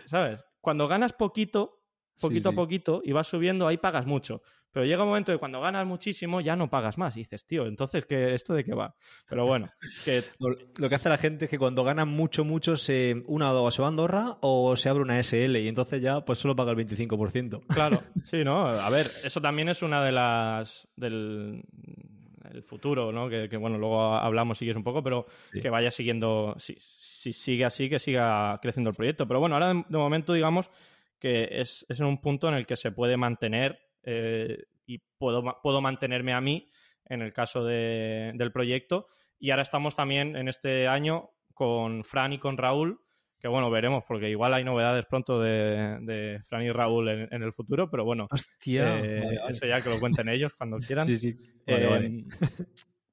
¿Sabes? 0.04 0.44
Cuando 0.60 0.88
ganas 0.88 1.12
poquito, 1.12 1.82
poquito 2.20 2.50
a 2.50 2.52
poquito, 2.52 3.02
y 3.04 3.12
vas 3.12 3.26
subiendo, 3.26 3.66
ahí 3.66 3.78
pagas 3.78 4.06
mucho. 4.06 4.42
Pero 4.72 4.86
llega 4.86 5.02
un 5.02 5.10
momento 5.10 5.32
de 5.32 5.38
cuando 5.38 5.60
ganas 5.60 5.86
muchísimo 5.86 6.40
ya 6.40 6.56
no 6.56 6.70
pagas 6.70 6.96
más. 6.96 7.14
Y 7.16 7.20
dices, 7.20 7.44
tío, 7.44 7.66
entonces, 7.66 8.06
¿qué, 8.06 8.34
¿esto 8.34 8.54
de 8.54 8.64
qué 8.64 8.74
va? 8.74 8.94
Pero 9.28 9.46
bueno, 9.46 9.70
que... 10.04 10.22
Lo 10.38 10.88
que 10.88 10.94
hace 10.94 11.10
la 11.10 11.18
gente 11.18 11.44
es 11.44 11.50
que 11.50 11.58
cuando 11.58 11.84
ganan 11.84 12.08
mucho, 12.08 12.42
mucho, 12.42 12.76
se, 12.78 13.22
una 13.26 13.52
o 13.52 13.70
se 13.70 13.82
va 13.82 13.88
a 13.88 13.90
Andorra 13.90 14.38
o 14.40 14.74
se 14.76 14.88
abre 14.88 15.02
una 15.02 15.22
SL 15.22 15.56
y 15.58 15.68
entonces 15.68 16.00
ya 16.00 16.24
pues 16.24 16.38
solo 16.38 16.56
paga 16.56 16.72
el 16.72 16.78
25%. 16.78 17.66
Claro, 17.66 18.00
sí, 18.24 18.44
¿no? 18.44 18.66
A 18.66 18.88
ver, 18.88 19.06
eso 19.24 19.42
también 19.42 19.68
es 19.68 19.82
una 19.82 20.02
de 20.02 20.12
las... 20.12 20.88
Del, 20.96 21.62
el 22.52 22.62
futuro, 22.62 23.12
¿no? 23.12 23.28
Que, 23.28 23.56
bueno, 23.56 23.78
luego 23.78 24.14
hablamos, 24.14 24.58
sigues 24.58 24.76
un 24.76 24.84
poco, 24.84 25.02
pero 25.02 25.26
que 25.50 25.70
vaya 25.70 25.90
siguiendo, 25.90 26.54
si, 26.58 26.74
sigue 26.78 27.64
así, 27.64 27.88
que 27.88 27.98
siga 27.98 28.58
creciendo 28.60 28.90
el 28.90 28.96
proyecto. 28.96 29.26
Pero 29.26 29.40
bueno, 29.40 29.56
ahora 29.56 29.74
de, 29.88 29.98
momento 29.98 30.32
digamos 30.32 30.70
que 31.18 31.48
es, 31.50 31.86
es, 31.88 32.00
en 32.00 32.06
un 32.06 32.20
punto 32.20 32.48
en 32.48 32.54
el 32.54 32.66
que 32.66 32.76
se 32.76 32.92
puede 32.92 33.16
mantener 33.16 33.80
eh, 34.02 34.64
y 34.86 34.98
puedo, 34.98 35.60
puedo 35.62 35.80
mantenerme 35.80 36.32
a 36.32 36.40
mí 36.40 36.68
en 37.06 37.22
el 37.22 37.32
caso 37.32 37.64
del 37.64 38.52
proyecto. 38.52 39.06
Y 39.38 39.50
ahora 39.50 39.62
estamos 39.62 39.94
también 39.94 40.36
en 40.36 40.48
este 40.48 40.86
año 40.86 41.30
con 41.54 42.04
Fran 42.04 42.32
y 42.32 42.38
con 42.38 42.56
Raúl 42.56 43.01
que 43.42 43.48
bueno, 43.48 43.72
veremos, 43.72 44.04
porque 44.06 44.30
igual 44.30 44.54
hay 44.54 44.62
novedades 44.62 45.04
pronto 45.06 45.40
de, 45.40 45.98
de 46.02 46.40
Fran 46.46 46.62
y 46.62 46.70
Raúl 46.70 47.08
en, 47.08 47.42
el 47.42 47.52
futuro, 47.52 47.90
pero 47.90 48.04
bueno, 48.04 48.28
Hostia, 48.30 49.00
eh, 49.00 49.40
eso 49.48 49.66
ya 49.66 49.80
que 49.80 49.90
lo 49.90 49.98
cuenten 49.98 50.28
ellos 50.28 50.54
cuando 50.54 50.78
quieran. 50.86 51.06
Sí, 51.08 51.16
sí. 51.16 51.36
Eh, 51.66 52.24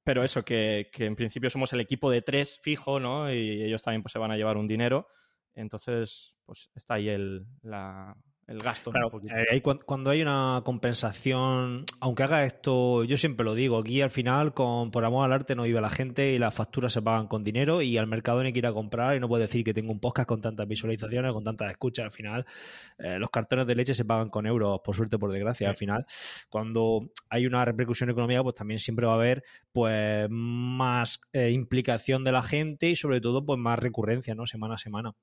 pero 0.04 0.24
eso, 0.24 0.46
que, 0.46 0.92
que, 0.94 1.06
en 1.06 1.16
principio 1.16 1.50
somos 1.50 1.74
el 1.74 1.80
equipo 1.80 2.12
de 2.12 2.22
tres 2.22 2.60
fijo, 2.62 3.00
¿no? 3.00 3.34
Y 3.34 3.64
ellos 3.64 3.82
también 3.82 4.04
pues, 4.04 4.12
se 4.12 4.20
van 4.20 4.30
a 4.30 4.38
llevar 4.38 4.58
un 4.58 4.68
dinero. 4.68 5.08
Entonces, 5.56 6.36
pues 6.46 6.70
está 6.76 6.94
ahí 6.94 7.10
el, 7.10 7.48
la, 7.64 8.16
el 8.50 8.60
gasto. 8.60 8.92
Eh, 9.30 9.62
cuando 9.62 10.10
hay 10.10 10.24
una 10.24 10.64
compensación, 10.66 11.86
aunque 12.00 12.24
haga 12.24 12.46
esto, 12.46 13.04
yo 13.04 13.16
siempre 13.16 13.46
lo 13.46 13.54
digo, 13.54 13.78
aquí 13.78 14.02
al 14.02 14.10
final, 14.10 14.56
con, 14.56 14.90
por 14.90 15.06
amor 15.06 15.26
al 15.26 15.34
arte 15.34 15.56
no 15.56 15.64
vive 15.64 15.80
la 15.80 15.92
gente 15.92 16.32
y 16.32 16.40
las 16.40 16.56
facturas 16.56 16.92
se 16.92 17.02
pagan 17.02 17.28
con 17.28 17.44
dinero 17.44 17.84
y 17.84 17.98
al 18.00 18.08
mercado 18.08 18.40
hay 18.40 18.52
que 18.52 18.58
ir 18.58 18.66
a 18.66 18.74
comprar 18.74 19.16
y 19.16 19.20
no 19.20 19.28
puede 19.28 19.44
decir 19.44 19.64
que 19.64 19.74
tengo 19.74 19.92
un 19.92 20.00
podcast 20.00 20.28
con 20.28 20.42
tantas 20.42 20.68
visualizaciones, 20.68 21.32
con 21.32 21.44
tantas 21.44 21.70
escuchas. 21.70 22.06
Al 22.06 22.12
final, 22.12 22.46
eh, 22.98 23.20
los 23.20 23.30
cartones 23.30 23.68
de 23.68 23.76
leche 23.76 23.94
se 23.94 24.04
pagan 24.04 24.30
con 24.30 24.48
euros, 24.48 24.82
por 24.84 24.96
suerte, 24.96 25.20
por 25.20 25.32
desgracia. 25.32 25.70
Al 25.70 25.76
final, 25.76 26.06
cuando 26.50 27.12
hay 27.30 27.46
una 27.46 27.64
repercusión 27.64 28.10
económica, 28.10 28.42
pues 28.42 28.56
también 28.56 28.80
siempre 28.80 29.06
va 29.06 29.12
a 29.12 29.16
haber 29.16 29.44
pues 29.72 30.28
más 30.32 31.22
eh, 31.34 31.52
implicación 31.52 32.24
de 32.24 32.32
la 32.32 32.42
gente 32.42 32.90
y 32.90 32.96
sobre 32.96 33.22
todo 33.22 33.46
pues 33.46 33.60
más 33.60 33.78
recurrencia, 33.78 34.34
¿no? 34.34 34.48
Semana 34.48 34.74
a 34.74 34.78
semana. 34.80 35.14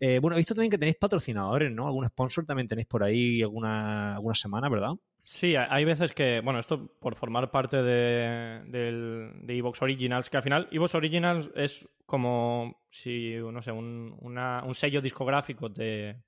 bueno, 0.00 0.34
he 0.34 0.38
visto 0.38 0.54
también 0.54 0.70
que 0.72 0.78
tenéis 0.78 0.96
patrocinadores, 0.96 1.70
¿no? 1.70 1.86
Algún 1.86 2.08
sponsor 2.08 2.44
también 2.44 2.71
tenéis 2.72 2.88
por 2.88 3.04
ahí 3.04 3.42
alguna, 3.42 4.14
alguna 4.14 4.34
semana, 4.34 4.68
¿verdad? 4.68 4.92
Sí, 5.24 5.54
hay 5.54 5.84
veces 5.84 6.12
que, 6.12 6.40
bueno, 6.40 6.58
esto 6.58 6.96
por 6.98 7.14
formar 7.14 7.50
parte 7.50 7.80
de, 7.82 8.62
de 8.64 9.56
Evox 9.56 9.80
Originals, 9.82 10.28
que 10.28 10.36
al 10.36 10.42
final 10.42 10.68
Evox 10.72 10.94
Originals 10.96 11.50
es 11.54 11.88
como 12.06 12.82
si, 12.90 13.36
no 13.36 13.62
sé, 13.62 13.70
un, 13.70 14.16
un 14.20 14.74
sello 14.74 15.00
discográfico 15.00 15.72
te, 15.72 16.22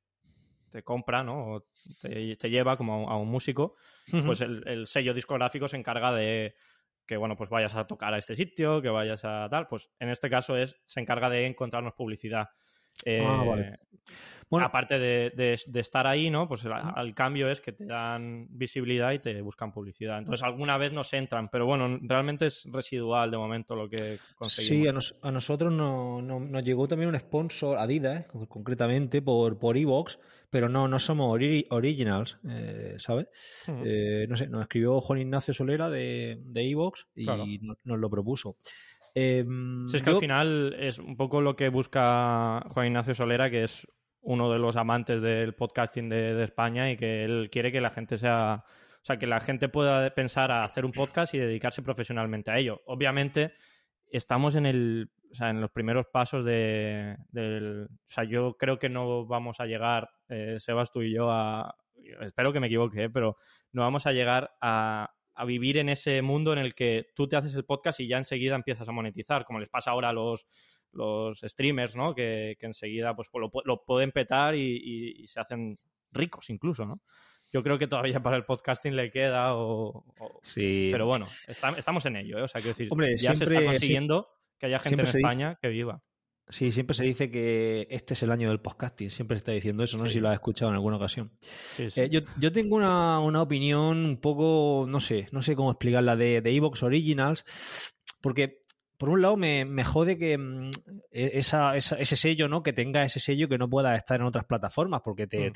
te 0.74 0.82
compra, 0.82 1.22
¿no? 1.22 1.55
O 1.55 1.66
te, 2.03 2.51
lleva 2.51 2.76
como 2.76 3.09
a 3.09 3.16
un, 3.16 3.28
músico, 3.28 3.76
pues 4.26 4.40
el, 4.40 4.86
sello 4.88 5.14
discográfico 5.14 5.68
se 5.68 5.76
encarga 5.76 6.12
de 6.12 6.57
que, 7.07 7.16
bueno, 7.16 7.36
pues 7.36 7.49
vayas 7.49 7.76
a 7.76 7.86
tocar 7.86 8.12
a 8.12 8.18
este 8.18 8.34
sitio, 8.34 8.82
que 8.82 8.88
vayas 8.88 9.24
a 9.24 9.49
tal. 9.49 9.68
Pues 9.68 9.88
en 10.01 10.09
este 10.09 10.28
caso 10.28 10.57
es, 10.57 10.76
se 10.84 11.01
encarga 11.01 11.30
de 11.30 11.47
encontrarnos 11.47 11.95
publicidad. 11.95 12.49
Ah, 13.07 13.45
vale. 13.45 13.62
Eh, 13.62 13.78
bueno, 14.51 14.66
aparte 14.66 14.99
de, 14.99 15.55
estar 15.74 16.07
ahí, 16.07 16.30
¿no? 16.30 16.47
Pues 16.47 16.64
al 16.64 17.12
cambio 17.14 17.51
es 17.51 17.61
que 17.61 17.72
te 17.72 17.86
dan 17.86 18.47
visibilidad 18.51 19.12
y 19.12 19.18
te 19.18 19.40
buscan 19.40 19.72
publicidad. 19.72 20.18
Entonces 20.18 20.45
alguna 20.45 20.78
vez 20.78 20.92
nos 20.92 21.12
entran, 21.12 21.49
pero 21.49 21.66
bueno, 21.66 21.99
realmente 22.03 22.47
es 22.47 22.64
residual 22.70 23.32
de 23.32 23.36
momento 23.36 23.74
lo 23.74 23.88
que 23.88 24.18
conseguimos. 24.36 25.09
Sí, 25.09 25.16
a, 25.22 25.32
nosotros 25.32 25.72
nos 25.72 26.64
llegó 26.64 26.86
también 26.86 27.09
un 27.09 27.18
sponsor, 27.18 27.78
Adidas, 27.78 28.26
concretamente, 28.49 29.22
por, 29.22 29.59
por 29.59 29.76
Evox, 29.76 30.20
pero 30.51 30.68
no, 30.68 30.86
no 30.86 31.01
somos 31.01 31.36
originals, 31.70 32.38
eh, 32.49 32.95
¿sabes? 32.99 33.26
Eh, 33.66 34.26
no 34.28 34.36
sé, 34.36 34.47
nos 34.47 34.62
escribió 34.62 35.01
Juan 35.01 35.18
Ignacio 35.18 35.53
Solera 35.53 35.90
de, 35.90 36.38
de 36.45 36.70
Evox 36.70 37.09
y 37.16 37.26
nos, 37.61 37.99
lo 37.99 38.09
propuso. 38.09 38.59
Eh, 39.14 39.44
es 39.92 40.02
que 40.02 40.10
al 40.10 40.18
final 40.18 40.76
es 40.78 40.98
un 40.98 41.16
poco 41.16 41.40
lo 41.40 41.54
que 41.54 41.68
busca 41.68 42.64
Juan 42.68 42.88
Ignacio 42.88 43.14
Solera, 43.14 43.48
que 43.48 43.64
es 43.64 43.86
uno 44.20 44.50
de 44.50 44.58
los 44.58 44.76
amantes 44.76 45.22
del 45.22 45.54
podcasting 45.54 46.08
de, 46.08 46.42
España 46.42 46.90
y 46.90 46.96
que 46.96 47.24
él 47.24 47.48
quiere 47.52 47.70
que 47.70 47.80
la 47.80 47.90
gente 47.90 48.16
sea, 48.16 48.64
o 48.66 49.04
sea, 49.04 49.18
que 49.18 49.26
la 49.26 49.40
gente 49.40 49.68
pueda 49.68 50.12
pensar 50.14 50.50
a 50.50 50.64
hacer 50.64 50.84
un 50.84 50.92
podcast 50.92 51.34
y 51.34 51.38
dedicarse 51.38 51.82
profesionalmente 51.82 52.50
a 52.50 52.58
ello. 52.58 52.80
Obviamente 52.86 53.52
estamos 54.10 54.54
en 54.54 54.66
el, 54.66 55.10
o 55.30 55.34
sea, 55.34 55.50
en 55.50 55.60
los 55.60 55.70
primeros 55.70 56.06
pasos 56.06 56.44
de, 56.44 57.16
del, 57.28 57.84
o 57.84 58.10
sea, 58.10 58.24
yo 58.24 58.56
creo 58.58 58.78
que 58.78 58.88
no 58.88 59.26
vamos 59.26 59.60
a 59.60 59.66
llegar, 59.66 60.10
eh, 60.28 60.56
Sebas, 60.58 60.90
tú 60.90 61.02
y 61.02 61.14
yo, 61.14 61.30
a, 61.30 61.76
espero 62.20 62.52
que 62.52 62.60
me 62.60 62.66
equivoque, 62.66 63.04
¿eh? 63.04 63.10
pero 63.10 63.36
no 63.72 63.82
vamos 63.82 64.06
a 64.06 64.12
llegar 64.12 64.54
a, 64.60 65.13
a 65.35 65.45
vivir 65.45 65.78
en 65.78 65.89
ese 65.89 66.22
mundo 66.22 66.53
en 66.53 66.59
el 66.59 66.74
que 66.74 67.09
tú 67.14 67.26
te 67.26 67.37
haces 67.37 67.55
el 67.55 67.64
podcast 67.64 68.01
y 68.01 68.09
ya 68.09 68.18
enseguida 68.18 68.55
empiezas 68.55 68.89
a 68.89 68.93
monetizar, 68.93 69.45
como 69.45 69.61
les 69.61 69.68
pasa 69.68 69.91
ahora 69.91 70.11
a 70.11 70.12
los 70.12 70.47
los 70.95 71.41
streamers, 71.41 71.97
¿no? 71.97 72.14
Que, 72.14 72.57
enseguida 72.61 73.14
pues, 73.14 73.28
lo, 73.32 73.85
pueden 73.85 74.12
petar 74.12 74.55
y, 74.55 75.26
se 75.26 75.41
hacen 75.41 75.78
ricos 76.12 76.51
incluso, 76.51 76.87
¿no? 76.87 77.01
Yo 77.53 77.62
creo 77.62 77.78
que 77.78 77.87
todavía 77.87 78.20
para 78.20 78.37
el 78.37 78.45
podcasting 78.45 78.97
le 78.97 79.11
queda 79.12 79.55
o... 79.55 80.05
sí. 80.43 80.89
Pero 80.91 81.07
bueno, 81.07 81.26
estamos 81.47 82.05
en 82.07 82.16
ello, 82.16 82.39
¿eh? 82.39 82.43
O 82.43 82.49
sea, 82.49 82.61
quiero 82.61 82.76
decir, 82.76 83.16
ya 83.16 83.35
se 83.35 83.45
está 83.45 83.64
consiguiendo 83.64 84.28
que 84.59 84.66
haya 84.66 84.78
gente 84.78 85.03
en 85.03 85.09
España 85.09 85.59
que 85.61 85.68
viva. 85.68 86.03
Sí, 86.49 86.70
siempre 86.72 86.95
se 86.95 87.05
dice 87.05 87.30
que 87.30 87.86
este 87.90 88.12
es 88.12 88.22
el 88.22 88.30
año 88.30 88.51
del 88.51 88.61
podcasting, 88.61 89.11
siempre 89.11 89.36
se 89.36 89.38
está 89.38 89.53
diciendo 89.53 89.82
eso, 89.82 89.97
no 89.97 90.07
sé 90.07 90.14
si 90.14 90.20
lo 90.20 90.28
has 90.28 90.34
escuchado 90.34 90.70
en 90.70 90.74
alguna 90.74 90.97
ocasión. 90.97 91.30
Eh, 91.78 92.11
yo, 92.11 92.53
tengo 92.53 92.76
una, 92.76 93.42
opinión 93.42 94.05
un 94.05 94.16
poco, 94.18 94.84
no 94.86 95.01
sé, 95.01 95.26
no 95.32 95.40
sé 95.40 95.57
cómo 95.57 95.70
explicarla 95.70 96.16
de 96.16 96.42
Evox 96.45 96.82
Originals, 96.82 97.45
porque 98.20 98.63
por 98.97 99.09
un 99.09 99.22
lado 99.22 99.36
me, 99.36 99.84
jode 99.84 100.16
que 100.16 100.38
mm, 100.38 100.70
e, 101.11 101.38
esa, 101.38 101.76
ese 101.76 102.16
sello, 102.16 102.49
¿no? 102.49 102.62
Que 102.62 102.72
tenga 102.72 103.05
ese 103.05 103.20
sello 103.20 103.49
que 103.49 103.59
no 103.59 103.68
pueda 103.68 103.97
estar 103.97 104.20
en 104.20 104.26
otras 104.26 104.45
plataformas, 104.45 105.03
porque 105.03 105.26
te, 105.26 105.51
mm. 105.51 105.53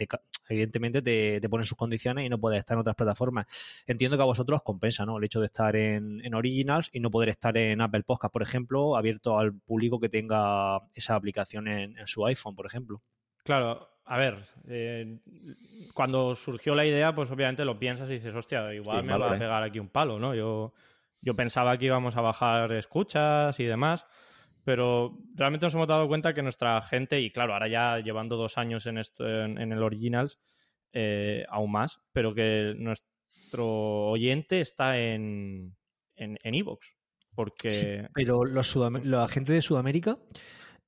evidentemente 0.48 1.02
te, 1.02 1.40
te 1.40 1.48
ponen 1.48 1.64
sus 1.64 1.78
condiciones 1.78 2.26
y 2.26 2.28
no 2.28 2.38
puedes 2.38 2.58
estar 2.58 2.74
en 2.74 2.80
otras 2.80 2.96
plataformas. 2.96 3.46
Entiendo 3.86 4.16
que 4.16 4.22
a 4.22 4.26
vosotros 4.26 4.62
compensa, 4.62 5.06
¿no? 5.06 5.18
El 5.18 5.24
hecho 5.24 5.40
de 5.40 5.46
estar 5.46 5.74
en, 5.76 6.34
Originals 6.34 6.90
y 6.92 7.00
no 7.00 7.10
poder 7.10 7.30
estar 7.30 7.56
en 7.56 7.80
Apple 7.80 8.02
Podcast, 8.02 8.32
por 8.32 8.42
ejemplo, 8.42 8.96
abierto 8.96 9.38
al 9.38 9.54
público 9.54 9.98
que 9.98 10.08
tenga 10.08 10.78
esa 10.94 11.14
aplicación 11.14 11.68
en, 11.68 11.94
su 12.06 12.24
iPhone, 12.26 12.54
por 12.54 12.66
ejemplo. 12.66 13.02
Claro, 13.44 13.88
a 14.04 14.18
ver, 14.18 14.36
eh, 14.68 15.18
cuando 15.94 16.34
surgió 16.34 16.74
la 16.74 16.86
idea, 16.86 17.14
pues 17.14 17.30
obviamente 17.30 17.64
lo 17.64 17.78
piensas 17.78 18.10
y 18.10 18.14
dices, 18.14 18.34
hostia, 18.34 18.72
igual 18.74 19.04
me 19.04 19.16
va 19.16 19.34
a 19.34 19.38
pegar 19.38 19.62
aquí 19.62 19.78
un 19.78 19.88
palo, 19.88 20.18
¿no? 20.18 20.34
Yo 20.34 20.72
yo 21.20 21.34
pensaba 21.34 21.76
que 21.78 21.86
íbamos 21.86 22.16
a 22.16 22.20
bajar 22.20 22.72
escuchas 22.72 23.58
y 23.60 23.64
demás, 23.64 24.06
pero 24.64 25.18
realmente 25.34 25.66
nos 25.66 25.74
hemos 25.74 25.88
dado 25.88 26.08
cuenta 26.08 26.34
que 26.34 26.42
nuestra 26.42 26.80
gente, 26.82 27.20
y 27.20 27.30
claro, 27.30 27.54
ahora 27.54 27.68
ya 27.68 27.98
llevando 27.98 28.36
dos 28.36 28.58
años 28.58 28.86
en, 28.86 28.98
esto, 28.98 29.26
en, 29.26 29.72
el 29.72 29.82
Originals, 29.82 30.38
eh, 30.92 31.44
aún 31.48 31.72
más, 31.72 32.00
pero 32.12 32.34
que 32.34 32.74
nuestro 32.76 34.10
oyente 34.10 34.60
está 34.60 34.98
en 34.98 35.78
en 36.18 36.54
Evox. 36.54 36.94
porque... 37.34 38.08
pero 38.14 38.44
los 38.44 38.76
la 39.04 39.28
gente 39.28 39.52
de 39.52 39.62
Sudamérica 39.62 40.18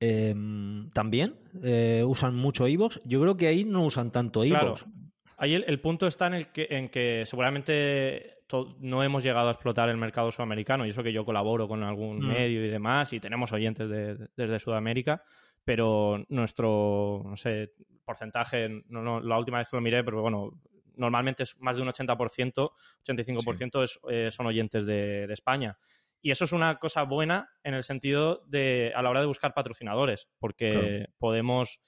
em, 0.00 0.88
también 0.90 1.36
eh, 1.62 2.02
usan 2.06 2.34
mucho 2.34 2.66
Evox. 2.66 3.00
Yo 3.04 3.20
creo 3.20 3.36
que 3.36 3.46
ahí 3.46 3.64
no 3.64 3.84
usan 3.84 4.10
tanto 4.10 4.44
Evox. 4.44 4.82
Claro. 4.82 4.96
Ahí 5.36 5.54
el, 5.54 5.80
punto 5.80 6.06
está 6.06 6.26
en 6.26 6.34
el 6.34 6.52
que, 6.52 6.66
en 6.70 6.90
que 6.90 7.22
seguramente 7.24 8.39
no 8.80 9.02
hemos 9.02 9.22
llegado 9.22 9.48
a 9.48 9.52
explotar 9.52 9.88
el 9.88 9.96
mercado 9.96 10.30
sudamericano, 10.30 10.86
y 10.86 10.90
eso 10.90 11.02
que 11.02 11.12
yo 11.12 11.24
colaboro 11.24 11.68
con 11.68 11.82
algún 11.82 12.18
mm. 12.18 12.28
medio 12.28 12.64
y 12.64 12.68
demás, 12.68 13.12
y 13.12 13.20
tenemos 13.20 13.52
oyentes 13.52 13.88
desde 14.36 14.58
Sudamérica, 14.58 15.22
pero 15.64 16.24
nuestro, 16.28 17.22
no 17.24 17.36
sé, 17.36 17.72
porcentaje, 18.04 18.82
no, 18.88 19.20
la 19.20 19.38
última 19.38 19.58
vez 19.58 19.68
que 19.68 19.76
lo 19.76 19.82
miré, 19.82 20.02
pero 20.02 20.22
bueno, 20.22 20.52
normalmente 20.96 21.44
es 21.44 21.58
más 21.60 21.76
de 21.76 21.82
un 21.82 21.88
80%, 21.88 22.70
85% 23.04 24.00
eh, 24.08 24.30
son 24.30 24.46
oyentes 24.46 24.86
de, 24.86 25.24
España. 25.32 25.78
Y 26.22 26.30
eso 26.30 26.44
es 26.44 26.52
una 26.52 26.78
cosa 26.78 27.02
buena 27.04 27.50
en 27.62 27.74
el 27.74 27.82
sentido 27.82 28.42
de 28.46 28.92
a 28.94 29.02
la 29.02 29.10
hora 29.10 29.20
de 29.20 29.26
buscar 29.26 29.54
patrocinadores, 29.54 30.28
porque 30.38 31.06
podemos, 31.18 31.80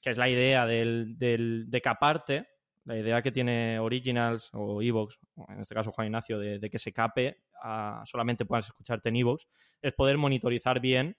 que 0.00 0.10
es 0.10 0.16
la 0.16 0.30
idea 0.30 0.66
del, 0.66 1.18
del, 1.18 1.66
de 1.68 1.80
caparte, 1.82 2.48
la 2.88 2.98
idea 2.98 3.20
que 3.20 3.30
tiene 3.30 3.78
Originals 3.78 4.48
o 4.54 4.80
Evox, 4.80 5.18
en 5.48 5.60
este 5.60 5.74
caso 5.74 5.92
Juan 5.92 6.06
Ignacio, 6.06 6.38
de, 6.38 6.70
que 6.70 6.78
se 6.78 6.92
cape, 6.92 7.42
solamente 8.04 8.46
puedas 8.46 8.66
escucharte 8.66 9.10
en 9.10 9.16
Evox, 9.16 9.46
es 9.82 9.92
poder 9.92 10.16
monitorizar 10.16 10.80
bien 10.80 11.16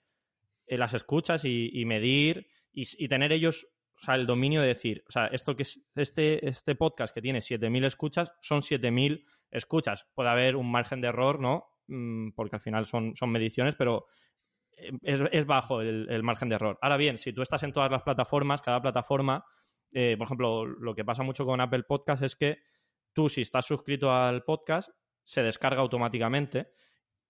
eh, 0.65 0.77
las 0.79 0.95
escuchas 0.95 1.45
y, 1.45 1.83
medir 1.85 2.47
y, 2.71 3.07
tener 3.07 3.31
ellos 3.31 3.67
el 4.07 4.25
dominio 4.25 4.61
de 4.61 4.69
decir, 4.69 5.03
o 5.07 5.11
sea, 5.11 5.27
esto 5.27 5.55
que 5.55 5.63
es, 5.63 5.79
este, 5.93 6.47
este 6.47 6.73
podcast 6.73 7.13
que 7.13 7.21
tiene 7.21 7.39
7.000 7.39 7.85
escuchas, 7.85 8.31
son 8.41 8.61
7.000 8.61 9.23
escuchas. 9.51 10.07
Puede 10.15 10.29
haber 10.29 10.55
un 10.55 10.71
margen 10.71 11.01
de 11.01 11.09
error, 11.09 11.39
¿no? 11.39 11.67
Mm, 11.87 12.31
porque 12.31 12.55
al 12.55 12.61
final 12.61 12.87
son, 12.87 13.15
son 13.15 13.29
mediciones, 13.29 13.75
pero 13.75 14.07
eh, 14.71 14.91
es, 15.03 15.45
bajo 15.45 15.81
el, 15.81 16.23
margen 16.23 16.49
de 16.49 16.55
error. 16.55 16.79
Ahora 16.81 16.97
bien, 16.97 17.19
si 17.19 17.31
tú 17.31 17.43
estás 17.43 17.61
en 17.61 17.73
todas 17.73 17.91
las 17.91 18.01
plataformas, 18.01 18.61
cada 18.61 18.81
plataforma 18.81 19.45
eh, 19.93 20.15
por 20.17 20.25
ejemplo, 20.25 20.65
lo 20.65 20.95
que 20.95 21.05
pasa 21.05 21.23
mucho 21.23 21.45
con 21.45 21.61
Apple 21.61 21.83
Podcast 21.83 22.23
es 22.23 22.35
que 22.35 22.59
tú, 23.13 23.29
si 23.29 23.41
estás 23.41 23.65
suscrito 23.65 24.11
al 24.11 24.43
podcast, 24.43 24.89
se 25.23 25.43
descarga 25.43 25.81
automáticamente. 25.81 26.71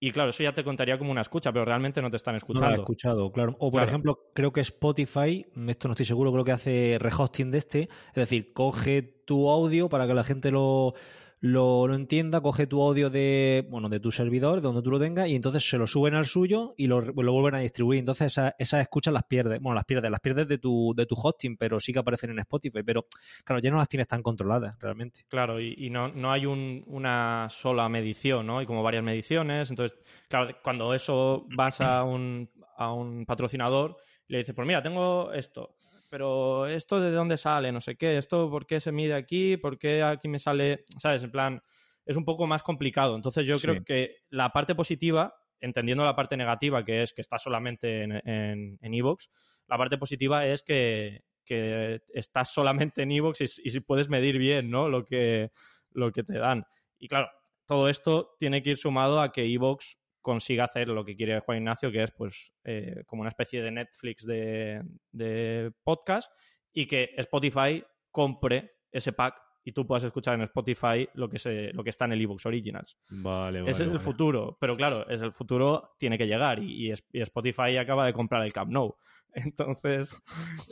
Y 0.02 0.12
claro, 0.12 0.30
eso 0.30 0.42
ya 0.42 0.54
te 0.54 0.64
contaría 0.64 0.98
como 0.98 1.10
una 1.10 1.20
escucha, 1.20 1.52
pero 1.52 1.66
realmente 1.66 2.00
no 2.00 2.10
te 2.10 2.16
están 2.16 2.34
escuchando. 2.34 2.70
No 2.70 2.76
lo 2.76 2.80
he 2.80 2.84
escuchado, 2.84 3.32
claro. 3.32 3.56
O 3.58 3.70
por 3.70 3.82
ejemplo, 3.82 4.30
creo 4.34 4.50
que 4.50 4.62
Spotify, 4.62 5.46
esto 5.68 5.88
no 5.88 5.92
estoy 5.92 6.06
seguro, 6.06 6.32
creo 6.32 6.44
que 6.44 6.52
hace 6.52 6.96
rehosting 6.98 7.50
de 7.50 7.58
este, 7.58 7.82
es 7.82 8.14
decir, 8.14 8.54
coge 8.54 9.02
tu 9.02 9.50
audio 9.50 9.90
para 9.90 10.06
que 10.06 10.14
la 10.14 10.24
gente 10.24 10.50
lo, 10.50 10.94
lo, 11.42 11.94
entienda, 11.94 12.42
coge 12.42 12.66
tu 12.66 12.82
audio 12.82 13.08
de, 13.08 13.66
bueno, 13.70 13.88
de 13.88 13.98
tu 13.98 14.12
servidor, 14.12 14.60
donde 14.60 14.82
tú 14.82 14.90
lo 14.90 15.00
tengas, 15.00 15.26
y 15.28 15.34
entonces 15.34 15.66
se 15.66 15.78
lo 15.78 15.86
suben 15.86 16.14
al 16.14 16.26
suyo 16.26 16.74
y 16.76 16.86
lo, 16.86 17.00
lo 17.00 17.32
vuelven 17.32 17.54
a 17.54 17.60
distribuir. 17.60 17.98
Entonces 17.98 18.26
esas 18.26 18.54
esa 18.58 18.80
escuchas 18.80 19.14
las 19.14 19.24
pierdes. 19.24 19.58
Bueno, 19.60 19.74
las 19.74 19.86
pierdes, 19.86 20.10
las 20.10 20.20
pierdes 20.20 20.48
de 20.48 20.58
tu, 20.58 20.92
de 20.94 21.06
tu 21.06 21.14
hosting, 21.14 21.56
pero 21.56 21.80
sí 21.80 21.94
que 21.94 21.98
aparecen 21.98 22.30
en 22.30 22.40
Spotify. 22.40 22.82
Pero 22.84 23.06
claro, 23.42 23.60
ya 23.62 23.70
no 23.70 23.78
las 23.78 23.88
tienes 23.88 24.06
tan 24.06 24.22
controladas 24.22 24.78
realmente. 24.78 25.24
Claro, 25.28 25.58
y, 25.60 25.88
no, 25.88 26.08
no 26.08 26.30
hay 26.30 26.44
un, 26.44 26.84
una 26.86 27.48
sola 27.48 27.88
medición, 27.88 28.46
¿no? 28.46 28.58
Hay 28.58 28.66
como 28.66 28.82
varias 28.82 29.02
mediciones. 29.02 29.70
Entonces, 29.70 29.98
claro, 30.28 30.54
cuando 30.62 30.92
eso 30.92 31.46
vas 31.56 31.80
a 31.80 32.04
un, 32.04 32.50
a 32.76 32.92
un 32.92 33.24
patrocinador, 33.24 33.96
le 34.28 34.38
dices, 34.38 34.54
pues 34.54 34.68
mira, 34.68 34.82
tengo 34.82 35.32
esto 35.32 35.76
pero 36.10 36.66
esto 36.66 37.00
de 37.00 37.12
dónde 37.12 37.38
sale, 37.38 37.70
no 37.70 37.80
sé 37.80 37.96
qué, 37.96 38.18
esto 38.18 38.50
por 38.50 38.66
qué 38.66 38.80
se 38.80 38.90
mide 38.90 39.14
aquí, 39.14 39.56
por 39.56 39.78
qué 39.78 40.02
aquí 40.02 40.28
me 40.28 40.40
sale, 40.40 40.84
¿sabes? 40.98 41.22
En 41.22 41.30
plan, 41.30 41.62
es 42.04 42.16
un 42.16 42.24
poco 42.24 42.46
más 42.48 42.62
complicado. 42.64 43.14
Entonces 43.14 43.46
yo 43.46 43.58
creo 43.58 43.84
que 43.84 44.16
la 44.28 44.50
parte 44.50 44.74
positiva, 44.74 45.32
entendiendo 45.60 46.04
la 46.04 46.16
parte 46.16 46.36
negativa, 46.36 46.84
que 46.84 47.02
es 47.02 47.12
que 47.12 47.20
está 47.20 47.38
solamente 47.38 48.02
en 48.02 48.12
Evox, 48.12 48.78
en, 48.82 48.94
Evox, 48.94 49.30
la 49.68 49.78
parte 49.78 49.98
positiva 49.98 50.44
es 50.44 50.64
que, 50.64 51.22
que 51.44 52.00
estás 52.12 52.52
solamente 52.52 53.02
en 53.02 53.12
Evox 53.12 53.40
y, 53.40 53.46
y, 53.62 53.80
puedes 53.80 54.08
medir 54.08 54.36
bien, 54.36 54.68
¿no? 54.68 54.88
Lo 54.88 55.04
que, 55.04 55.52
lo 55.92 56.10
que 56.10 56.24
te 56.24 56.38
dan. 56.38 56.66
Y 56.98 57.06
claro, 57.06 57.30
todo 57.66 57.88
esto 57.88 58.34
tiene 58.36 58.64
que 58.64 58.70
ir 58.70 58.78
sumado 58.78 59.20
a 59.20 59.30
que 59.30 59.44
Evox 59.44 59.96
consiga 60.20 60.64
hacer 60.64 60.88
lo 60.88 61.04
que 61.04 61.16
quiere 61.16 61.40
Juan 61.40 61.58
Ignacio, 61.58 61.90
que 61.90 62.02
es 62.02 62.10
pues 62.12 62.52
eh, 62.64 63.02
como 63.06 63.22
una 63.22 63.30
especie 63.30 63.62
de 63.62 63.70
Netflix 63.70 64.26
de, 64.26 65.72
podcast 65.82 66.30
y 66.72 66.86
que 66.86 67.10
Spotify 67.16 67.82
compre 68.10 68.72
ese 68.92 69.12
pack 69.12 69.40
y 69.64 69.72
tú 69.72 69.86
puedas 69.86 70.04
escuchar 70.04 70.34
en 70.34 70.42
Spotify 70.42 71.08
lo 71.14 71.28
que, 71.28 71.38
se, 71.38 71.72
lo 71.72 71.84
que 71.84 71.90
está 71.90 72.06
en 72.06 72.12
el 72.12 72.20
ebook 72.20 72.40
Originals. 72.44 72.96
Vale, 73.10 73.60
Ese 73.68 73.84
es 73.84 73.90
el 73.90 74.00
futuro, 74.00 74.56
pero 74.58 74.76
claro, 74.76 75.08
es 75.08 75.20
el 75.20 75.32
futuro 75.32 75.94
tiene 75.98 76.16
que 76.16 76.26
llegar 76.26 76.62
y, 76.62 76.92
Spotify 77.12 77.76
acaba 77.76 78.06
de 78.06 78.12
comprar 78.12 78.44
el 78.44 78.52
Camp 78.52 78.70
Nou. 78.70 78.96
Entonces, 79.34 80.16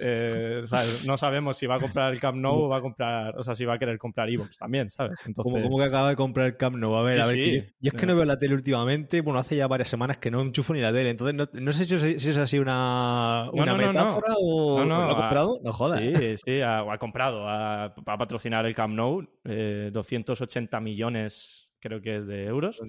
eh, 0.03 0.63
no 1.07 1.17
sabemos 1.17 1.57
si 1.57 1.67
va 1.67 1.77
a 1.77 1.81
comprar 1.81 2.13
el 2.13 2.21
Camp 2.21 2.39
Nou 2.39 2.65
o 2.65 2.69
va 2.69 2.79
a 2.79 2.81
comprar, 2.81 3.37
o 3.39 3.43
sea, 3.43 3.55
si 3.55 3.65
va 3.65 3.75
a 3.75 3.79
querer 3.79 3.99
comprar 3.99 4.29
Evox 4.29 4.59
también, 4.59 4.91
¿sabes? 4.91 5.19
Entonces... 5.27 5.63
¿Cómo, 5.63 5.79
que 5.79 5.85
acaba 5.85 6.11
de 6.11 6.17
comprar 6.17 6.47
el 6.47 6.57
Camp 6.57 6.77
Nou? 6.77 6.97
A 6.97 7.03
ver, 7.03 7.21
a 7.21 7.27
ver, 7.27 7.37
yo 7.81 7.91
es 7.91 7.93
que 7.93 8.07
no 8.07 8.17
veo 8.17 8.25
la 8.25 8.39
tele 8.39 8.55
últimamente, 8.55 9.21
bueno, 9.21 9.39
hace 9.39 9.57
ya 9.57 9.67
varias 9.67 9.89
semanas 9.89 10.19
que 10.19 10.31
no 10.31 10.41
enchufo 10.41 10.75
ni 10.75 10.81
la 10.81 10.93
tele, 10.93 11.11
entonces 11.11 11.49
no, 11.53 11.73
sé 11.73 11.85
si, 11.85 12.19
si, 12.19 12.31
es 12.31 12.39
así 12.39 12.59
una, 12.59 13.49
una 13.53 13.75
metáfora 13.75 14.35
o 14.39 14.85
lo 14.85 14.95
ha 14.95 15.17
comprado, 15.17 15.61
no 15.63 15.73
jodas. 15.73 16.01
Sí, 16.01 16.37
sí, 16.45 16.61
ha, 16.61 16.81
ha 16.81 16.99
comprado, 16.99 17.43
va 17.43 17.85
a 17.85 18.19
patrocinar 18.19 18.67
el 18.67 18.75
Camp 18.75 18.95
Nou, 18.95 19.23
280 19.45 20.77
eh, 20.77 20.81
millones 20.81 21.68
creo 21.81 22.01
que 22.01 22.17
es 22.17 22.27
de 22.27 22.45
euros. 22.45 22.81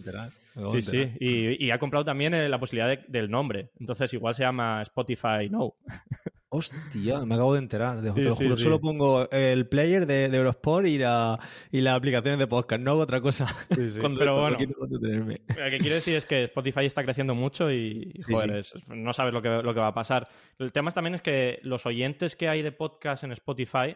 Sí, 0.72 0.82
sí. 0.82 1.12
Y, 1.20 1.72
ha 1.72 1.80
comprado 1.80 2.06
también 2.06 2.34
eh, 2.34 2.50
la 2.50 2.60
posibilidad 2.60 3.00
del 3.08 3.30
nombre. 3.30 3.72
Entonces 3.80 4.14
igual 4.14 4.34
se 4.34 4.44
llama 4.44 4.82
Spotify 4.82 5.50
No. 5.50 5.76
Hostia, 6.52 7.20
me 7.26 7.36
acabo 7.36 7.54
de 7.54 7.60
enterar. 7.60 8.02
te 8.02 8.24
lo 8.24 8.34
juro, 8.34 8.58
solo 8.58 8.82
pongo 8.82 9.30
el 9.30 9.68
player 9.68 10.08
de, 10.08 10.26
Eurosport 10.26 10.88
y 10.88 10.98
la, 10.98 11.40
y 11.72 11.82
las 11.82 11.96
aplicaciones 11.96 12.40
de 12.40 12.48
podcast, 12.48 12.82
no 12.82 12.92
hago 12.92 13.02
otra 13.02 13.22
cosa. 13.22 13.46
Pero 13.70 14.42
bueno, 14.42 14.58
lo 14.58 14.58
que 14.58 15.78
quiero 15.78 15.96
decir 15.96 16.16
es 16.16 16.26
que 16.26 16.46
Spotify 16.46 16.88
está 16.88 17.04
creciendo 17.04 17.36
mucho 17.36 17.72
y, 17.72 18.20
joder, 18.28 18.66
no 18.88 19.14
sabes 19.14 19.32
lo 19.32 19.44
que, 19.44 19.50
lo 19.50 19.76
que 19.76 19.80
va 19.80 19.90
a 19.90 19.94
pasar. 19.94 20.28
El 20.58 20.72
tema 20.72 20.92
también 20.92 21.14
es 21.14 21.22
que 21.22 21.60
los 21.62 21.86
oyentes 21.86 22.36
que 22.36 22.50
hay 22.50 22.64
de 22.64 22.72
podcast 22.72 23.24
en 23.24 23.32
Spotify 23.34 23.96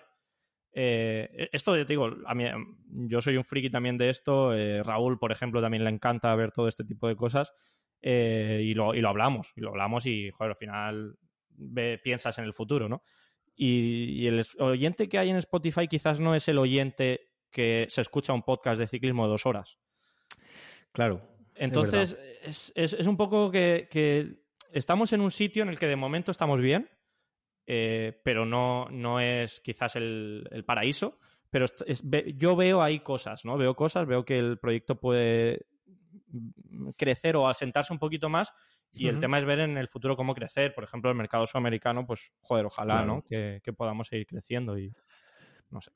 eh, 0.76 1.50
esto, 1.52 1.74
te 1.74 1.86
digo, 1.86 2.10
a 2.26 2.34
mí, 2.34 2.46
yo 2.88 3.22
soy 3.22 3.38
un 3.38 3.44
friki 3.44 3.70
también 3.70 3.98
de 3.98 4.10
esto. 4.10 4.54
Eh, 4.54 4.82
Raúl, 4.84 5.20
por 5.20 5.32
ejemplo, 5.32 5.62
también 5.62 5.84
le 5.84 5.90
encanta 5.90 6.34
ver 6.36 6.52
todo 6.52 6.68
este 6.68 6.84
tipo 6.84 7.08
de 7.08 7.16
cosas. 7.16 7.54
Eh, 8.02 8.62
y, 8.64 8.74
lo, 8.74 8.94
y, 8.94 9.00
lo, 9.00 9.10
hablamos, 9.10 9.54
y 9.56 9.62
lo 9.62 9.70
hablamos 9.70 10.06
y, 10.06 10.30
joder, 10.32 10.52
al 10.52 10.58
final 10.58 11.18
piensas 12.04 12.38
en 12.40 12.46
el 12.46 12.54
futuro, 12.54 12.90
¿no? 12.90 13.04
Y, 13.56 14.26
el 14.28 14.46
oyente 14.60 15.08
que 15.08 15.20
hay 15.20 15.30
en 15.30 15.38
Spotify 15.38 15.88
quizás 15.88 16.20
no 16.20 16.36
es 16.36 16.48
el 16.48 16.58
oyente 16.58 17.30
que 17.52 17.86
se 17.88 18.02
escucha 18.02 18.34
un 18.34 18.42
podcast 18.42 18.80
de 18.80 18.88
ciclismo 18.88 19.24
de 19.24 19.30
dos 19.30 19.46
horas. 19.46 19.78
Claro. 20.92 21.22
Entonces, 21.56 22.18
es, 22.42 22.74
es, 22.76 23.08
un 23.08 23.16
poco 23.16 23.52
que, 23.52 23.88
que 23.90 24.44
estamos 24.72 25.14
en 25.14 25.22
un 25.22 25.30
sitio 25.30 25.62
en 25.62 25.70
el 25.70 25.78
que 25.78 25.88
de 25.88 25.96
momento 25.96 26.32
estamos 26.32 26.60
bien, 26.60 26.90
eh, 27.66 28.20
pero 28.24 28.46
no, 28.46 28.88
no 28.90 29.20
es 29.20 29.60
quizás 29.62 29.96
el, 29.96 30.64
paraíso. 30.66 31.20
Pero 31.50 31.68
yo 32.36 32.56
veo 32.56 32.82
ahí 32.82 33.02
cosas, 33.02 33.46
¿no? 33.46 33.58
Veo 33.58 33.76
cosas, 33.76 34.08
veo 34.08 34.26
que 34.26 34.40
el 34.40 34.58
proyecto 34.58 35.00
puede 35.00 35.68
crecer 36.98 37.36
o 37.36 37.48
asentarse 37.48 37.94
un 37.94 38.00
poquito 38.00 38.28
más 38.28 38.52
y 38.92 39.08
el 39.08 39.20
tema 39.20 39.38
es 39.40 39.46
ver 39.46 39.60
en 39.60 39.78
el 39.78 39.88
futuro 39.88 40.16
cómo 40.16 40.34
crecer. 40.34 40.74
Por 40.74 40.84
ejemplo, 40.84 41.12
el 41.12 41.18
mercado 41.18 41.46
sudamericano, 41.46 42.06
pues, 42.08 42.32
joder, 42.42 42.66
ojalá, 42.66 43.06
¿no? 43.06 43.24
Que, 43.24 43.60
que, 43.64 43.74
podamos 43.74 44.08
seguir 44.08 44.26
creciendo 44.26 44.78
y, 44.78 44.92
no 45.74 45.82
sé. 45.82 45.92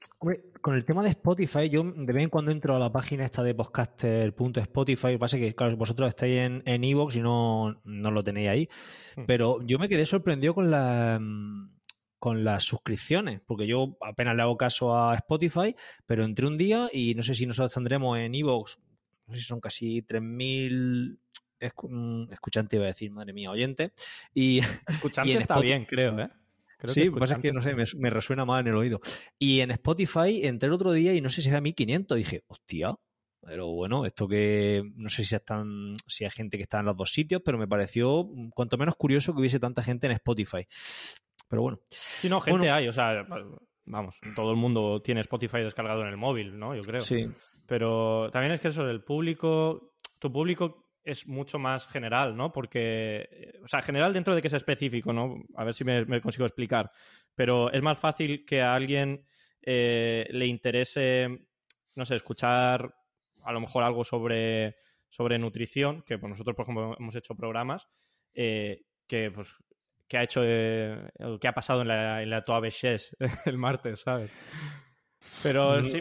con 0.62 0.76
el 0.76 0.84
tema 0.84 1.04
de 1.04 1.10
Spotify, 1.10 1.70
yo 1.70 1.84
de 1.84 2.14
vez 2.14 2.24
en 2.24 2.30
cuando 2.30 2.52
entro 2.52 2.76
a 2.76 2.80
la 2.80 2.92
página 2.92 3.24
esta 3.24 3.44
de 3.44 3.54
podcaster.spotify, 3.54 5.18
pasa 5.18 5.38
que 5.38 5.54
claro, 5.54 5.78
vosotros 5.78 6.10
estáis 6.10 6.40
en 6.40 6.84
Evox 6.84 7.16
y 7.16 7.22
no, 7.22 7.80
no, 7.84 8.12
lo 8.12 8.24
tenéis 8.24 8.50
ahí, 8.50 8.70
hmm. 9.16 9.26
pero 9.28 9.62
yo 9.62 9.78
me 9.78 9.88
quedé 9.88 10.06
sorprendido 10.06 10.54
con 10.54 10.72
la 10.72 11.22
con 12.20 12.44
las 12.44 12.64
suscripciones, 12.64 13.42
porque 13.46 13.68
yo 13.68 13.96
apenas 14.02 14.36
le 14.36 14.42
hago 14.42 14.58
caso 14.58 14.98
a 14.98 15.14
Spotify, 15.16 15.76
pero 16.08 16.26
entré 16.26 16.48
un 16.48 16.58
día 16.58 16.90
y 16.92 17.14
no 17.14 17.22
sé 17.22 17.36
si 17.36 17.46
nosotros 17.46 17.76
tendremos 17.76 18.18
en 18.18 18.34
Evox, 18.34 18.80
no 19.28 19.34
sé 19.36 19.42
si 19.42 19.46
son 19.46 19.60
casi 19.60 20.02
3.000 20.02 21.20
mm, 21.84 22.34
escuchantes, 22.34 22.76
iba 22.76 22.86
a 22.86 22.88
decir, 22.88 23.12
madre 23.12 23.34
mía, 23.34 23.52
oyentes. 23.52 23.92
Y, 24.34 24.60
escuchante 24.88 25.38
está 25.38 25.60
bien, 25.60 25.86
creo, 25.86 26.20
¿eh? 26.20 26.30
Sí, 26.86 27.06
lo 27.06 27.14
que 27.14 27.20
pasa 27.20 27.36
es 27.36 27.42
que 27.42 27.52
no 27.52 27.62
sé, 27.62 27.76
me, 27.98 28.10
resuena 28.10 28.46
mal 28.46 28.62
en 28.62 28.68
el 28.68 28.76
oído. 28.76 29.00
Y 29.40 29.62
en 29.62 29.72
Spotify 29.72 30.46
entré 30.46 30.68
el 30.68 30.74
otro 30.74 30.92
día 30.92 31.14
y 31.14 31.22
no 31.22 31.30
sé 31.30 31.42
si 31.42 31.50
era 31.50 31.62
1500. 31.62 32.18
Dije, 32.18 32.44
hostia, 32.48 32.96
pero 33.42 33.68
bueno, 33.68 34.06
esto 34.06 34.28
que 34.28 34.84
no 34.96 35.10
sé 35.10 35.26
si 35.26 35.36
están, 35.36 35.96
si 36.08 36.24
hay 36.24 36.32
gente 36.32 36.58
que 36.58 36.64
está 36.64 36.80
en 36.80 36.86
los 36.86 36.98
dos 36.98 37.12
sitios, 37.12 37.42
pero 37.44 37.58
me 37.58 37.68
pareció 37.68 38.26
mm, 38.26 38.50
cuanto 38.50 38.78
menos 38.78 38.96
curioso 38.96 39.34
que 39.34 39.40
hubiese 39.40 39.60
tanta 39.60 39.84
gente 39.84 40.08
en 40.08 40.14
Spotify. 40.14 40.68
Pero 41.48 41.62
bueno. 41.62 41.80
Sí, 41.90 42.30
no, 42.30 42.42
gente 42.42 42.70
hay, 42.70 42.88
o 42.88 42.94
sea, 42.94 43.26
vamos, 43.86 44.16
todo 44.36 44.52
el 44.52 44.58
mundo 44.58 45.02
tiene 45.02 45.22
Spotify 45.22 45.60
descargado 45.60 46.02
en 46.02 46.10
el 46.10 46.18
móvil, 46.18 46.58
¿no? 46.60 46.76
Yo 46.76 46.82
creo. 46.82 47.02
Sí. 47.02 47.28
Pero 47.66 48.30
también 48.32 48.54
es 48.54 48.62
que 48.62 48.70
eso, 48.70 48.88
el 48.90 49.04
público, 49.04 49.94
tu 50.20 50.32
público 50.32 50.87
es 51.08 51.26
mucho 51.26 51.58
más 51.58 51.88
general, 51.88 52.36
¿no? 52.36 52.52
Porque, 52.52 53.30
eh, 53.32 53.60
o 53.64 53.68
sea, 53.68 53.82
general 53.82 54.14
dentro 54.14 54.36
de 54.36 54.42
que 54.42 54.50
es 54.50 54.54
específico, 54.54 55.14
¿no? 55.14 55.42
A 55.56 55.64
ver 55.64 55.74
si 55.74 55.86
me, 55.86 56.22
consigo 56.22 56.46
explicar. 56.46 56.92
Pero 57.34 57.72
es 57.72 57.82
más 57.82 57.98
fácil 57.98 58.46
que 58.46 58.62
a 58.62 58.76
alguien 58.76 59.24
eh, 59.62 60.28
le 60.32 60.46
interese, 60.46 61.48
no 61.96 62.06
sé, 62.06 62.16
escuchar 62.16 62.94
a 63.44 63.52
lo 63.54 63.62
mejor 63.62 63.84
algo 63.84 64.04
sobre, 64.04 64.76
sobre 65.10 65.40
nutrición, 65.40 66.04
que 66.04 66.18
pues, 66.18 66.30
nosotros, 66.30 66.56
por 66.56 66.64
ejemplo, 66.66 66.96
hemos 67.00 67.16
hecho 67.16 67.36
programas 67.36 67.88
eh, 68.34 68.84
que, 69.08 69.32
pues, 69.32 69.56
que 70.10 70.18
ha 70.18 70.24
hecho, 70.24 70.42
que 70.42 71.48
ha 71.48 71.54
pasado 71.54 71.82
en 71.82 71.88
la, 71.88 72.22
en 72.22 72.30
la 72.30 72.44
Toave 72.44 72.70
el 73.46 73.58
martes, 73.58 74.02
¿sabes? 74.02 74.32
Pero 75.44 75.84
sí, 75.84 76.00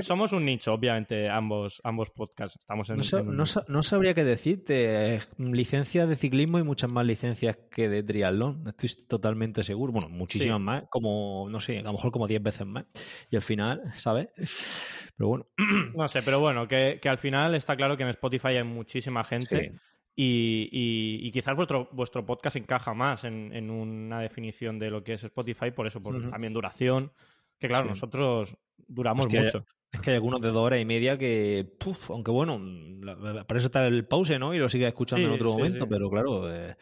somos, 0.00 0.32
un 0.32 0.44
nicho, 0.44 0.72
obviamente, 0.72 1.28
ambos, 1.28 1.80
ambos 1.84 2.10
podcasts. 2.10 2.58
Estamos 2.58 2.90
en, 2.90 2.98
no, 3.36 3.44
no, 3.68 3.82
sabría 3.82 4.14
qué 4.14 4.24
decirte. 4.24 5.20
Licencias 5.38 6.08
de 6.08 6.16
ciclismo 6.16 6.58
y 6.58 6.62
muchas 6.62 6.90
más 6.90 7.06
licencias 7.06 7.58
que 7.70 7.88
de 7.88 8.02
triatlón. 8.02 8.64
Estoy 8.66 9.06
totalmente 9.06 9.62
seguro. 9.62 9.92
Bueno, 9.92 10.08
muchísimas 10.08 10.60
más. 10.60 10.84
Como, 10.90 11.48
no 11.50 11.60
sé, 11.60 11.78
a 11.78 11.82
lo 11.82 11.92
mejor 11.92 12.10
como 12.10 12.26
10 12.26 12.42
veces 12.42 12.66
más. 12.66 12.84
Y 13.30 13.36
al 13.36 13.42
final, 13.42 13.92
¿sabes? 13.96 14.28
Pero 15.16 15.28
bueno. 15.28 15.46
No 15.94 16.08
sé, 16.08 16.22
pero 16.22 16.40
bueno, 16.40 16.66
que, 16.66 17.00
al 17.04 17.18
final 17.18 17.54
está 17.54 17.76
claro 17.76 17.96
que 17.96 18.02
en 18.02 18.08
Spotify 18.10 18.48
hay 18.48 18.64
muchísima 18.64 19.22
gente. 19.24 19.74
Y, 20.16 21.30
quizás 21.32 21.56
vuestro, 21.56 21.88
vuestro 21.92 22.26
podcast 22.26 22.56
encaja 22.56 22.92
más 22.94 23.24
en, 23.24 23.70
una 23.70 24.20
definición 24.20 24.78
de 24.78 24.90
lo 24.90 25.02
que 25.02 25.14
es 25.14 25.24
Spotify, 25.24 25.70
por 25.70 25.86
eso, 25.86 26.02
por 26.02 26.30
también 26.30 26.52
duración, 26.52 27.12
que 27.60 27.68
claro, 27.68 27.88
nosotros 27.88 28.56
duramos 28.88 29.26
mucho. 29.26 29.64
Es 29.92 30.00
que 30.00 30.10
hay 30.10 30.16
algunos 30.16 30.40
de 30.40 30.48
dos 30.48 30.64
horas 30.64 30.80
y 30.80 30.84
media 30.84 31.18
que, 31.18 31.68
aunque 32.08 32.30
bueno, 32.30 32.60
para 33.46 33.58
eso 33.58 33.66
está 33.66 33.86
el 33.86 34.06
pause, 34.06 34.38
¿no? 34.38 34.54
Y 34.54 34.58
lo 34.58 34.68
sigue 34.68 34.86
escuchando 34.86 35.28
en 35.28 35.34
otro 35.34 35.50
momento, 35.52 35.88
pero 35.88 36.08
claro, 36.08 36.52
eh, 36.52 36.76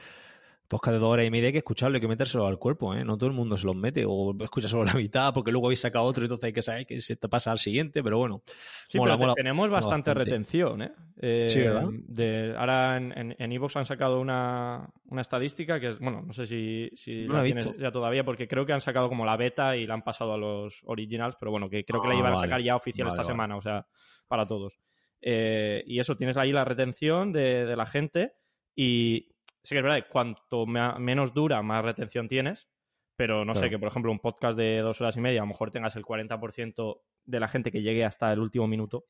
podcast 0.69 0.95
de 0.95 0.99
dos 1.01 1.09
horas 1.09 1.27
y 1.27 1.31
media 1.31 1.47
hay 1.47 1.53
que 1.53 1.59
escucharlo, 1.59 1.97
hay 1.97 2.01
que 2.01 2.09
metérselo 2.09 2.47
al 2.47 2.59
cuerpo, 2.59 2.95
¿eh? 2.95 3.05
No 3.05 3.17
todo 3.17 3.29
el 3.29 3.35
mundo 3.35 3.57
se 3.57 3.67
los 3.67 3.75
mete 3.75 4.05
o 4.07 4.37
escucha 4.43 4.69
solo 4.69 4.85
la 4.85 4.95
mitad 4.95 5.33
porque 5.33 5.51
luego 5.51 5.67
habéis 5.67 5.81
sacado 5.81 6.05
otro 6.05 6.23
y 6.23 6.27
entonces 6.27 6.45
hay 6.45 6.53
que 6.53 6.63
saber 6.63 6.87
que 6.87 7.01
se 7.01 7.17
te 7.17 7.29
pasa 7.29 7.51
al 7.51 7.59
siguiente, 7.59 8.03
pero 8.03 8.19
bueno. 8.19 8.43
Sí, 8.87 8.99
pero 9.03 9.35
tenemos 9.35 9.71
bastante, 9.71 10.13
retención, 10.13 10.83
¿eh? 10.83 10.93
¿eh? 11.21 11.47
sí, 11.49 11.61
¿verdad? 11.61 11.89
De, 11.91 12.55
ahora 12.57 12.99
en 12.99 13.53
Evox 13.53 13.77
en, 13.77 13.81
han 13.81 13.87
sacado 13.87 14.21
una, 14.21 14.89
una, 15.07 15.23
estadística 15.23 15.81
que 15.81 15.89
es, 15.89 15.99
bueno, 15.99 16.23
no 16.23 16.33
sé 16.33 16.47
si, 16.47 16.91
si 16.95 17.27
la, 17.27 17.43
tienes 17.43 17.77
ya 17.79 17.91
todavía 17.91 18.25
porque 18.25 18.47
creo 18.47 18.67
que 18.67 18.75
han 18.75 18.81
sacado 18.83 19.09
como 19.09 19.25
la 19.25 19.37
beta 19.37 19.77
y 19.77 19.87
la 19.87 19.95
han 19.95 20.03
pasado 20.03 20.35
a 20.35 20.39
los 20.39 20.83
originals, 20.85 21.37
pero 21.41 21.51
bueno, 21.51 21.71
que 21.71 21.85
creo 21.85 22.03
que 22.03 22.09
la 22.09 22.15
ah, 22.15 22.19
iban 22.19 22.33
a 22.35 22.37
sacar 22.37 22.61
ya 22.61 22.77
oficial 22.77 23.09
esta 23.09 23.25
semana, 23.25 23.57
o 23.57 23.63
sea, 23.63 23.87
para 24.29 24.47
todos. 24.47 24.79
Eh, 25.21 25.83
y 25.87 25.99
eso, 25.99 26.17
tienes 26.17 26.37
ahí 26.37 26.53
la 26.53 26.65
retención 26.65 27.33
de, 27.33 27.65
de 27.65 27.75
la 27.75 27.87
gente 27.87 28.35
y 28.77 29.38
sí 29.69 29.75
que 29.75 29.81
es 29.81 29.85
verdad 29.85 30.07
cuanto 30.11 30.65
menos 30.65 31.35
dura, 31.35 31.61
más 31.61 31.85
retención 31.85 32.27
tienes, 32.27 32.71
pero 33.17 33.45
no 33.45 33.55
sé, 33.55 33.69
que 33.69 33.79
por 33.79 33.89
ejemplo 33.89 34.11
un 34.11 34.19
podcast 34.19 34.57
de 34.57 34.79
dos 34.79 34.99
horas 35.03 35.15
y 35.19 35.21
media, 35.21 35.41
a 35.41 35.45
lo 35.45 35.49
mejor 35.49 35.71
tengas 35.71 35.95
el 35.97 36.07
40% 36.07 37.03
de 37.27 37.41
la 37.41 37.49
gente 37.49 37.71
que 37.71 37.83
llegue 37.83 38.03
hasta 38.03 38.33
el 38.33 38.39
último 38.39 38.67
minuto, 38.67 39.09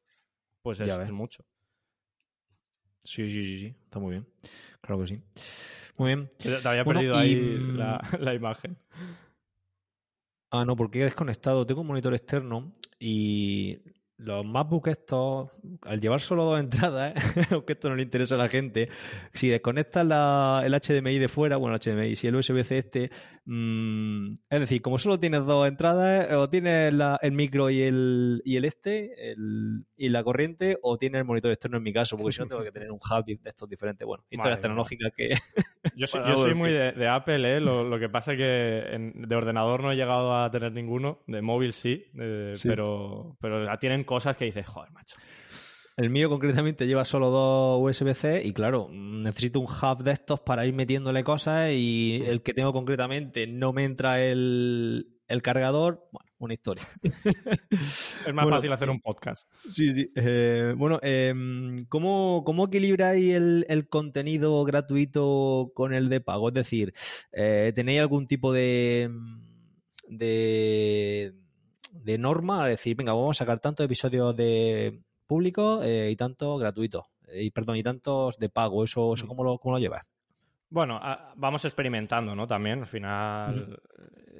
pues 0.60 0.80
es, 0.80 0.88
es 0.88 1.12
mucho. 1.12 1.44
Sí, 3.04 3.28
sí, 3.28 3.44
sí, 3.44 3.60
sí, 3.60 3.76
está 3.84 4.00
muy 4.00 4.10
bien. 4.10 4.26
Claro 4.80 5.00
que 5.00 5.06
sí. 5.06 5.22
Muy 5.96 6.08
bien. 6.08 6.28
Te 6.38 6.68
había 6.68 6.84
perdido 6.84 7.16
ahí 7.16 7.36
la, 7.36 8.02
la, 8.18 8.34
imagen. 8.34 8.76
Ah, 10.50 10.64
no, 10.64 10.74
porque 10.74 10.98
he 10.98 11.04
desconectado. 11.04 11.64
Tengo 11.64 11.82
un 11.82 11.86
monitor 11.86 12.14
externo 12.14 12.72
y 12.98 13.78
los 14.18 14.44
MacBook 14.44 14.88
estos, 14.88 15.50
al 15.82 16.00
llevar 16.00 16.20
solo 16.20 16.44
dos 16.44 16.58
entradas, 16.58 17.14
aunque 17.52 17.74
esto 17.74 17.88
no 17.88 17.94
le 17.94 18.02
interesa 18.02 18.34
a 18.34 18.38
la 18.38 18.48
gente, 18.48 18.88
si 19.32 19.48
desconectas 19.48 20.04
el 20.64 20.72
HDMI 20.72 21.18
de 21.18 21.28
fuera, 21.28 21.56
bueno, 21.56 21.76
el 21.76 21.80
HDMI, 21.80 22.16
si 22.16 22.26
el 22.26 22.34
USB-C 22.34 22.78
este, 22.78 23.10
mm, 23.44 24.32
es 24.50 24.60
decir, 24.60 24.82
como 24.82 24.98
solo 24.98 25.20
tienes 25.20 25.46
dos 25.46 25.68
entradas, 25.68 26.32
o 26.32 26.50
tienes 26.50 26.92
el 27.22 27.32
micro 27.32 27.70
y 27.70 27.82
el, 27.82 28.42
y 28.44 28.56
el 28.56 28.64
este, 28.64 29.36
y 29.96 30.08
la 30.08 30.24
corriente, 30.24 30.78
o 30.82 30.98
tienes 30.98 31.20
el 31.20 31.24
monitor 31.24 31.52
externo 31.52 31.76
en 31.76 31.84
mi 31.84 31.92
caso, 31.92 32.16
porque 32.16 32.32
si 32.32 32.40
no 32.40 32.48
tengo 32.48 32.64
que 32.64 32.72
tener 32.72 32.90
un 32.90 32.98
hub 32.98 33.24
de 33.24 33.38
estos 33.44 33.68
diferentes. 33.68 34.04
Bueno, 34.04 34.24
historias 34.30 34.60
tecnológicas 34.60 35.12
que... 35.16 35.28
yo, 35.96 36.08
soy, 36.08 36.54
muy 36.54 36.72
de, 36.72 37.08
Apple, 37.08 37.56
¿eh? 37.56 37.60
Lo, 37.60 37.98
que 38.00 38.08
pasa 38.08 38.32
es 38.32 38.38
que 38.38 39.12
de 39.14 39.36
ordenador 39.36 39.80
no 39.80 39.92
he 39.92 39.96
llegado 39.96 40.36
a 40.36 40.50
tener 40.50 40.72
ninguno, 40.72 41.20
de 41.28 41.40
móvil 41.40 41.72
sí, 41.72 42.06
pero, 42.64 43.36
pero 43.40 43.62
la 43.62 43.78
tienen 43.78 44.07
cosas 44.08 44.38
que 44.38 44.46
dices, 44.46 44.66
joder, 44.66 44.90
macho. 44.90 45.16
El 45.98 46.08
mío 46.08 46.30
concretamente 46.30 46.86
lleva 46.86 47.04
solo 47.04 47.28
dos 47.28 47.82
USB-C 47.82 48.42
y 48.42 48.52
claro, 48.54 48.88
necesito 48.90 49.60
un 49.60 49.66
hub 49.66 50.02
de 50.02 50.12
estos 50.12 50.40
para 50.40 50.64
ir 50.64 50.72
metiéndole 50.72 51.22
cosas 51.24 51.72
y 51.72 52.22
el 52.24 52.40
que 52.40 52.54
tengo 52.54 52.72
concretamente 52.72 53.46
no 53.46 53.74
me 53.74 53.84
entra 53.84 54.24
el, 54.24 55.18
el 55.26 55.42
cargador. 55.42 56.08
Bueno, 56.10 56.30
una 56.38 56.54
historia. 56.54 56.84
es 57.02 58.32
más 58.32 58.48
fácil 58.48 58.72
hacer 58.72 58.88
un 58.88 59.00
podcast. 59.00 59.42
Sí, 59.68 59.92
sí. 59.92 60.10
Eh, 60.14 60.72
bueno, 60.76 61.00
eh, 61.02 61.34
¿cómo, 61.88 62.44
¿cómo, 62.46 62.66
equilibráis 62.66 63.34
el, 63.34 63.66
el, 63.68 63.88
contenido 63.88 64.64
gratuito 64.64 65.72
con 65.74 65.92
el 65.92 66.08
de 66.08 66.20
pago? 66.20 66.48
Es 66.48 66.54
decir, 66.54 66.94
eh, 67.32 67.72
¿tenéis 67.74 68.00
algún 68.00 68.26
tipo 68.26 68.52
de, 68.52 69.10
de, 70.08 71.34
de 71.92 72.18
norma? 72.18 72.64
Es 72.70 72.78
decir, 72.78 72.96
venga, 72.96 73.12
vamos 73.12 73.36
a 73.36 73.44
sacar 73.44 73.60
tantos 73.60 73.84
episodios 73.84 74.36
de 74.36 75.00
público 75.26 75.80
y 75.84 76.16
tantos 76.16 76.58
gratuitos. 76.60 77.04
y 77.32 77.50
perdón, 77.50 77.76
y 77.76 77.82
tantos 77.82 78.38
de 78.38 78.48
pago. 78.48 78.84
¿Eso, 78.84 79.14
eso 79.14 79.26
mm. 79.26 79.28
cómo, 79.28 79.44
lo, 79.44 79.58
cómo 79.58 79.74
lo 79.74 79.80
llevas? 79.80 80.06
Bueno, 80.70 81.00
vamos 81.36 81.64
experimentando, 81.64 82.34
¿no? 82.34 82.46
También, 82.46 82.80
al 82.80 82.86
final, 82.86 83.80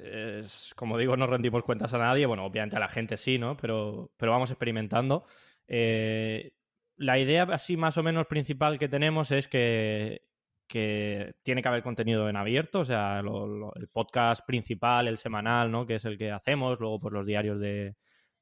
es, 0.03 0.73
como 0.75 0.97
digo, 0.97 1.17
no 1.17 1.25
rendimos 1.25 1.63
cuentas 1.63 1.93
a 1.93 1.97
nadie. 1.97 2.25
Bueno, 2.25 2.45
obviamente 2.45 2.75
a 2.75 2.79
la 2.79 2.87
gente 2.87 3.17
sí, 3.17 3.37
¿no? 3.37 3.57
Pero, 3.57 4.11
pero 4.17 4.31
vamos 4.31 4.51
experimentando. 4.51 5.25
Eh, 5.67 6.51
la 6.97 7.17
idea 7.17 7.43
así 7.43 7.77
más 7.77 7.97
o 7.97 8.03
menos 8.03 8.27
principal 8.27 8.77
que 8.77 8.89
tenemos 8.89 9.31
es 9.31 9.47
que, 9.47 10.21
que 10.69 11.33
tiene 11.43 11.61
que 11.61 11.67
haber 11.67 11.83
contenido 11.83 12.29
en 12.29 12.37
abierto, 12.37 12.81
o 12.81 12.85
sea, 12.85 13.19
el 13.19 13.87
podcast 13.89 14.45
principal, 14.45 15.07
el 15.07 15.17
semanal, 15.17 15.71
¿no? 15.71 15.85
Que 15.85 15.95
es 15.95 16.05
el 16.05 16.17
que 16.17 16.31
hacemos, 16.31 16.79
luego 16.79 16.99
por 16.99 17.11
los 17.11 17.25
diarios 17.25 17.59
de, 17.59 17.95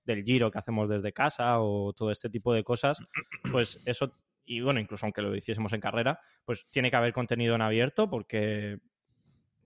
del 0.04 0.24
giro 0.24 0.52
que 0.52 0.60
hacemos 0.60 0.90
desde 0.90 1.14
casa 1.14 1.60
o 1.62 1.94
todo 1.94 2.12
este 2.12 2.30
tipo 2.30 2.54
de 2.54 2.64
cosas, 2.64 3.00
pues 3.52 3.82
eso 3.86 4.14
y 4.48 4.62
bueno, 4.62 4.80
incluso 4.80 5.06
aunque 5.06 5.22
lo 5.22 5.36
hiciésemos 5.36 5.74
en 5.74 5.82
carrera, 5.82 6.22
pues 6.46 6.68
tiene 6.70 6.90
que 6.90 6.96
haber 6.96 7.14
contenido 7.14 7.54
en 7.54 7.62
abierto 7.62 8.10
porque, 8.10 8.80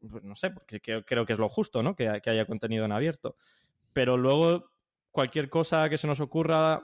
pues 0.10 0.24
no 0.24 0.36
sé, 0.36 0.50
porque 0.50 0.82
creo, 0.82 1.26
que 1.26 1.34
es 1.34 1.40
lo 1.40 1.48
justo, 1.48 1.84
¿no? 1.84 1.96
Que, 1.96 2.10
haya 2.10 2.46
contenido 2.46 2.84
en 2.84 2.92
abierto. 2.92 3.36
Pero 3.94 4.18
luego, 4.18 4.72
cualquier 5.12 5.50
cosa 5.50 5.88
que 5.88 6.00
se 6.00 6.08
nos 6.08 6.20
ocurra, 6.20 6.82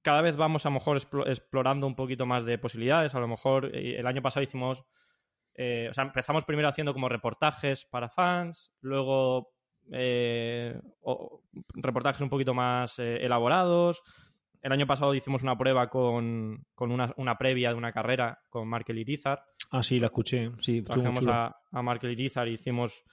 cada 0.00 0.22
vez 0.22 0.36
vamos 0.36 0.64
a 0.64 0.70
lo 0.70 0.74
mejor 0.74 0.96
explorando 1.26 1.86
un 1.86 1.94
poquito 1.94 2.24
más 2.24 2.46
de 2.46 2.56
posibilidades. 2.56 3.14
A 3.14 3.20
lo 3.20 3.28
mejor 3.28 3.70
eh, 3.74 3.96
el 3.98 4.06
año 4.06 4.22
pasado 4.22 4.42
hicimos, 4.42 4.82
eh, 5.54 5.88
o 5.90 5.94
sea, 5.94 6.04
empezamos 6.04 6.44
primero 6.44 6.68
haciendo 6.68 6.92
como 6.92 7.08
reportajes 7.08 7.84
para 7.84 8.08
fans, 8.08 8.72
luego 8.80 9.52
eh, 9.92 10.80
reportajes 11.74 12.20
un 12.20 12.30
poquito 12.30 12.54
más 12.54 12.98
elaborados, 12.98 14.02
el 14.64 14.72
año 14.72 14.86
pasado 14.86 15.14
hicimos 15.14 15.42
una 15.42 15.58
prueba 15.58 15.90
con, 15.90 16.64
una, 16.78 17.38
previa 17.38 17.68
de 17.68 17.74
una 17.74 17.92
carrera 17.92 18.40
con 18.48 18.66
Markel 18.66 18.98
Irizar. 18.98 19.44
Ah, 19.70 19.82
sí, 19.82 20.00
la 20.00 20.06
escuché. 20.06 20.52
Sí, 20.58 20.80
Trajimos 20.80 21.26
a, 21.26 21.54
a 21.70 21.82
Markel 21.82 22.12
Irizar 22.12 22.48
y 22.48 22.54
hicimos 22.54 23.04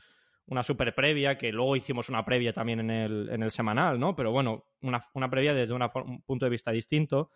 una 0.46 0.64
super 0.64 0.96
previa, 0.96 1.38
que 1.38 1.52
luego 1.52 1.76
hicimos 1.76 2.08
una 2.08 2.24
previa 2.24 2.54
también 2.54 2.80
en 2.80 2.89
el, 2.89 3.30
en 3.30 3.44
el 3.44 3.52
semanal, 3.52 4.00
¿no? 4.00 4.16
Pero 4.16 4.32
bueno, 4.32 4.64
una, 4.82 5.02
una 5.14 5.30
previa 5.30 5.54
desde 5.54 5.74
un 5.74 6.22
punto 6.24 6.46
de 6.46 6.50
vista 6.50 6.72
distinto. 6.72 7.32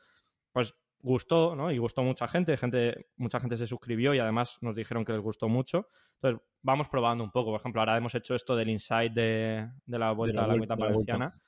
Pues 0.54 0.74
gustó, 1.06 1.56
¿no? 1.56 1.72
Y 1.72 1.78
gustó 1.78 2.02
mucha 2.02 2.28
gente, 2.28 2.58
gente, 2.58 3.08
mucha 3.16 3.40
gente 3.40 3.58
se 3.58 3.68
suscribió 3.68 4.14
y 4.16 4.20
además 4.20 4.58
nos 4.62 4.76
dijeron 4.76 5.06
que 5.06 5.14
les 5.14 5.22
gustó 5.22 5.48
mucho. 5.48 5.88
Entonces, 6.16 6.42
vamos 6.64 6.90
probando 6.90 7.24
un 7.24 7.32
poco. 7.32 7.52
Por 7.52 7.60
ejemplo, 7.60 7.82
ahora 7.82 7.96
hemos 7.96 8.16
hecho 8.16 8.34
esto 8.34 8.56
del 8.56 8.70
insight 8.70 9.14
de, 9.14 9.70
la 9.86 10.12
vuelta 10.12 10.44
a 10.44 10.48
la 10.48 10.56
vuelta 10.56 10.76
valenciana 10.76 11.40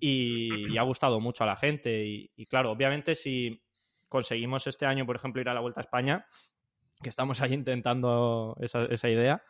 y, 0.00 0.78
ha 0.78 0.82
gustado 0.82 1.20
mucho 1.20 1.44
a 1.44 1.46
la 1.46 1.56
gente. 1.56 2.04
Y, 2.04 2.46
claro, 2.46 2.70
obviamente 2.70 3.14
si 3.14 3.62
conseguimos 4.08 4.66
este 4.66 4.86
año, 4.86 5.04
por 5.04 5.16
ejemplo, 5.16 5.42
ir 5.42 5.48
a 5.50 5.54
la 5.54 5.60
Vuelta 5.60 5.80
a 5.80 5.82
España, 5.82 6.26
que 7.02 7.10
estamos 7.10 7.42
ahí 7.42 7.52
intentando 7.52 8.56
esa, 8.60 8.84
esa 8.86 9.10
idea, 9.10 9.42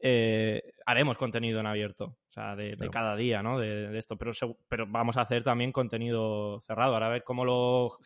eh, 0.00 0.74
haremos 0.86 1.16
contenido 1.16 1.60
en 1.60 1.66
abierto, 1.66 2.04
o 2.04 2.30
sea, 2.30 2.56
de, 2.56 2.76
cada 2.90 3.14
día, 3.14 3.42
¿no? 3.42 3.58
De, 3.58 3.96
esto, 3.96 4.16
pero, 4.16 4.32
pero 4.68 4.86
vamos 4.88 5.16
a 5.16 5.20
hacer 5.22 5.44
también 5.44 5.70
contenido 5.70 6.58
cerrado. 6.60 6.94
Ahora 6.94 7.06
a 7.06 7.10
ver 7.10 7.24
cómo 7.24 7.44
lo 7.44 7.98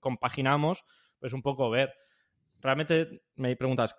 compaginamos, 0.00 0.84
pues 1.18 1.32
un 1.32 1.42
poco 1.42 1.70
ver. 1.70 1.92
Realmente 2.60 3.22
me 3.36 3.56
preguntas, 3.56 3.94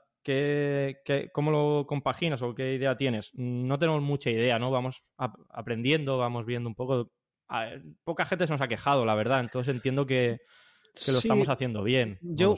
cómo 1.34 1.52
lo 1.52 1.86
compaginas 1.88 2.42
o 2.42 2.54
qué 2.54 2.76
idea 2.76 2.96
tienes? 2.96 3.32
No 3.36 3.80
tenemos 3.80 4.02
mucha 4.02 4.30
idea, 4.30 4.60
¿no? 4.60 4.72
Vamos 4.72 5.04
aprendiendo, 5.18 6.18
vamos 6.18 6.46
viendo 6.46 6.70
un 6.70 6.76
poco. 6.76 7.12
poca 8.04 8.26
gente 8.26 8.48
se 8.48 8.54
nos 8.54 8.62
ha 8.62 8.68
quejado, 8.68 9.06
la 9.06 9.16
verdad. 9.16 9.40
Entonces 9.40 9.74
entiendo 9.74 10.06
que, 10.06 10.40
que 11.06 11.12
lo 11.12 11.20
estamos 11.20 11.50
haciendo 11.50 11.84
bien. 11.84 12.20
Yo, 12.22 12.56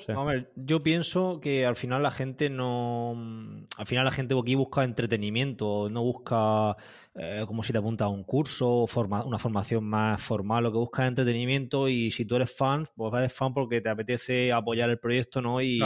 yo 0.55 0.83
pienso 0.83 1.39
que 1.39 1.65
al 1.65 1.75
final 1.75 2.03
la 2.03 2.11
gente 2.11 2.49
no. 2.49 3.65
Al 3.77 3.85
final 3.85 4.05
la 4.05 4.11
gente 4.11 4.35
aquí 4.37 4.55
busca 4.55 4.83
entretenimiento, 4.83 5.89
no 5.89 6.01
busca 6.03 6.75
eh, 7.13 7.43
como 7.45 7.61
si 7.61 7.73
te 7.73 7.79
apunta 7.79 8.05
a 8.05 8.09
un 8.09 8.23
curso, 8.23 8.87
forma, 8.87 9.25
una 9.25 9.37
formación 9.37 9.83
más 9.83 10.21
formal, 10.21 10.63
lo 10.63 10.71
que 10.71 10.77
busca 10.77 11.03
es 11.03 11.09
entretenimiento 11.09 11.89
y 11.89 12.09
si 12.09 12.25
tú 12.25 12.37
eres 12.37 12.55
fan, 12.55 12.85
pues 12.95 13.13
eres 13.13 13.33
fan 13.33 13.53
porque 13.53 13.81
te 13.81 13.89
apetece 13.89 14.53
apoyar 14.53 14.89
el 14.89 14.97
proyecto, 14.97 15.41
¿no? 15.41 15.61
Y 15.61 15.81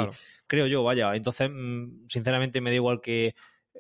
creo 0.45 0.67
yo, 0.67 0.83
vaya. 0.83 1.15
Entonces, 1.15 1.49
mm, 1.51 2.05
sinceramente 2.07 2.61
me 2.61 2.69
da 2.69 2.75
igual 2.75 3.01
que 3.01 3.33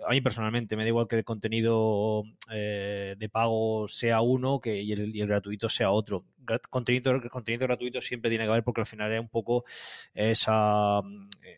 a 0.07 0.11
mí 0.11 0.21
personalmente 0.21 0.75
me 0.75 0.83
da 0.83 0.89
igual 0.89 1.07
que 1.07 1.17
el 1.17 1.23
contenido 1.23 2.23
eh, 2.51 3.15
de 3.17 3.29
pago 3.29 3.87
sea 3.87 4.21
uno 4.21 4.59
que, 4.59 4.81
y, 4.81 4.91
el, 4.91 5.27
gratuito 5.27 5.69
sea 5.69 5.91
otro. 5.91 6.25
Contenido, 6.69 7.21
contenido 7.29 7.67
gratuito 7.67 8.01
siempre 8.01 8.29
tiene 8.29 8.45
que 8.45 8.51
haber 8.51 8.63
porque 8.63 8.81
al 8.81 8.87
final 8.87 9.11
es 9.13 9.19
un 9.19 9.29
poco 9.29 9.65
esa, 10.13 10.99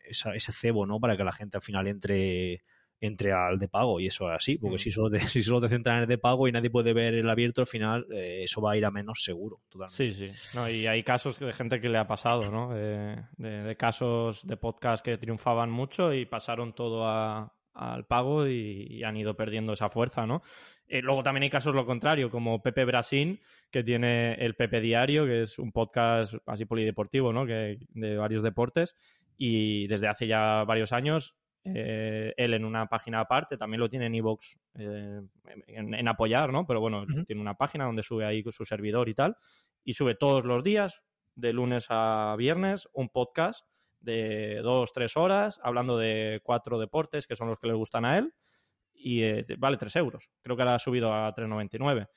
ese 0.06 0.52
cebo, 0.52 0.86
¿no? 0.86 1.00
Para 1.00 1.18
que 1.18 1.24
la 1.24 1.32
gente 1.32 1.58
al 1.58 1.64
final 1.64 1.88
entre 1.88 2.62
entre 3.00 3.32
al 3.32 3.60
de 3.60 3.68
pago 3.68 4.00
y 4.00 4.08
eso 4.08 4.30
es 4.32 4.38
así, 4.38 4.58
porque 4.58 4.78
si, 4.78 4.92
solo 4.92 5.10
te, 5.10 5.20
si 5.28 5.44
solo 5.44 5.62
te 5.62 5.70
centras 5.70 5.98
en 5.98 6.02
el 6.04 6.08
de 6.08 6.18
pago 6.18 6.48
y 6.48 6.52
nadie 6.52 6.70
puede 6.70 6.94
ver 6.94 7.14
el 7.14 7.30
abierto 7.30 7.62
al 7.62 7.68
final, 7.68 8.08
eh, 8.12 8.42
eso 8.44 8.62
va 8.62 8.72
a 8.72 8.78
ir 8.78 8.86
a 8.86 8.92
menos 8.92 9.24
seguro. 9.24 9.62
Sí, 9.90 10.12
sí. 10.12 10.28
No, 10.56 10.70
y 10.70 10.88
hay 10.88 11.04
casos 11.04 11.40
de 11.40 11.54
gente 11.54 11.80
que 11.80 11.90
le 11.90 11.98
ha 11.98 12.08
pasado, 12.08 12.50
¿no? 12.52 12.74
de, 12.74 13.76
casos 13.78 14.46
de 14.46 14.58
podcast 14.58 15.04
que 15.04 15.18
triunfaban 15.18 15.70
mucho 15.70 16.14
y 16.14 16.26
pasaron 16.26 16.74
todo 16.74 17.06
a, 17.08 17.54
al 17.78 18.06
pago 18.06 18.48
y, 18.48 19.04
han 19.04 19.18
ido 19.18 19.36
perdiendo 19.36 19.74
esa 19.74 19.90
fuerza, 19.90 20.26
¿no? 20.26 20.42
Eh, 20.88 21.02
luego 21.02 21.22
también 21.22 21.44
hay 21.44 21.50
casos 21.50 21.76
lo 21.76 21.86
contrario, 21.86 22.32
como 22.32 22.62
Pepe 22.62 22.86
Brasín, 22.86 23.40
que 23.72 23.84
tiene 23.84 24.34
el 24.36 24.56
Pepe 24.56 24.82
Diario, 24.82 25.26
que 25.26 25.42
es 25.44 25.60
un 25.60 25.72
podcast 25.72 26.36
así 26.46 26.66
polideportivo, 26.66 27.34
¿no? 27.34 27.46
Que, 27.46 27.78
de 27.90 28.18
varios 28.18 28.42
deportes. 28.42 28.96
Y 29.38 29.88
desde 29.88 30.08
hace 30.08 30.28
ya 30.28 30.64
varios 30.64 30.94
años, 30.94 31.36
eh, 31.76 32.34
él 32.38 32.54
en 32.54 32.66
una 32.66 32.88
página 32.88 33.20
aparte, 33.20 33.58
también 33.58 33.80
lo 33.80 33.90
tiene 33.90 34.08
en 34.08 34.16
Evox 34.16 34.58
eh, 34.76 35.22
en, 35.68 36.08
apoyar, 36.08 36.52
¿no? 36.52 36.66
Pero 36.66 36.80
bueno, 36.80 37.06
tiene 37.26 37.42
una 37.42 37.56
página 37.56 37.86
donde 37.86 38.04
sube 38.04 38.26
ahí 38.26 38.44
su 38.52 38.66
servidor 38.66 39.10
y 39.10 39.14
tal. 39.14 39.38
Y 39.84 39.94
sube 39.94 40.16
todos 40.16 40.46
los 40.46 40.64
días, 40.64 41.02
de 41.36 41.54
lunes 41.54 41.86
a 41.90 42.36
viernes, 42.38 42.90
un 42.94 43.10
podcast 43.10 43.66
de 44.00 44.60
dos, 44.64 44.92
tres 44.92 45.18
horas, 45.18 45.60
hablando 45.64 45.98
de 45.98 46.42
cuatro 46.44 46.80
deportes 46.80 47.28
que 47.28 47.36
son 47.36 47.48
los 47.48 47.60
que 47.60 47.68
le 47.68 47.74
gustan 47.74 48.06
a 48.06 48.18
él, 48.18 48.34
y 48.94 49.22
eh, 49.24 49.46
vale 49.58 49.78
tres 49.78 49.96
euros. 49.96 50.30
Creo 50.42 50.56
que 50.56 50.64
ahora 50.64 50.76
ha 50.76 50.80
subido 50.80 51.14
a 51.14 51.34
3,99. 51.34 52.08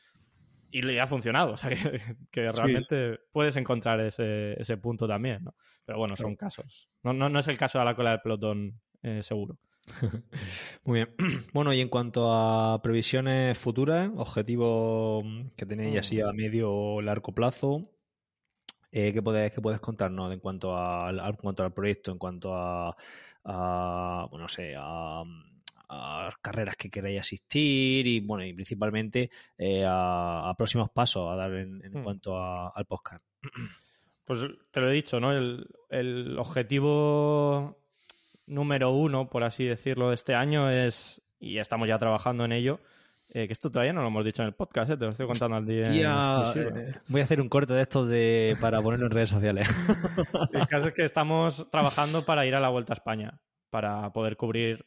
Y 0.73 0.83
le 0.83 1.01
ha 1.01 1.07
funcionado, 1.07 1.55
o 1.55 1.57
sea 1.57 1.71
que, 2.31 2.53
realmente 2.53 3.19
puedes 3.33 3.57
encontrar 3.57 4.01
ese, 4.01 4.55
ese, 4.61 4.77
punto 4.77 5.09
también, 5.09 5.43
¿no? 5.43 5.57
Pero 5.85 5.99
bueno, 5.99 6.17
son 6.17 6.37
casos. 6.37 6.89
No, 7.03 7.13
no, 7.13 7.29
no, 7.29 7.41
es 7.41 7.49
el 7.49 7.59
caso 7.59 7.81
de 7.81 7.85
la 7.85 7.97
cola 7.97 8.11
del 8.13 8.21
pelotón, 8.21 8.81
eh, 9.03 9.23
seguro. 9.23 9.59
Muy 10.85 11.01
bien. 11.01 11.15
Bueno, 11.53 11.73
y 11.73 11.81
en 11.81 11.89
cuanto 11.89 12.33
a 12.33 12.81
previsiones 12.83 13.59
futuras, 13.59 14.11
objetivos 14.17 15.25
que 15.57 15.67
tenéis 15.67 15.99
así 15.99 16.21
a 16.21 16.33
mm. 16.33 16.37
medio 16.37 16.73
o 16.73 17.03
largo 17.03 17.33
plazo, 17.33 17.91
eh, 18.93 19.13
¿qué, 19.13 19.23
puedes, 19.23 19.53
¿Qué 19.53 19.61
puedes 19.61 19.81
contarnos 19.81 20.33
en 20.33 20.41
cuanto, 20.41 20.77
al, 20.77 21.37
cuanto 21.37 21.63
al 21.63 21.73
proyecto, 21.73 22.13
en 22.13 22.19
cuanto 22.19 22.55
a, 22.55 22.95
bueno, 24.31 24.45
no 24.45 24.49
sé, 24.49 24.75
a, 24.77 25.25
carreras 26.41 26.77
que 26.77 26.89
queréis 26.89 27.21
asistir 27.21 28.07
y, 28.07 28.21
bueno, 28.21 28.45
y 28.45 28.53
principalmente 28.53 29.31
eh, 29.59 29.85
a, 29.87 30.55
próximos 30.57 30.91
pasos 30.91 31.29
a 31.31 31.37
dar 31.37 31.53
en, 31.55 31.79
hmm. 31.79 32.05
cuanto 32.05 32.37
al 32.37 32.85
podcast? 32.87 33.25
Pues 34.25 34.47
te 34.71 34.81
lo 34.81 34.91
he 34.91 34.95
dicho, 34.95 35.19
¿no? 35.19 35.33
El, 35.33 35.67
el 35.89 36.39
objetivo 36.39 37.80
número 38.51 38.91
uno, 38.91 39.29
por 39.31 39.45
así 39.45 39.65
decirlo, 39.65 40.09
de 40.09 40.15
este 40.15 40.35
año 40.35 40.71
es, 40.71 41.23
y 41.39 41.59
estamos 41.59 41.89
ya 41.89 41.99
trabajando 41.99 42.45
en 42.45 42.53
ello, 42.53 42.81
eh, 43.31 43.47
que 43.47 43.53
esto 43.53 43.71
todavía 43.71 43.93
no 43.93 44.03
lo 44.03 44.09
hemos 44.09 44.25
dicho 44.25 44.43
en 44.43 44.49
el 44.49 44.55
podcast, 44.55 44.91
eh, 44.91 44.97
te 44.97 45.05
lo 45.05 45.13
estoy 45.13 45.27
contando 45.27 45.57
al 45.57 45.65
día. 45.65 45.85
Eh, 45.85 46.95
voy 47.07 47.21
a 47.21 47.25
hacer 47.25 47.41
un 47.41 47.49
corte 47.49 47.73
de 47.73 47.83
estos 47.83 48.09
de, 48.09 48.57
para 48.61 48.83
ponerlo 48.83 49.07
en 49.07 49.13
redes 49.13 49.31
sociales. 49.31 49.69
el 50.53 50.67
caso 50.67 50.89
es 50.89 50.95
que 50.95 51.05
estamos 51.05 51.71
trabajando 51.71 52.23
para 52.23 52.45
ir 52.45 52.55
a 52.57 52.61
la 52.61 52.69
Vuelta 52.69 52.93
a 52.93 52.97
España, 52.97 53.41
para 53.71 54.13
poder 54.13 54.37
cubrir 54.37 54.85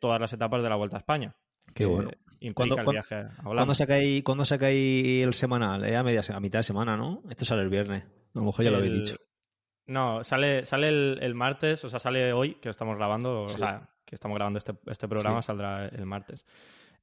todas 0.00 0.18
las 0.18 0.32
etapas 0.32 0.62
de 0.62 0.68
la 0.70 0.76
Vuelta 0.76 0.96
a 0.96 1.00
España. 1.00 1.36
Qué 1.74 1.84
bueno. 1.84 2.10
¿Cuándo, 2.54 2.76
¿cuándo, 3.44 3.74
sacáis, 3.74 4.24
¿Cuándo 4.24 4.46
sacáis 4.46 5.22
el 5.22 5.34
semanal? 5.34 5.84
a, 5.94 6.02
media, 6.02 6.22
a 6.32 6.40
mitad 6.40 6.60
de 6.60 6.62
semana, 6.62 6.96
¿no? 6.96 7.22
Esto 7.28 7.44
sale 7.44 7.62
el 7.62 7.68
viernes. 7.68 8.02
A 8.02 8.38
lo 8.38 8.46
mejor 8.46 8.64
ya 8.64 8.70
lo 8.70 8.78
habéis 8.78 8.94
dicho. 8.94 9.16
No, 9.90 10.22
sale, 10.22 10.64
sale 10.64 10.88
el, 10.88 11.34
martes, 11.34 11.84
o 11.84 11.88
sea, 11.88 11.98
sale 11.98 12.32
hoy, 12.32 12.54
que 12.54 12.68
estamos 12.68 12.96
grabando, 12.96 13.42
o 13.42 13.48
sea, 13.48 13.88
que 14.04 14.14
estamos 14.14 14.36
grabando 14.36 14.58
este, 14.58 14.72
este 14.86 15.08
programa, 15.08 15.42
saldrá 15.42 15.86
el 15.86 16.06
martes. 16.06 16.46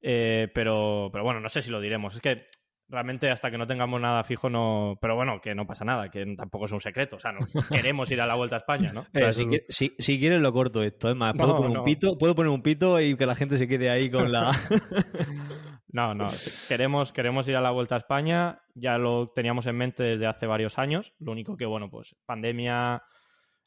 Eh, 0.00 0.48
pero, 0.54 1.10
pero 1.12 1.22
bueno, 1.22 1.38
no 1.38 1.50
sé 1.50 1.60
si 1.60 1.70
lo 1.70 1.82
diremos. 1.82 2.14
Es 2.14 2.22
que 2.22 2.46
realmente 2.88 3.30
hasta 3.30 3.50
que 3.50 3.58
no 3.58 3.66
tengamos 3.66 4.00
nada 4.00 4.24
fijo 4.24 4.48
no... 4.48 4.96
Pero 5.02 5.16
bueno, 5.16 5.38
que 5.42 5.54
no 5.54 5.66
pasa 5.66 5.84
nada, 5.84 6.08
que 6.08 6.24
tampoco 6.34 6.64
es 6.64 6.72
un 6.72 6.80
secreto. 6.80 7.16
O 7.16 7.20
sea, 7.20 7.32
no 7.32 7.40
queremos 7.70 8.10
ir 8.10 8.22
a 8.22 8.26
la 8.26 8.36
Vuelta 8.36 8.56
a 8.56 8.60
España, 8.60 8.90
¿no? 8.94 9.04
Eh, 9.12 9.32
si, 9.68 9.94
si, 9.98 10.18
quieres 10.18 10.40
lo 10.40 10.50
corto 10.54 10.82
esto. 10.82 11.10
Es 11.10 11.16
más, 11.16 11.34
puedo, 11.34 11.58
poner 11.58 11.76
un 11.76 11.84
pito, 11.84 12.16
puedo 12.16 12.34
poner 12.34 12.50
un 12.50 12.62
pito 12.62 12.98
y 13.02 13.16
que 13.16 13.26
la 13.26 13.34
gente 13.34 13.58
se 13.58 13.68
quede 13.68 13.90
ahí 13.90 14.10
con 14.10 14.32
la... 14.32 14.52
no, 15.90 16.14
no. 16.14 16.30
Queremos, 16.68 17.12
queremos 17.12 17.48
ir 17.48 17.56
a 17.56 17.60
la 17.60 17.70
Vuelta 17.70 17.94
a 17.94 17.98
España. 17.98 18.60
Ya 18.74 18.98
lo 18.98 19.30
teníamos 19.30 19.66
en 19.66 19.76
mente 19.76 20.02
desde 20.02 20.26
hace 20.26 20.46
varios 20.46 20.78
años. 20.78 21.14
Lo 21.18 21.32
único 21.32 21.56
que, 21.56 21.66
bueno, 21.66 21.90
pues 21.90 22.14
pandemia... 22.26 23.02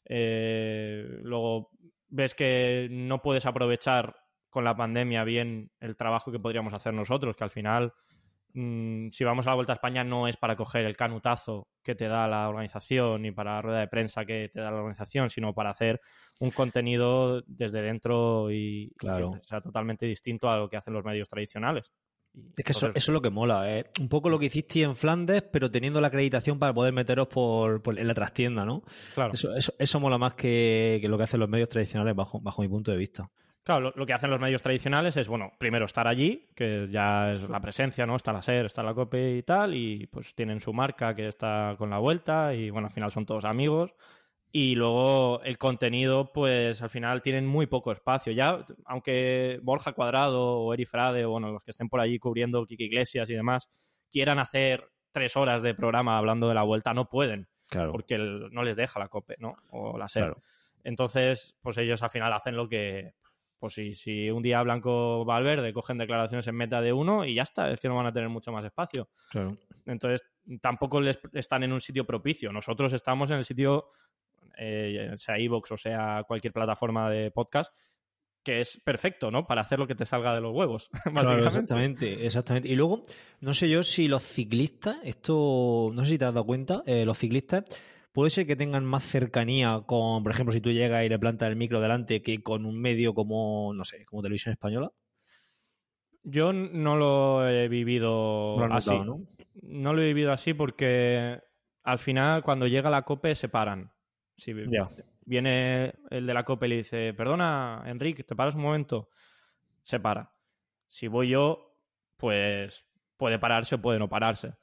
Eh, 0.04 1.20
luego 1.22 1.70
ves 2.08 2.34
que 2.34 2.88
no 2.90 3.22
puedes 3.22 3.46
aprovechar 3.46 4.16
con 4.50 4.64
la 4.64 4.76
pandemia 4.76 5.24
bien 5.24 5.70
el 5.80 5.96
trabajo 5.96 6.32
que 6.32 6.40
podríamos 6.40 6.74
hacer 6.74 6.92
nosotros, 6.92 7.36
que 7.36 7.44
al 7.44 7.50
final 7.50 7.94
Mm, 8.54 9.08
si 9.10 9.24
vamos 9.24 9.46
a 9.46 9.50
la 9.50 9.54
Vuelta 9.54 9.72
a 9.72 9.76
España 9.76 10.04
no 10.04 10.28
es 10.28 10.36
para 10.36 10.56
coger 10.56 10.84
el 10.84 10.96
canutazo 10.96 11.68
que 11.82 11.94
te 11.94 12.06
da 12.06 12.28
la 12.28 12.48
organización 12.48 13.22
ni 13.22 13.32
para 13.32 13.54
la 13.54 13.62
rueda 13.62 13.80
de 13.80 13.88
prensa 13.88 14.24
que 14.26 14.50
te 14.52 14.60
da 14.60 14.70
la 14.70 14.78
organización, 14.78 15.30
sino 15.30 15.54
para 15.54 15.70
hacer 15.70 16.00
un 16.38 16.50
contenido 16.50 17.42
desde 17.46 17.80
dentro 17.80 18.50
y, 18.50 18.92
claro. 18.98 19.30
sea 19.42 19.60
totalmente 19.60 20.06
distinto 20.06 20.50
a 20.50 20.58
lo 20.58 20.68
que 20.68 20.76
hacen 20.76 20.92
los 20.92 21.04
medios 21.04 21.28
tradicionales. 21.28 21.92
Es 22.56 22.64
que 22.64 22.72
eso, 22.72 22.90
es 22.94 23.08
lo 23.08 23.20
que 23.20 23.30
mola, 23.30 23.70
¿eh? 23.70 23.84
un 24.00 24.08
poco 24.08 24.30
lo 24.30 24.38
que 24.38 24.46
hiciste 24.46 24.82
en 24.82 24.96
Flandes, 24.96 25.42
pero 25.42 25.70
teniendo 25.70 26.00
la 26.00 26.08
acreditación 26.08 26.58
para 26.58 26.72
poder 26.72 26.92
meteros 26.92 27.28
por, 27.28 27.82
en 27.98 28.06
la 28.06 28.14
trastienda, 28.14 28.64
¿no? 28.64 28.82
Claro. 29.14 29.34
Eso, 29.34 29.50
eso, 29.78 30.00
mola 30.00 30.18
más 30.18 30.34
que, 30.34 30.98
que, 31.00 31.08
lo 31.08 31.18
que 31.18 31.24
hacen 31.24 31.40
los 31.40 31.48
medios 31.48 31.68
tradicionales 31.68 32.14
bajo, 32.14 32.40
bajo 32.40 32.62
mi 32.62 32.68
punto 32.68 32.90
de 32.90 32.96
vista. 32.96 33.30
Claro, 33.64 33.92
lo, 33.94 34.06
que 34.06 34.12
hacen 34.12 34.30
los 34.30 34.40
medios 34.40 34.60
tradicionales 34.60 35.16
es, 35.16 35.28
bueno, 35.28 35.52
primero 35.56 35.84
estar 35.84 36.08
allí, 36.08 36.48
que 36.56 36.88
ya 36.90 37.32
es 37.32 37.48
la 37.48 37.60
presencia, 37.60 38.06
¿no? 38.06 38.16
Está 38.16 38.32
la 38.32 38.42
SER, 38.42 38.66
está 38.66 38.82
la 38.82 38.92
COPE 38.92 39.36
y 39.36 39.42
tal, 39.44 39.74
y 39.76 40.06
pues 40.08 40.34
tienen 40.34 40.60
su 40.60 40.72
marca 40.72 41.14
que 41.14 41.28
está 41.28 41.76
con 41.78 41.88
la 41.90 41.98
vuelta, 41.98 42.54
y 42.54 42.70
bueno, 42.70 42.88
al 42.88 42.92
final 42.92 43.12
son 43.12 43.24
todos 43.24 43.44
amigos. 43.44 43.94
Y 44.54 44.74
luego 44.74 45.40
el 45.44 45.56
contenido, 45.56 46.30
pues 46.30 46.82
al 46.82 46.90
final 46.90 47.22
tienen 47.22 47.46
muy 47.46 47.66
poco 47.66 47.90
espacio. 47.90 48.32
Ya, 48.32 48.64
aunque 48.84 49.58
Borja 49.62 49.92
Cuadrado 49.92 50.58
o 50.60 50.74
Eri 50.74 50.84
Frade, 50.84 51.24
o 51.24 51.30
bueno, 51.30 51.50
los 51.50 51.62
que 51.62 51.70
estén 51.70 51.88
por 51.88 52.00
allí 52.00 52.18
cubriendo 52.18 52.66
Kiki 52.66 52.84
Iglesias 52.84 53.30
y 53.30 53.34
demás, 53.34 53.70
quieran 54.10 54.38
hacer 54.38 54.86
tres 55.10 55.36
horas 55.36 55.62
de 55.62 55.74
programa 55.74 56.18
hablando 56.18 56.48
de 56.48 56.54
la 56.54 56.62
vuelta, 56.64 56.92
no 56.92 57.08
pueden. 57.08 57.48
Claro. 57.68 57.92
Porque 57.92 58.18
no 58.18 58.62
les 58.62 58.76
deja 58.76 59.00
la 59.00 59.08
COPE, 59.08 59.36
¿no? 59.38 59.56
O 59.70 59.96
la 59.96 60.06
SER. 60.06 60.36
Entonces, 60.84 61.56
pues 61.62 61.78
ellos 61.78 62.02
al 62.02 62.10
final 62.10 62.32
hacen 62.32 62.54
lo 62.54 62.68
que, 62.68 63.14
pues 63.58 63.74
si, 63.74 63.94
si 63.94 64.30
un 64.30 64.42
día 64.42 64.62
Blanco 64.62 65.24
Valverde 65.24 65.72
cogen 65.72 65.96
declaraciones 65.96 66.46
en 66.48 66.56
meta 66.56 66.80
de 66.80 66.92
uno 66.92 67.24
y 67.24 67.34
ya 67.34 67.44
está, 67.44 67.70
es 67.70 67.80
que 67.80 67.88
no 67.88 67.96
van 67.96 68.06
a 68.06 68.12
tener 68.12 68.28
mucho 68.28 68.52
más 68.52 68.64
espacio. 68.64 69.08
Claro. 69.30 69.56
Entonces, 69.86 70.22
tampoco 70.60 71.00
les 71.00 71.18
están 71.32 71.62
en 71.62 71.72
un 71.72 71.80
sitio 71.80 72.04
propicio. 72.04 72.52
Nosotros 72.52 72.92
estamos 72.92 73.30
en 73.30 73.38
el 73.38 73.44
sitio, 73.44 73.90
eh, 74.58 75.12
sea 75.16 75.38
iVoox 75.38 75.72
o 75.72 75.76
sea 75.76 76.24
cualquier 76.26 76.52
plataforma 76.52 77.10
de 77.10 77.30
podcast, 77.30 77.74
que 78.42 78.60
es 78.60 78.80
perfecto, 78.84 79.30
¿no? 79.30 79.46
Para 79.46 79.62
hacer 79.62 79.78
lo 79.78 79.86
que 79.86 79.94
te 79.94 80.06
salga 80.06 80.34
de 80.34 80.40
los 80.40 80.54
huevos. 80.54 80.90
Claro, 81.12 81.44
exactamente, 81.44 82.26
exactamente. 82.26 82.68
Y 82.68 82.74
luego, 82.74 83.04
no 83.40 83.54
sé 83.54 83.68
yo 83.68 83.82
si 83.82 84.08
los 84.08 84.22
ciclistas, 84.22 84.96
esto, 85.04 85.90
no 85.92 86.04
sé 86.04 86.12
si 86.12 86.18
te 86.18 86.24
has 86.24 86.34
dado 86.34 86.46
cuenta, 86.46 86.82
eh, 86.86 87.04
los 87.04 87.18
ciclistas 87.18 87.64
puede 88.12 88.30
ser 88.30 88.46
que 88.46 88.56
tengan 88.56 88.84
más 88.84 89.04
cercanía 89.04 89.82
con, 89.86 90.22
por 90.22 90.32
ejemplo, 90.32 90.52
si 90.52 90.60
tú 90.60 90.70
llegas 90.70 91.04
y 91.04 91.08
le 91.08 91.18
plantas 91.18 91.48
el 91.48 91.56
micro 91.56 91.80
delante 91.80 92.22
que 92.22 92.42
con 92.42 92.66
un 92.66 92.80
medio 92.80 93.14
como, 93.14 93.72
no 93.74 93.84
sé, 93.84 94.04
como 94.04 94.22
Televisión 94.22 94.52
Española? 94.52 94.90
Yo 96.22 96.52
no 96.52 96.96
lo 96.96 97.48
he 97.48 97.68
vivido 97.68 98.62
así. 98.72 98.90
¿no? 98.90 99.26
¿no? 99.62 99.94
lo 99.94 100.02
he 100.02 100.06
vivido 100.06 100.30
así 100.32 100.54
porque 100.54 101.40
al 101.82 101.98
final 101.98 102.42
cuando 102.42 102.66
llega 102.68 102.90
la 102.90 103.02
COPE 103.02 103.34
se 103.34 103.48
paran. 103.48 103.91
Si 104.36 104.52
viene 105.24 105.94
el 106.10 106.26
de 106.26 106.34
la 106.34 106.44
COPE 106.44 106.66
y 106.66 106.68
le 106.68 106.76
dice, 106.76 107.14
perdona, 107.14 107.82
Enrique, 107.86 108.24
¿te 108.24 108.34
paras 108.34 108.54
un 108.54 108.62
momento? 108.62 109.08
Se 109.82 110.00
para. 110.00 110.32
Si 110.86 111.06
voy 111.06 111.30
yo, 111.30 111.76
pues 112.16 112.86
puede 113.16 113.38
pararse 113.38 113.76
o 113.76 113.80
puede 113.80 113.98
no 113.98 114.08
pararse 114.08 114.54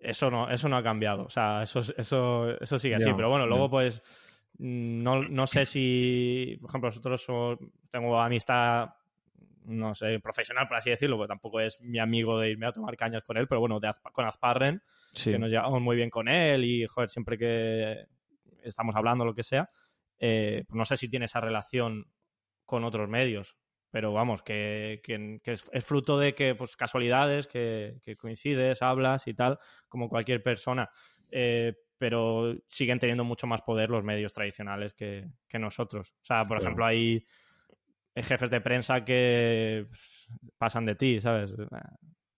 eso 0.00 0.30
no, 0.30 0.50
eso 0.50 0.68
no 0.68 0.76
ha 0.76 0.82
cambiado. 0.82 1.24
O 1.24 1.28
sea, 1.28 1.62
eso, 1.62 1.80
eso, 1.96 2.50
eso 2.58 2.78
sigue 2.78 2.94
así. 2.96 3.12
Pero 3.14 3.28
bueno, 3.28 3.46
luego 3.46 3.70
pues 3.70 4.02
no, 4.58 5.22
no, 5.22 5.46
sé 5.46 5.66
si, 5.66 6.56
por 6.60 6.70
ejemplo, 6.70 6.88
nosotros 6.88 7.58
tengo 7.90 8.20
amistad, 8.20 8.90
no 9.66 9.94
sé, 9.94 10.18
profesional, 10.20 10.66
por 10.66 10.78
así 10.78 10.90
decirlo, 10.90 11.16
porque 11.16 11.28
tampoco 11.28 11.60
es 11.60 11.80
mi 11.82 11.98
amigo 11.98 12.38
de 12.38 12.50
irme 12.50 12.66
a 12.66 12.72
tomar 12.72 12.96
cañas 12.96 13.22
con 13.22 13.36
él, 13.36 13.46
pero 13.46 13.60
bueno, 13.60 13.78
de 13.78 13.92
con 14.12 14.26
Azparren, 14.26 14.82
que 15.22 15.38
nos 15.38 15.50
llevamos 15.50 15.80
muy 15.80 15.96
bien 15.96 16.10
con 16.10 16.28
él 16.28 16.64
y, 16.64 16.86
joder, 16.86 17.10
siempre 17.10 17.36
que 17.36 18.06
estamos 18.62 18.96
hablando, 18.96 19.24
lo 19.24 19.34
que 19.34 19.42
sea, 19.42 19.70
eh, 20.18 20.64
pues 20.66 20.76
no 20.76 20.84
sé 20.84 20.96
si 20.96 21.08
tiene 21.08 21.26
esa 21.26 21.40
relación 21.40 22.06
con 22.64 22.84
otros 22.84 23.08
medios 23.08 23.56
pero 23.90 24.12
vamos, 24.12 24.42
que, 24.42 25.00
es, 25.44 25.84
fruto 25.84 26.18
de 26.18 26.34
que, 26.34 26.54
pues, 26.54 26.76
casualidades, 26.76 27.46
que, 27.46 28.00
coincides, 28.18 28.82
hablas 28.82 29.26
y 29.26 29.34
tal, 29.34 29.58
como 29.88 30.08
cualquier 30.08 30.42
persona. 30.42 30.88
Eh, 31.30 31.74
pero 31.98 32.54
siguen 32.66 32.98
teniendo 32.98 33.24
mucho 33.24 33.46
más 33.46 33.62
poder 33.62 33.90
los 33.90 34.04
medios 34.04 34.32
tradicionales 34.32 34.94
que, 34.94 35.28
nosotros. 35.54 36.12
O 36.22 36.24
sea, 36.24 36.46
por 36.46 36.58
ejemplo, 36.58 36.86
hay 36.86 37.26
jefes 38.14 38.50
de 38.50 38.60
prensa 38.60 39.04
que 39.04 39.86
pues, 39.88 40.28
pasan 40.56 40.86
de 40.86 40.94
ti, 40.94 41.20
¿sabes? 41.20 41.52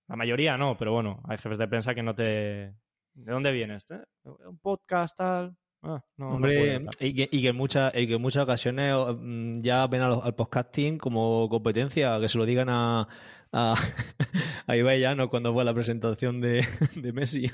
La 0.08 0.16
mayoría 0.16 0.56
no, 0.56 0.76
pero 0.76 0.92
bueno, 0.92 1.22
hay 1.28 1.38
jefes 1.38 1.58
de 1.58 1.68
prensa 1.68 1.94
que 1.94 2.02
no 2.02 2.14
te... 2.14 2.74
¿De 3.14 3.30
dónde 3.30 3.52
vienes? 3.52 3.90
¿Eh? 3.90 4.02
¿Un 4.24 4.58
podcast 4.58 5.18
tal? 5.18 5.56
Ah, 5.82 6.04
Hombre, 6.18 6.84
y, 7.00 7.14
que, 7.14 7.28
y, 7.30 7.42
que 7.42 7.48
en 7.48 7.56
muchas, 7.56 7.92
y 7.96 8.06
que 8.06 8.14
en 8.14 8.22
muchas 8.22 8.44
ocasiones 8.44 8.94
mm, 9.18 9.62
ya 9.62 9.86
ven 9.88 10.02
al, 10.02 10.34
podcasting 10.34 10.98
como 10.98 11.48
competencia, 11.48 12.20
que 12.20 12.28
se 12.28 12.38
lo 12.38 12.46
digan 12.46 12.68
a, 12.68 13.08
a, 13.52 13.74
a 14.66 14.76
Ibai 14.76 15.16
¿no? 15.16 15.28
cuando 15.28 15.52
fue 15.52 15.64
la 15.64 15.74
presentación 15.74 16.40
de, 16.40 16.64
de 16.94 17.12
Messi. 17.12 17.50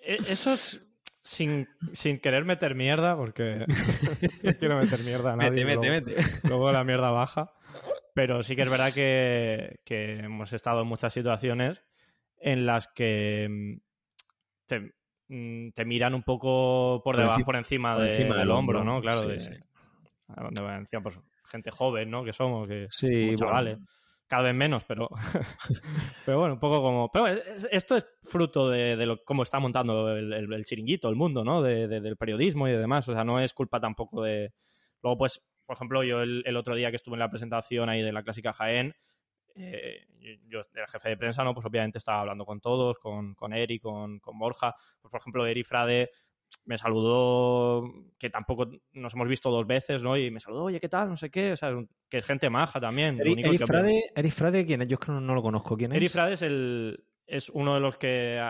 E, 0.00 0.16
eso 0.16 0.54
es 0.54 0.84
sin, 1.22 1.68
sin 1.92 2.18
querer 2.18 2.44
meter 2.44 2.74
mierda, 2.74 3.16
porque 3.16 3.64
no 4.42 4.52
quiero 4.54 4.78
meter 4.78 5.00
mierda 5.04 5.34
a 5.34 5.36
nadie. 5.36 5.64
Mete, 5.64 5.90
mete, 5.90 6.10
luego, 6.10 6.20
mete. 6.20 6.48
Luego 6.48 6.72
la 6.72 6.84
mierda 6.84 7.10
baja. 7.10 7.52
Pero 8.12 8.42
sí 8.42 8.56
que 8.56 8.62
es 8.62 8.70
verdad 8.70 8.92
que, 8.92 9.80
que 9.84 10.20
hemos 10.20 10.52
estado 10.52 10.80
en 10.80 10.88
muchas 10.88 11.12
situaciones 11.12 11.84
en 12.38 12.64
las 12.64 12.88
que 12.88 13.78
te, 14.66 14.80
Mm, 14.80 14.90
te 15.28 15.84
miran 15.84 16.14
un 16.14 16.22
poco 16.22 17.00
por, 17.02 17.16
debajo, 17.16 17.44
por 17.44 17.56
encima, 17.56 17.96
del 17.98 18.50
hombro, 18.50 18.84
¿no? 18.84 19.00
Claro, 19.00 19.26
de, 19.26 19.62
donde 20.28 21.00
pues, 21.02 21.18
gente 21.44 21.70
joven, 21.70 22.10
¿no? 22.10 22.24
Que 22.24 22.32
somos, 22.32 22.68
que 22.68 22.86
sí, 22.90 23.34
chavales. 23.36 23.78
Cada 24.28 24.44
vez 24.44 24.54
menos, 24.54 24.82
pero, 24.82 25.08
pero 26.26 26.40
bueno, 26.40 26.54
un 26.54 26.60
poco 26.60 26.82
como... 26.82 27.12
Pero 27.12 27.28
esto 27.70 27.96
es 27.96 28.06
fruto 28.22 28.68
de, 28.68 28.96
lo, 29.06 29.22
cómo 29.22 29.44
está 29.44 29.60
montando 29.60 30.16
el, 30.16 30.64
chiringuito, 30.64 31.08
el 31.08 31.14
mundo, 31.14 31.44
¿no? 31.44 31.62
del 31.62 32.16
periodismo 32.16 32.66
y 32.66 32.72
demás. 32.72 33.08
O 33.08 33.12
sea, 33.12 33.22
no 33.22 33.38
es 33.38 33.52
culpa 33.52 33.78
tampoco 33.78 34.22
de... 34.22 34.52
Luego, 35.02 35.18
pues, 35.18 35.44
por 35.64 35.76
ejemplo, 35.76 36.02
yo 36.02 36.22
el, 36.22 36.42
el, 36.44 36.56
otro 36.56 36.74
día 36.74 36.90
que 36.90 36.96
estuve 36.96 37.14
en 37.14 37.20
la 37.20 37.30
presentación 37.30 37.88
ahí 37.88 38.02
de 38.02 38.10
la 38.10 38.24
Clásica 38.24 38.52
Jaén, 38.52 38.96
eh, 39.56 40.06
yo, 40.48 40.60
el 40.60 40.86
jefe 40.86 41.08
de 41.10 41.16
prensa, 41.16 41.44
¿no? 41.44 41.54
Pues 41.54 41.66
obviamente 41.66 41.98
estaba 41.98 42.20
hablando 42.20 42.44
con 42.44 42.60
todos, 42.60 42.98
con, 42.98 43.34
con 43.34 43.52
Eri, 43.52 43.78
con, 43.78 44.18
con 44.18 44.38
Borja. 44.38 44.74
Pues, 45.00 45.10
por 45.10 45.20
ejemplo, 45.20 45.46
Eri 45.46 45.64
Frade 45.64 46.10
me 46.64 46.78
saludó, 46.78 47.84
que 48.18 48.30
tampoco 48.30 48.68
nos 48.92 49.14
hemos 49.14 49.28
visto 49.28 49.50
dos 49.50 49.66
veces, 49.66 50.02
¿no? 50.02 50.16
Y 50.16 50.30
me 50.30 50.40
saludó, 50.40 50.64
oye, 50.64 50.80
¿qué 50.80 50.88
tal? 50.88 51.08
No 51.08 51.16
sé 51.16 51.30
qué, 51.30 51.52
o 51.52 51.56
sea, 51.56 51.70
que 52.08 52.18
es 52.18 52.26
gente 52.26 52.50
maja 52.50 52.80
también. 52.80 53.20
Eri, 53.20 53.58
Frade, 53.58 54.04
Eri 54.14 54.30
Frade, 54.30 54.66
¿quién 54.66 54.82
es? 54.82 54.88
Yo 54.88 54.94
es 54.94 55.00
que 55.00 55.12
no, 55.12 55.34
lo 55.34 55.42
conozco, 55.42 55.76
¿quién 55.76 55.92
es? 55.92 55.96
Eri 55.96 56.08
Frade 56.08 56.34
es 56.34 56.42
el, 56.42 57.04
es 57.26 57.50
uno 57.50 57.74
de 57.74 57.80
los 57.80 57.96
que 57.96 58.40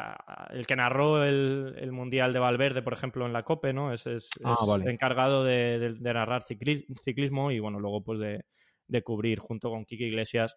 el 0.51 0.67
que 0.67 0.77
narró 0.77 1.25
el, 1.25 1.75
el, 1.79 1.93
mundial 1.93 2.33
de 2.33 2.39
Valverde 2.39 2.83
por 2.83 2.93
ejemplo 2.93 3.25
en 3.25 3.33
la 3.33 3.43
Cope 3.43 3.73
no 3.73 3.93
es, 3.93 4.07
es, 4.07 4.29
ah, 4.45 4.79
encargado 4.85 5.45
de, 5.45 5.95
de, 5.99 6.13
narrar 6.13 6.43
ciclismo 6.43 7.51
y 7.51 7.59
bueno 7.59 7.81
luego 7.81 8.05
pues 8.05 8.19
de, 8.21 8.45
de, 8.87 9.03
cubrir 9.03 9.39
junto 9.39 9.71
con 9.71 9.87
Kiki 9.87 10.05
Iglesias 10.05 10.57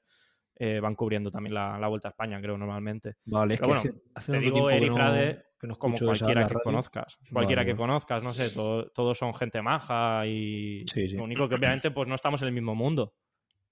eh, 0.62 0.82
van 0.82 0.94
cubriendo 0.94 1.32
también 1.32 1.54
la, 1.54 1.88
Vuelta 1.88 2.10
a 2.10 2.12
España, 2.12 2.42
creo, 2.42 2.58
normalmente. 2.58 3.16
Vale, 3.26 3.54
es 3.54 3.62
que 3.62 3.68
bueno, 3.68 3.82
te 3.82 4.40
digo 4.40 4.70
Eri 4.70 4.90
Frade 4.90 5.46
como 5.78 5.96
cualquiera 5.96 6.48
que 6.48 6.56
conozcas. 6.56 7.18
Cualquiera 7.32 7.64
que 7.64 7.76
conozcas, 7.78 8.22
no 8.22 8.34
sé, 8.34 8.52
todos 8.52 9.18
son 9.18 9.34
gente 9.34 9.62
maja 9.62 10.26
y 10.28 10.84
lo 11.14 11.24
único 11.24 11.48
que 11.48 11.56
obviamente 11.56 11.92
pues 11.92 12.10
no 12.10 12.16
estamos 12.16 12.42
en 12.42 12.50
el 12.50 12.54
mismo 12.54 12.76
mundo. 12.76 13.16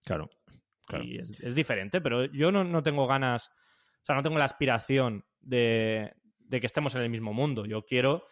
Claro. 0.06 0.30
Y 1.04 1.20
es, 1.20 1.54
diferente, 1.54 2.00
pero 2.00 2.26
yo 2.26 2.52
no, 2.52 2.82
tengo 2.82 3.06
ganas, 3.06 3.50
o 3.50 4.06
sea, 4.06 4.16
no 4.16 4.22
tengo 4.22 4.38
la 4.38 4.46
aspiración 4.46 5.26
de, 5.42 6.14
de 6.40 6.62
que 6.62 6.68
estemos 6.68 6.96
en 6.96 7.02
el 7.02 7.10
mismo 7.10 7.34
mundo. 7.34 7.66
Yo 7.66 7.84
quiero 7.86 8.26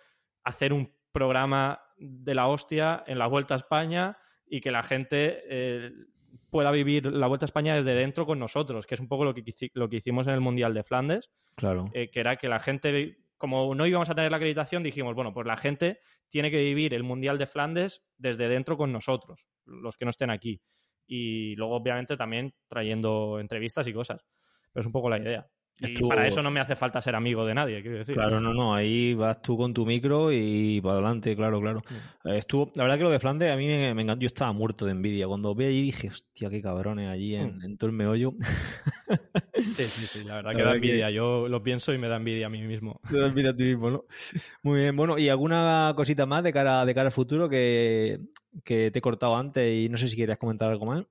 hacer 0.46 0.72
un 0.72 0.96
programa 1.12 1.82
de 1.98 2.34
la 2.34 2.48
hostia 2.48 3.04
en 3.06 3.20
la 3.20 3.28
Vuelta 3.28 3.56
a 3.56 3.58
España 3.58 4.18
y 4.48 4.62
que 4.62 4.72
la 4.72 4.84
gente 4.84 5.44
eh, 5.50 5.92
pueda 6.50 6.72
vivir 6.72 7.06
la 7.06 7.28
Vuelta 7.28 7.46
a 7.46 7.48
España 7.48 7.76
desde 7.76 7.94
dentro 7.94 8.26
con 8.26 8.40
nosotros, 8.40 8.86
que 8.86 8.96
es 8.96 9.02
un 9.02 9.08
poco 9.08 9.26
lo 9.26 9.34
que, 9.34 9.44
lo 9.74 9.90
que 9.90 9.98
hicimos 9.98 10.28
en 10.28 10.34
el 10.34 10.42
Mundial 10.42 10.74
de 10.74 10.84
Flandes. 10.84 11.32
Claro. 11.56 11.90
Eh, 11.94 12.10
que 12.10 12.20
era 12.20 12.36
que 12.38 12.48
la 12.48 12.60
gente, 12.60 13.18
como 13.38 13.74
no 13.76 13.86
íbamos 13.86 14.10
a 14.10 14.16
tener 14.16 14.32
la 14.32 14.38
acreditación, 14.38 14.84
dijimos, 14.84 15.16
bueno, 15.16 15.34
pues 15.34 15.48
la 15.48 15.58
gente 15.58 16.00
tiene 16.30 16.52
que 16.52 16.58
vivir 16.58 16.94
el 16.94 17.04
Mundial 17.04 17.38
de 17.38 17.48
Flandes 17.48 18.04
desde 18.18 18.48
dentro 18.48 18.78
con 18.78 18.92
nosotros, 18.92 19.46
los 19.66 19.98
que 19.98 20.06
no 20.06 20.12
estén 20.12 20.30
aquí. 20.30 20.62
Y 21.08 21.56
luego, 21.56 21.76
obviamente, 21.76 22.18
también 22.18 22.54
trayendo 22.68 23.40
entrevistas 23.40 23.88
y 23.88 23.94
cosas. 23.94 24.26
Pero 24.74 24.82
es 24.82 24.86
un 24.86 24.92
poco 24.92 25.10
la 25.10 25.20
idea. 25.20 25.48
Y 25.80 26.02
para 26.08 26.26
eso 26.26 26.42
no 26.42 26.52
me 26.52 26.62
hace 26.62 26.76
falta 26.76 27.02
ser 27.02 27.16
amigo 27.16 27.46
de 27.46 27.54
nadie, 27.54 27.82
quiero 27.82 27.98
decir. 27.98 28.16
Claro, 28.16 28.40
no, 28.40 28.54
no, 28.54 28.74
ahí 28.74 29.14
vas 29.14 29.42
tú 29.42 29.58
con 29.58 29.74
tu 29.74 29.86
micro 29.86 30.32
y 30.32 30.80
para 30.80 30.96
adelante, 30.96 31.36
claro, 31.36 31.60
claro. 31.60 31.82
Eh, 32.24 32.38
estuvo, 32.38 32.72
la 32.76 32.84
verdad 32.84 32.98
que 32.98 33.04
lo 33.04 33.10
de 33.10 33.20
Flandes 33.20 33.52
a 33.52 33.58
mí 33.58 33.68
me, 33.68 33.90
encantó, 33.90 34.22
yo 34.22 34.28
estaba 34.28 34.54
muerto 34.54 34.86
de 34.86 34.94
envidia. 34.94 35.28
Cuando 35.28 35.54
vi 35.54 35.66
allí 35.66 35.82
dije, 35.82 36.08
hostia, 36.08 36.50
qué 36.50 36.62
cabrones 36.62 37.10
allí 37.10 37.36
en, 37.36 37.58
mm. 37.58 37.78
todo 37.78 37.90
el 37.90 37.96
meollo. 37.96 38.34
Sí, 39.54 39.84
sí, 39.84 40.08
sí, 40.08 40.24
la 40.24 40.36
verdad 40.36 40.56
que 40.56 40.64
da 40.64 40.76
envidia. 40.76 41.10
Yo 41.12 41.50
lo 41.50 41.62
pienso 41.62 41.94
y 41.94 41.98
me 41.98 42.08
da 42.08 42.16
envidia 42.16 42.48
a 42.48 42.50
mí 42.50 42.62
mismo. 42.62 43.02
Te 43.10 43.18
da 43.18 43.28
envidia 43.28 43.52
a 43.52 43.56
ti 43.56 43.64
mismo, 43.64 43.90
¿no? 43.90 44.06
Muy 44.64 44.80
bien, 44.80 44.96
bueno, 44.96 45.18
¿y 45.18 45.28
alguna 45.28 45.92
cosita 45.96 46.26
más 46.26 46.44
de 46.44 46.54
cara, 46.54 46.86
de 46.86 46.96
cara 46.96 47.08
al 47.08 47.12
futuro 47.12 47.50
que, 47.50 48.22
que 48.64 48.92
te 48.92 49.00
he 49.00 49.02
cortado 49.02 49.36
antes 49.36 49.74
y 49.74 49.90
no 49.90 49.98
sé 49.98 50.08
si 50.08 50.16
quieres 50.16 50.38
comentar 50.38 50.70
algo 50.70 50.86
más? 50.86 51.04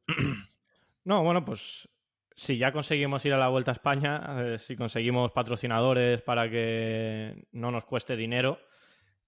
No, 1.05 1.23
bueno, 1.23 1.45
pues 1.45 1.87
si 2.35 2.59
ya 2.59 2.73
conseguimos 2.73 3.25
ir 3.25 3.33
a 3.33 3.39
la 3.39 3.49
Vuelta 3.49 3.71
a 3.71 3.75
España, 3.75 4.23
eh, 4.41 4.59
si 4.59 4.77
conseguimos 4.77 5.31
patrocinadores 5.33 6.21
para 6.23 6.51
que 6.51 7.47
no 7.53 7.71
nos 7.71 7.85
cueste 7.85 8.17
dinero 8.17 8.59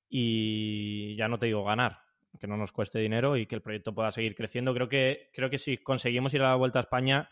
y 0.08 1.14
ya 1.16 1.28
no 1.28 1.38
te 1.38 1.46
digo 1.46 1.64
ganar, 1.64 1.98
que 2.40 2.48
no 2.48 2.56
nos 2.56 2.72
cueste 2.72 2.98
dinero 2.98 3.36
y 3.36 3.46
que 3.46 3.54
el 3.54 3.62
proyecto 3.62 3.94
pueda 3.94 4.10
seguir 4.10 4.34
creciendo, 4.34 4.74
creo 4.74 4.88
que, 4.88 5.30
creo 5.32 5.48
que 5.50 5.58
si 5.58 5.78
conseguimos 5.78 6.34
ir 6.34 6.42
a 6.42 6.50
la 6.50 6.56
Vuelta 6.56 6.80
a 6.80 6.82
España 6.82 7.30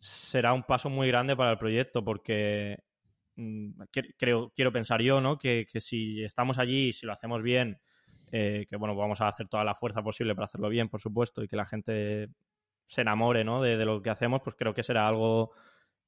será 0.00 0.52
un 0.52 0.64
paso 0.64 0.90
muy 0.90 1.08
grande 1.08 1.36
para 1.36 1.52
el 1.52 1.58
proyecto 1.58 2.04
porque 2.04 2.78
mm, 3.36 3.82
creo, 4.18 4.50
quiero 4.50 4.72
pensar 4.72 5.00
yo, 5.00 5.20
¿no? 5.20 5.38
Que, 5.38 5.66
si 5.78 6.24
estamos 6.24 6.58
allí 6.58 6.88
y 6.88 6.92
si 6.92 7.06
lo 7.06 7.12
hacemos 7.12 7.42
bien, 7.42 7.80
eh, 8.32 8.66
que 8.68 8.76
bueno, 8.76 8.96
vamos 8.96 9.20
a 9.20 9.28
hacer 9.28 9.48
toda 9.48 9.64
la 9.64 9.74
fuerza 9.74 10.02
posible 10.02 10.34
para 10.34 10.46
hacerlo 10.46 10.68
bien, 10.68 10.88
por 10.88 11.00
supuesto, 11.00 11.42
y 11.42 11.48
que 11.48 11.56
la 11.56 11.66
gente 11.66 12.28
se 12.88 13.02
enamore 13.02 13.44
¿no? 13.44 13.62
de, 13.62 13.76
lo 13.84 14.00
que 14.00 14.08
hacemos, 14.08 14.40
pues 14.42 14.56
creo 14.56 14.72
que 14.72 14.82
será 14.82 15.06
algo 15.06 15.52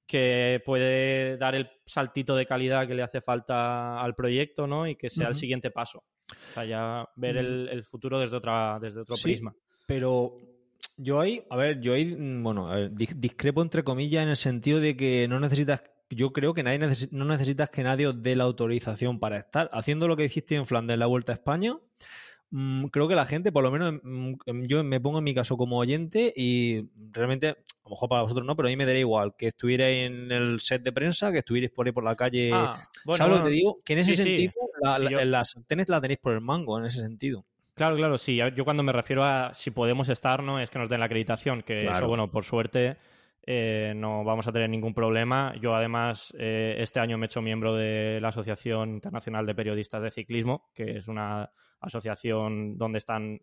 que 0.06 0.62
puede 0.64 1.36
dar 1.36 1.54
el 1.54 1.70
saltito 1.84 2.34
de 2.34 2.46
calidad 2.46 2.88
que 2.88 2.94
le 2.94 3.02
hace 3.02 3.20
falta 3.20 4.00
al 4.00 4.14
proyecto, 4.14 4.66
¿no? 4.66 4.88
Y 4.88 4.96
que 4.96 5.10
sea 5.10 5.28
el 5.28 5.34
siguiente 5.34 5.70
paso. 5.70 5.98
O 5.98 6.52
sea, 6.54 6.64
ya 6.64 7.08
ver 7.14 7.36
el, 7.36 7.84
futuro 7.84 8.18
desde 8.18 8.36
otra, 8.36 8.78
desde 8.80 9.02
otro 9.02 9.16
prisma. 9.22 9.54
Pero 9.86 10.34
yo 10.96 11.20
ahí, 11.20 11.44
a 11.50 11.56
ver, 11.56 11.80
yo 11.80 11.92
ahí, 11.92 12.06
mm, 12.06 12.42
bueno, 12.42 12.88
discrepo 12.88 13.62
entre 13.62 13.84
comillas 13.84 14.24
en 14.24 14.30
el 14.30 14.36
sentido 14.36 14.80
de 14.80 14.96
que 14.96 15.28
no 15.28 15.38
necesitas, 15.38 15.84
yo 16.08 16.32
creo 16.32 16.54
que 16.54 16.62
nadie 16.62 16.78
no 17.12 17.24
necesitas 17.26 17.70
que 17.70 17.82
nadie 17.84 18.06
os 18.06 18.20
dé 18.20 18.34
la 18.34 18.44
autorización 18.44 19.20
para 19.20 19.38
estar. 19.38 19.70
Haciendo 19.72 20.08
lo 20.08 20.16
que 20.16 20.24
hiciste 20.24 20.56
en 20.56 20.66
Flandes, 20.66 20.98
la 20.98 21.06
Vuelta 21.06 21.32
a 21.32 21.36
España, 21.36 21.76
creo 22.90 23.09
que 23.09 23.14
la 23.14 23.26
gente, 23.26 23.53
por 23.53 23.62
lo 23.62 23.70
menos 23.70 24.01
mm, 24.03 24.32
em, 24.46 24.66
yo 24.66 24.82
me 24.82 25.01
pongo 25.01 25.18
en 25.18 25.24
mi 25.24 25.34
caso 25.34 25.57
como 25.57 25.78
oyente 25.78 26.32
y 26.34 26.88
realmente, 27.12 27.48
a 27.48 27.57
lo 27.84 27.90
mejor 27.90 28.09
para 28.09 28.22
vosotros 28.22 28.46
no, 28.46 28.57
pero 28.57 28.68
a 28.68 28.70
mí 28.70 28.76
me 28.76 28.86
daría 28.86 29.01
igual 29.01 29.34
que 29.36 29.48
estuvierais 29.48 30.07
en 30.07 30.32
el 30.32 30.61
set 30.61 30.82
de 30.82 30.92
prensa, 30.92 31.30
que 31.32 31.38
estuvierais 31.38 31.72
por 31.72 31.86
ahí 31.86 31.92
por 31.92 32.05
la 32.05 32.16
calle. 32.16 32.51
Ah, 32.53 32.74
¿Sabes 33.14 33.32
lo 33.32 33.44
que 33.44 33.51
te 33.51 33.55
digo? 33.55 33.78
Que 33.84 33.92
en 33.92 33.98
ese 34.01 34.14
sentido 34.14 34.53
las 34.82 35.57
antenas 35.57 35.88
las 35.88 36.01
tenéis 36.01 36.18
por 36.18 36.32
el 36.32 36.40
mango, 36.40 36.78
en 36.78 36.86
ese 36.86 37.01
sentido. 37.01 37.44
Claro, 37.74 37.96
claro, 37.96 38.18
sí. 38.18 38.36
Yo 38.36 38.64
cuando 38.64 38.82
me 38.82 38.92
refiero 38.92 39.24
a 39.24 39.55
si 39.55 39.70
podemos 39.70 40.09
estar, 40.09 40.42
no 40.42 40.61
es 40.61 40.68
que 40.68 40.78
nos 40.78 40.88
den 40.88 41.01
la 41.01 41.07
acreditación, 41.07 41.62
que 41.62 41.86
eso, 41.86 42.07
bueno, 42.09 42.30
por 42.30 42.44
suerte 42.44 42.96
eh, 43.47 43.93
no 43.97 44.24
vamos 44.24 44.47
a 44.47 44.53
tener 44.53 44.68
ningún 44.68 44.95
problema. 44.95 45.55
Yo 45.61 45.74
además 45.74 46.34
eh, 46.38 46.76
este 46.78 47.01
año 47.01 47.18
me 47.18 47.24
he 47.24 47.28
hecho 47.28 47.43
miembro 47.43 47.74
de 47.74 48.18
la 48.20 48.28
Asociación 48.28 48.91
Internacional 48.91 49.47
de 49.47 49.55
Periodistas 49.55 50.03
de 50.03 50.11
Ciclismo, 50.11 50.70
que 50.74 50.99
es 50.99 51.09
una 51.09 51.51
asociación 51.80 52.76
donde 52.76 52.99
están 52.99 53.41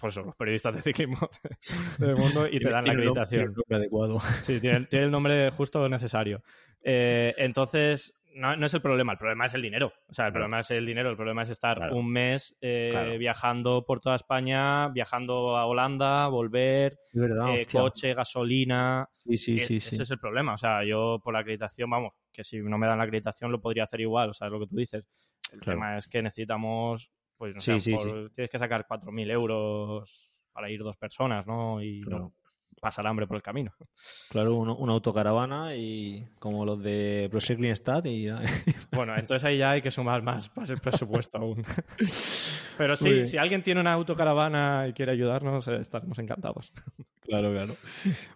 pues 0.00 0.16
los 0.16 0.34
periodistas 0.34 0.74
de 0.74 0.82
ciclismo 0.82 1.18
del 1.98 2.16
mundo 2.16 2.46
y 2.50 2.58
te 2.58 2.70
dan 2.70 2.86
la 2.86 2.92
acreditación. 2.92 3.54
Tiene 3.54 3.82
adecuado. 3.82 4.18
Sí, 4.40 4.58
tiene, 4.60 4.88
el 4.90 5.10
nombre 5.10 5.50
justo 5.50 5.88
necesario. 5.88 6.42
Eh, 6.82 7.34
entonces, 7.36 8.14
no, 8.34 8.66
es 8.66 8.74
el 8.74 8.80
problema, 8.80 9.12
el 9.12 9.18
problema 9.18 9.46
es 9.46 9.54
el 9.54 9.62
dinero. 9.62 9.92
O 10.08 10.12
sea, 10.12 10.26
el 10.26 10.32
problema 10.32 10.60
es 10.60 10.70
el 10.70 10.86
dinero, 10.86 11.10
el 11.10 11.16
problema 11.16 11.42
es 11.42 11.50
estar 11.50 11.92
un 11.92 12.10
mes 12.10 12.56
eh, 12.60 13.16
viajando 13.18 13.84
por 13.84 14.00
toda 14.00 14.16
España, 14.16 14.88
viajando 14.88 15.56
a 15.56 15.66
Holanda, 15.66 16.28
volver, 16.28 16.98
eh, 17.14 17.66
coche, 17.70 18.14
gasolina. 18.14 19.08
Sí, 19.14 19.36
sí, 19.36 19.58
sí, 19.58 19.76
Ese 19.76 20.02
es 20.02 20.10
el 20.10 20.18
problema. 20.18 20.54
O 20.54 20.58
sea, 20.58 20.84
yo 20.84 21.20
por 21.22 21.34
la 21.34 21.40
acreditación, 21.40 21.90
vamos, 21.90 22.12
que 22.32 22.44
si 22.44 22.60
no 22.60 22.78
me 22.78 22.86
dan 22.86 22.98
la 22.98 23.04
acreditación 23.04 23.52
lo 23.52 23.60
podría 23.60 23.84
hacer 23.84 24.00
igual, 24.00 24.30
o 24.30 24.32
sea, 24.32 24.46
es 24.46 24.52
lo 24.52 24.60
que 24.60 24.66
tú 24.66 24.76
dices. 24.76 25.04
El 25.52 25.60
tema 25.60 25.98
es 25.98 26.06
que 26.06 26.22
necesitamos, 26.22 27.10
pues 27.36 27.54
no 27.54 27.60
sé, 27.60 27.78
tienes 27.80 28.50
que 28.50 28.58
sacar 28.58 28.86
4.000 28.86 29.30
euros 29.30 30.32
para 30.52 30.70
ir 30.70 30.80
dos 30.82 30.96
personas, 30.96 31.46
¿no? 31.46 31.82
Y 31.82 32.00
no, 32.02 32.32
pasar 32.80 33.06
hambre 33.06 33.26
por 33.26 33.36
el 33.36 33.42
camino. 33.42 33.72
Claro, 34.30 34.56
una 34.56 34.92
autocaravana 34.92 35.76
y 35.76 36.26
como 36.38 36.64
los 36.64 36.82
de 36.82 37.28
Pro 37.30 37.40
Stat 37.40 38.06
y... 38.06 38.28
Bueno, 38.92 39.14
entonces 39.16 39.44
ahí 39.44 39.58
ya 39.58 39.72
hay 39.72 39.82
que 39.82 39.90
sumar 39.90 40.22
más 40.22 40.48
para 40.48 40.66
el 40.72 40.80
presupuesto 40.80 41.38
aún. 41.38 41.64
Pero 42.80 42.96
sí, 42.96 43.26
si 43.26 43.36
alguien 43.36 43.62
tiene 43.62 43.78
una 43.78 43.92
autocaravana 43.92 44.86
y 44.88 44.94
quiere 44.94 45.12
ayudarnos, 45.12 45.68
eh, 45.68 45.76
estaremos 45.82 46.18
encantados. 46.18 46.72
Claro, 47.22 47.52
claro. 47.52 47.74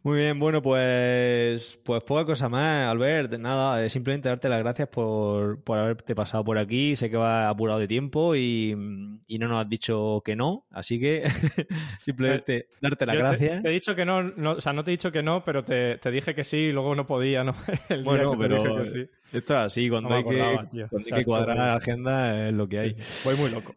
Muy 0.05 0.19
bien, 0.19 0.39
bueno, 0.39 0.63
pues, 0.63 1.81
pues 1.83 2.05
poca 2.05 2.25
cosa 2.25 2.49
más, 2.49 2.87
Albert. 2.87 3.33
Nada, 3.39 3.85
eh, 3.85 3.91
simplemente 3.91 4.29
darte 4.29 4.49
las 4.49 4.61
gracias 4.61 4.87
por, 4.89 5.65
por 5.65 5.79
haberte 5.79 6.15
pasado 6.15 6.45
por 6.45 6.59
aquí. 6.59 6.95
Sé 6.95 7.11
que 7.11 7.17
va 7.17 7.49
apurado 7.49 7.81
de 7.81 7.89
tiempo 7.89 8.37
y, 8.37 8.73
no 8.77 9.49
nos 9.49 9.65
has 9.65 9.69
dicho 9.69 10.23
que 10.25 10.37
no, 10.37 10.67
así 10.71 11.01
que 11.01 11.25
simplemente 12.05 12.69
darte 12.81 13.05
las 13.05 13.17
gracias. 13.17 13.63
Te, 13.63 13.69
he 13.69 13.73
dicho 13.73 13.97
que 13.97 14.05
no, 14.05 14.33
o 14.53 14.61
sea, 14.61 14.73
no 14.73 14.85
te 14.85 14.93
he 14.93 14.97
dicho 14.97 15.11
que 15.11 15.25
no, 15.25 15.43
pero 15.45 15.65
te, 15.65 15.99
dije 16.13 16.33
que 16.37 16.45
sí 16.45 16.59
y 16.59 16.73
luego 16.73 16.95
no 16.95 17.05
podía, 17.05 17.43
¿no? 17.43 17.57
bueno, 18.05 18.39
pero 18.39 18.85
esto 19.33 19.55
es 19.55 19.61
así, 19.61 19.89
cuando, 19.89 20.15
hay, 20.15 20.23
que, 20.23 21.25
cuadrar 21.25 21.57
la 21.57 21.75
agenda 21.75 22.47
es 22.47 22.55
lo 22.55 22.69
que 22.69 22.79
hay. 22.79 22.97
Voy 23.25 23.35
muy 23.39 23.51
loco. 23.51 23.75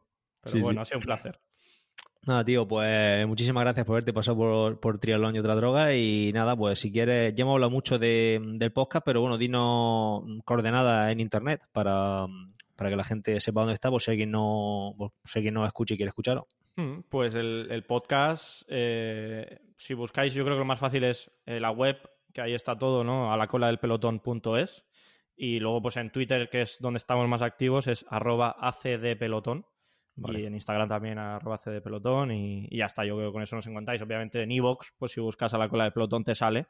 Pero 0.51 0.63
bueno, 0.63 0.81
ha 0.81 0.85
sido 0.85 0.99
un 0.99 1.05
placer. 1.05 1.39
Nada, 2.27 2.43
tío, 2.43 2.67
pues 2.67 3.25
muchísimas 3.25 3.63
gracias 3.63 3.85
por 3.85 3.93
haberte 3.93 4.11
pasado 4.11 4.35
por, 4.35 4.79
por 4.81 4.99
Triatlón 4.99 5.37
y 5.37 5.39
otra 5.39 5.55
droga. 5.55 5.95
Y 5.95 6.33
nada, 6.33 6.57
pues 6.57 6.77
si 6.77 6.91
quieres, 6.91 7.33
ya 7.33 7.43
hemos 7.43 7.53
hablado 7.53 7.71
mucho 7.71 7.97
del 7.97 8.71
podcast, 8.73 9.05
pero 9.05 9.21
bueno, 9.21 9.37
dinos 9.37 10.23
coordenadas 10.43 11.09
en 11.09 11.21
internet 11.21 11.61
para, 11.71 12.27
que 12.77 12.95
la 12.97 13.05
gente 13.05 13.39
sepa 13.39 13.61
dónde 13.61 13.75
está, 13.75 13.89
por 13.89 14.01
si 14.01 14.11
alguien 14.11 14.31
no, 14.31 14.93
si 15.23 15.39
alguien 15.39 15.53
no 15.53 15.65
escucha 15.65 15.93
y 15.93 15.97
quiere 15.97 16.09
escucharlo. 16.09 16.47
Hmm, 16.75 16.99
pues 17.07 17.33
el, 17.33 17.85
podcast, 17.87 18.63
eh, 18.67 19.61
si 19.77 19.93
buscáis, 19.93 20.33
yo 20.33 20.43
creo 20.43 20.57
que 20.57 20.59
lo 20.59 20.65
más 20.65 20.81
fácil 20.81 21.05
es 21.05 21.31
eh, 21.45 21.61
la 21.61 21.71
web, 21.71 21.97
que 22.33 22.41
ahí 22.41 22.53
está 22.53 22.77
todo, 22.77 23.05
¿no? 23.05 23.31
A 23.31 23.37
la 23.37 23.47
cola 23.47 23.67
del 23.67 23.79
pelotón.es. 23.79 24.85
Y 25.37 25.59
luego, 25.61 25.81
pues 25.81 25.95
en 25.95 26.11
Twitter, 26.11 26.49
que 26.49 26.63
es 26.63 26.77
donde 26.81 26.97
estamos 26.97 27.25
más 27.29 27.41
activos, 27.41 27.87
es 27.87 28.05
arroba 28.09 28.57
acdpelotón. 28.59 29.65
Y 30.17 30.45
en 30.45 30.55
Instagram 30.55 30.89
también 30.89 31.19
arroba 31.19 31.57
cdpelotón 31.57 32.31
y, 32.31 32.67
y 32.69 32.77
ya 32.77 32.85
está. 32.85 33.05
Yo 33.05 33.15
creo 33.15 33.29
que 33.29 33.33
con 33.33 33.43
eso 33.43 33.55
nos 33.55 33.67
encontráis. 33.67 34.01
Obviamente 34.01 34.41
en 34.41 34.51
Evox, 34.51 34.93
pues 34.97 35.11
si 35.11 35.21
buscas 35.21 35.53
a 35.53 35.57
la 35.57 35.69
cola 35.69 35.83
del 35.83 35.93
pelotón 35.93 36.23
te 36.23 36.33
sale. 36.33 36.67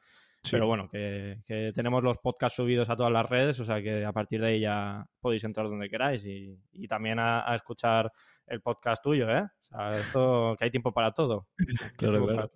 Pero 0.51 0.67
bueno, 0.67 0.87
que, 0.89 1.37
tenemos 1.73 2.03
los 2.03 2.17
podcasts 2.17 2.55
subidos 2.55 2.89
a 2.89 2.95
todas 2.95 3.11
las 3.11 3.27
redes, 3.27 3.59
o 3.59 3.65
sea 3.65 3.81
que 3.81 4.05
a 4.05 4.11
partir 4.11 4.41
de 4.41 4.47
ahí 4.47 4.59
ya 4.61 5.05
podéis 5.19 5.43
entrar 5.43 5.67
donde 5.67 5.89
queráis 5.89 6.25
y, 6.25 6.87
también 6.87 7.19
a, 7.19 7.53
escuchar 7.55 8.11
el 8.45 8.61
podcast 8.61 9.03
tuyo, 9.03 9.29
¿eh? 9.29 9.41
O 9.41 9.63
sea, 9.63 9.99
esto, 9.99 10.55
que 10.57 10.65
hay 10.65 10.71
tiempo 10.71 10.93
para 10.93 11.11
todo. 11.11 11.47
claro, 11.97 12.49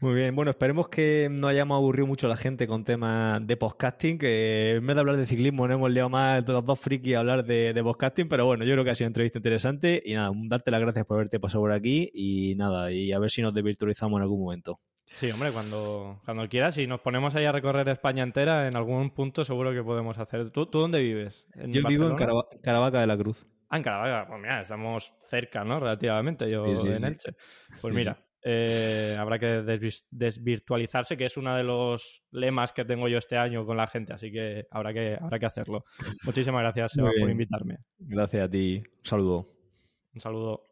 Muy 0.00 0.14
bien, 0.14 0.36
bueno, 0.36 0.52
esperemos 0.52 0.88
que 0.88 1.28
no 1.28 1.48
hayamos 1.48 1.76
aburrido 1.76 2.06
mucho 2.06 2.26
a 2.26 2.30
la 2.30 2.36
gente 2.36 2.68
con 2.68 2.84
temas 2.84 3.44
de 3.44 3.56
podcasting, 3.56 4.18
que 4.18 4.76
en 4.76 4.86
vez 4.86 4.94
de 4.94 5.00
hablar 5.00 5.16
de 5.16 5.26
ciclismo 5.26 5.66
no 5.66 5.74
hemos 5.74 5.90
liado 5.90 6.08
más 6.08 6.46
de 6.46 6.52
los 6.52 6.64
dos 6.64 6.78
frikis 6.78 7.16
a 7.16 7.20
hablar 7.20 7.44
de, 7.44 7.72
de 7.72 7.82
podcasting, 7.82 8.28
pero 8.28 8.46
bueno, 8.46 8.64
yo 8.64 8.72
creo 8.74 8.84
que 8.84 8.90
ha 8.90 8.94
sido 8.94 9.06
una 9.06 9.10
entrevista 9.10 9.38
interesante 9.38 10.00
y 10.04 10.14
nada, 10.14 10.30
darte 10.44 10.70
las 10.70 10.80
gracias 10.80 11.04
por 11.06 11.16
haberte 11.16 11.40
pasado 11.40 11.62
por 11.62 11.72
aquí 11.72 12.10
y 12.14 12.54
nada, 12.54 12.92
y 12.92 13.12
a 13.12 13.18
ver 13.18 13.30
si 13.30 13.42
nos 13.42 13.52
desvirtualizamos 13.52 14.18
en 14.18 14.22
algún 14.22 14.40
momento. 14.40 14.78
Sí, 15.06 15.30
hombre, 15.30 15.50
cuando, 15.50 16.20
cuando 16.24 16.48
quieras, 16.48 16.74
si 16.74 16.86
nos 16.86 17.00
ponemos 17.00 17.34
ahí 17.34 17.44
a 17.44 17.52
recorrer 17.52 17.88
España 17.88 18.22
entera, 18.22 18.68
en 18.68 18.76
algún 18.76 19.10
punto 19.10 19.44
seguro 19.44 19.72
que 19.72 19.82
podemos 19.82 20.18
hacer. 20.18 20.50
¿Tú, 20.50 20.66
tú 20.66 20.80
dónde 20.80 21.00
vives? 21.00 21.46
yo 21.54 21.86
vivo 21.86 22.08
en 22.08 22.16
Caravaca 22.62 23.00
de 23.00 23.06
la 23.06 23.16
Cruz. 23.16 23.46
Ah, 23.68 23.78
en 23.78 23.82
Caravaca, 23.82 24.28
pues 24.28 24.40
mira, 24.40 24.60
estamos 24.60 25.14
cerca, 25.22 25.64
¿no? 25.64 25.80
Relativamente, 25.80 26.48
yo 26.48 26.66
en 26.66 27.04
Elche. 27.04 27.32
Pues 27.80 27.94
mira, 27.94 28.18
eh, 28.42 29.16
habrá 29.18 29.38
que 29.38 29.62
desvirtualizarse, 30.10 31.16
que 31.16 31.24
es 31.24 31.36
uno 31.36 31.54
de 31.56 31.64
los 31.64 32.22
lemas 32.30 32.72
que 32.72 32.84
tengo 32.84 33.08
yo 33.08 33.18
este 33.18 33.36
año 33.36 33.66
con 33.66 33.76
la 33.76 33.88
gente, 33.88 34.12
así 34.12 34.30
que 34.30 34.66
habrá 34.70 34.92
que, 34.92 35.18
habrá 35.20 35.38
que 35.38 35.46
hacerlo. 35.46 35.84
Muchísimas 36.24 36.62
gracias, 36.62 36.92
Seba, 36.92 37.10
por 37.18 37.28
invitarme. 37.28 37.78
Gracias 37.98 38.44
a 38.44 38.48
ti. 38.48 38.82
Un 38.86 39.06
saludo. 39.06 39.48
Un 40.14 40.20
saludo. 40.20 40.62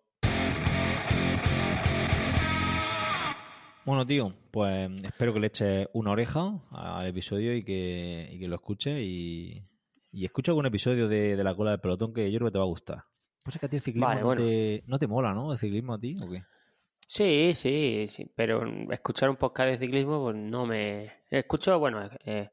Bueno, 3.84 4.06
tío, 4.06 4.32
pues 4.50 4.90
espero 5.04 5.34
que 5.34 5.40
le 5.40 5.48
eches 5.48 5.88
una 5.92 6.12
oreja 6.12 6.58
al 6.70 7.06
episodio 7.06 7.54
y 7.54 7.62
que, 7.62 8.38
lo 8.48 8.54
escuche 8.54 9.02
y, 9.02 9.62
y 10.10 10.24
escucha 10.24 10.52
algún 10.52 10.64
episodio 10.64 11.06
de, 11.06 11.36
la 11.36 11.54
cola 11.54 11.72
del 11.72 11.80
pelotón 11.80 12.14
que 12.14 12.32
yo 12.32 12.38
creo 12.38 12.48
que 12.48 12.52
te 12.52 12.58
va 12.58 12.64
a 12.64 12.68
gustar. 12.68 13.04
Pues 13.44 13.56
es 13.56 13.60
que 13.60 13.66
a 13.66 13.68
ti 13.68 13.76
el 13.76 13.82
ciclismo 13.82 14.14
no, 14.14 14.34
te, 14.34 14.84
no, 14.86 14.98
te, 14.98 15.06
mola, 15.06 15.34
¿no? 15.34 15.52
El 15.52 15.58
ciclismo 15.58 15.92
a 15.92 15.98
ti, 15.98 16.14
¿o 16.22 16.30
qué? 16.30 16.42
Sí, 17.06 17.52
sí, 17.52 18.06
sí, 18.08 18.32
pero 18.34 18.62
escuchar 18.90 19.28
un 19.28 19.36
podcast 19.36 19.68
de 19.68 19.78
ciclismo 19.78 20.22
pues 20.22 20.36
no 20.36 20.64
me... 20.64 21.12
Escucho, 21.28 21.78
bueno, 21.78 22.08
eh, 22.24 22.48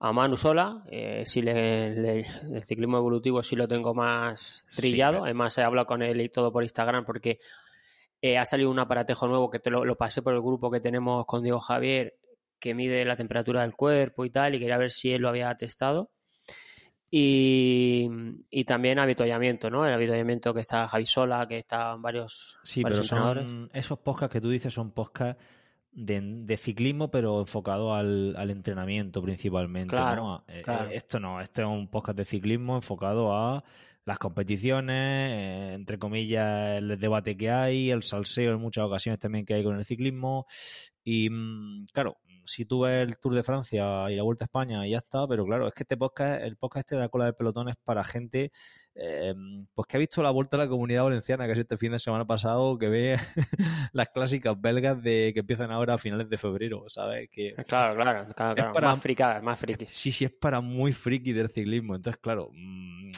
a 0.00 0.12
Manu 0.14 0.38
Sola, 0.38 0.82
eh, 0.90 1.24
si 1.26 1.42
le, 1.42 2.20
el 2.20 2.62
ciclismo 2.62 2.96
evolutivo 2.96 3.42
sí 3.42 3.54
lo 3.54 3.68
tengo 3.68 3.92
más 3.92 4.66
trillado, 4.74 5.24
además 5.24 5.58
he 5.58 5.62
hablado 5.62 5.86
con 5.86 6.00
él 6.00 6.22
y 6.22 6.30
todo 6.30 6.50
por 6.50 6.62
Instagram 6.62 7.04
porque 7.04 7.38
eh, 8.20 8.38
ha 8.38 8.44
salido 8.44 8.70
un 8.70 8.78
aparatejo 8.78 9.28
nuevo 9.28 9.50
que 9.50 9.60
te 9.60 9.70
lo, 9.70 9.96
pasé 9.96 10.22
por 10.22 10.34
el 10.34 10.40
grupo 10.40 10.70
que 10.70 10.80
tenemos 10.80 11.24
con 11.26 11.42
Diego 11.42 11.60
Javier, 11.60 12.14
que 12.58 12.74
mide 12.74 13.04
la 13.04 13.16
temperatura 13.16 13.62
del 13.62 13.74
cuerpo 13.74 14.24
y 14.24 14.30
tal, 14.30 14.54
y 14.54 14.58
quería 14.58 14.76
ver 14.78 14.90
si 14.90 15.12
él 15.12 15.22
lo 15.22 15.28
había 15.28 15.54
testado. 15.54 16.10
Y, 17.10 18.06
también 18.66 18.98
avituallamiento, 18.98 19.70
¿no? 19.70 19.86
El 19.86 19.94
avituallamiento 19.94 20.52
que 20.52 20.60
está 20.60 20.88
Javi 20.88 21.06
Sola, 21.06 21.46
que 21.48 21.58
están 21.58 22.02
varios. 22.02 22.58
Sí, 22.64 22.82
pero 22.82 23.02
son 23.02 23.70
esos 23.72 23.98
podcasts 24.00 24.32
que 24.32 24.40
tú 24.40 24.50
dices 24.50 24.74
son 24.74 24.90
podcasts 24.90 25.42
de, 25.92 26.56
ciclismo, 26.56 27.10
pero 27.10 27.40
enfocado 27.40 27.94
al, 27.94 28.50
entrenamiento 28.50 29.22
principalmente. 29.22 29.88
Claro, 29.88 30.44
eh, 30.48 30.62
eh, 30.66 30.88
esto 30.92 31.18
no, 31.18 31.40
esto 31.40 31.62
es 31.62 31.68
un 31.68 31.88
podcast 31.88 32.18
de 32.18 32.24
ciclismo 32.24 32.76
enfocado 32.76 33.32
a 33.34 33.64
las 34.08 34.18
competiciones, 34.18 35.30
eh, 35.30 35.74
entre 35.74 35.98
comillas, 35.98 36.78
el 36.78 36.98
debate 36.98 37.36
que 37.36 37.50
hay, 37.50 37.90
el 37.90 38.02
salseo 38.02 38.54
en 38.54 38.58
muchas 38.58 38.84
ocasiones 38.86 39.18
también 39.20 39.44
que 39.44 39.52
hay 39.52 39.62
con 39.62 39.76
el 39.76 39.84
ciclismo. 39.84 40.46
Y 41.04 41.28
mm, 41.28 41.88
claro, 41.92 42.16
si 42.46 42.64
tú 42.64 42.80
ves 42.80 43.06
el 43.06 43.18
Tour 43.18 43.34
de 43.34 43.42
Francia 43.42 44.10
y 44.10 44.16
la 44.16 44.22
Vuelta 44.22 44.44
a 44.44 44.46
España 44.46 44.86
y 44.86 44.92
ya 44.92 44.98
está, 44.98 45.28
pero 45.28 45.44
claro, 45.44 45.68
es 45.68 45.74
que 45.74 45.82
este 45.82 45.98
podcast, 45.98 46.42
el 46.42 46.56
podcast 46.56 46.86
este 46.86 46.96
de 46.96 47.02
la 47.02 47.10
cola 47.10 47.26
de 47.26 47.34
pelotón 47.34 47.68
es 47.68 47.76
para 47.84 48.02
gente 48.02 48.50
eh, 48.94 49.34
pues 49.74 49.86
que 49.86 49.98
ha 49.98 50.00
visto 50.00 50.22
la 50.22 50.30
Vuelta 50.30 50.56
a 50.56 50.60
la 50.60 50.68
Comunidad 50.68 51.04
Valenciana, 51.04 51.44
que 51.44 51.52
es 51.52 51.58
este 51.58 51.76
fin 51.76 51.92
de 51.92 51.98
semana 51.98 52.26
pasado, 52.26 52.78
que 52.78 52.88
ve 52.88 53.18
las 53.92 54.08
clásicas 54.08 54.58
belgas 54.58 55.02
de 55.02 55.32
que 55.34 55.40
empiezan 55.40 55.70
ahora 55.70 55.94
a 55.94 55.98
finales 55.98 56.30
de 56.30 56.38
febrero, 56.38 56.86
¿sabes? 56.88 57.28
Que 57.30 57.54
claro, 57.66 57.94
claro, 58.02 58.34
claro, 58.34 58.72
para, 58.72 58.88
más 58.88 59.02
fricadas, 59.02 59.42
más 59.42 59.58
frikis. 59.58 59.90
Sí, 59.90 60.10
sí, 60.10 60.24
es 60.24 60.32
para 60.32 60.62
muy 60.62 60.94
friki 60.94 61.34
del 61.34 61.50
ciclismo. 61.50 61.94
Entonces, 61.94 62.18
claro, 62.22 62.48
mm, 62.54 63.10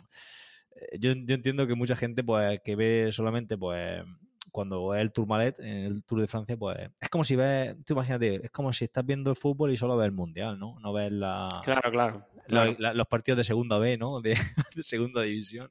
eh, 0.81 0.99
yo, 0.99 1.11
entiendo 1.11 1.66
que 1.66 1.74
mucha 1.74 1.97
gente 1.97 2.24
pues 2.24 2.61
que 2.64 2.76
ve 2.76 3.09
solamente 3.12 3.57
pues 3.57 4.03
cuando 4.51 4.95
es 4.95 5.01
el 5.01 5.12
Tourmalet, 5.12 5.61
en 5.61 5.85
el 5.85 6.05
Tour 6.05 6.20
de 6.20 6.26
Francia, 6.26 6.57
pues 6.57 6.78
es 7.01 7.09
como 7.09 7.22
si 7.24 7.37
ves, 7.37 7.76
tú 7.85 7.95
imagínate, 7.95 8.47
es 8.47 8.51
como 8.51 8.72
si 8.72 8.85
estás 8.85 9.07
viendo 9.07 9.31
el 9.31 9.37
fútbol 9.37 9.70
y 9.70 9.76
solo 9.76 9.97
ves 9.97 10.07
el 10.07 10.12
Mundial, 10.12 10.59
¿no? 10.59 10.78
No 10.81 10.93
ves 10.93 11.12
la, 11.12 11.61
claro, 11.62 11.91
claro, 11.91 12.26
los 12.49 13.07
partidos 13.07 13.39
de 13.39 13.45
segunda 13.45 13.78
B, 13.78 13.97
¿no? 13.97 14.20
De, 14.22 14.37
segunda 14.81 15.22
división. 15.22 15.70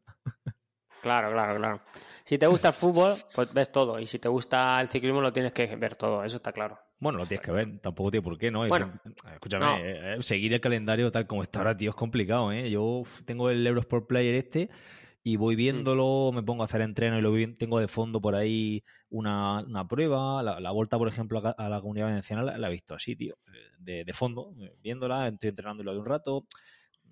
Claro, 1.01 1.31
claro, 1.31 1.57
claro. 1.57 1.81
Si 2.25 2.37
te 2.37 2.47
gusta 2.47 2.69
el 2.69 2.73
fútbol, 2.73 3.15
pues 3.33 3.53
ves 3.53 3.71
todo. 3.71 3.99
Y 3.99 4.05
si 4.05 4.19
te 4.19 4.27
gusta 4.27 4.79
el 4.81 4.87
ciclismo, 4.87 5.21
lo 5.21 5.33
tienes 5.33 5.51
que 5.51 5.65
ver 5.75 5.95
todo. 5.95 6.23
Eso 6.23 6.37
está 6.37 6.51
claro. 6.51 6.79
Bueno, 6.99 7.17
lo 7.17 7.25
tienes 7.25 7.45
que 7.45 7.51
ver. 7.51 7.79
Tampoco 7.79 8.11
tiene 8.11 8.23
por 8.23 8.37
qué, 8.37 8.51
¿no? 8.51 8.65
escúchame, 8.65 9.81
eh, 9.81 10.15
eh, 10.15 10.23
seguir 10.23 10.53
el 10.53 10.61
calendario 10.61 11.11
tal 11.11 11.27
como 11.27 11.43
está 11.43 11.59
ahora, 11.59 11.77
tío, 11.77 11.91
es 11.91 11.95
complicado, 11.95 12.51
¿eh? 12.51 12.69
Yo 12.69 13.03
tengo 13.25 13.49
el 13.49 13.65
Eurosport 13.65 14.07
Player 14.07 14.35
este 14.35 14.69
y 15.23 15.37
voy 15.37 15.55
mm. 15.55 15.57
viéndolo, 15.57 16.31
me 16.33 16.43
pongo 16.43 16.63
a 16.63 16.65
hacer 16.65 16.81
entreno 16.81 17.17
y 17.17 17.21
lo 17.21 17.33
tengo 17.55 17.79
de 17.79 17.87
fondo 17.87 18.19
por 18.21 18.35
ahí 18.35 18.83
una, 19.09 19.65
prueba. 19.87 20.43
La, 20.43 20.71
vuelta, 20.71 20.97
por 20.97 21.07
ejemplo, 21.07 21.41
a, 21.43 21.69
la 21.69 21.81
comunidad 21.81 22.07
valenciana 22.07 22.43
la, 22.43 22.67
he 22.67 22.71
visto 22.71 22.93
así, 22.93 23.15
tío, 23.15 23.37
de, 23.79 24.03
de, 24.03 24.13
fondo, 24.13 24.53
viéndola, 24.81 25.27
estoy 25.29 25.49
entrenándola 25.49 25.93
de 25.93 25.99
un 25.99 26.05
rato. 26.05 26.45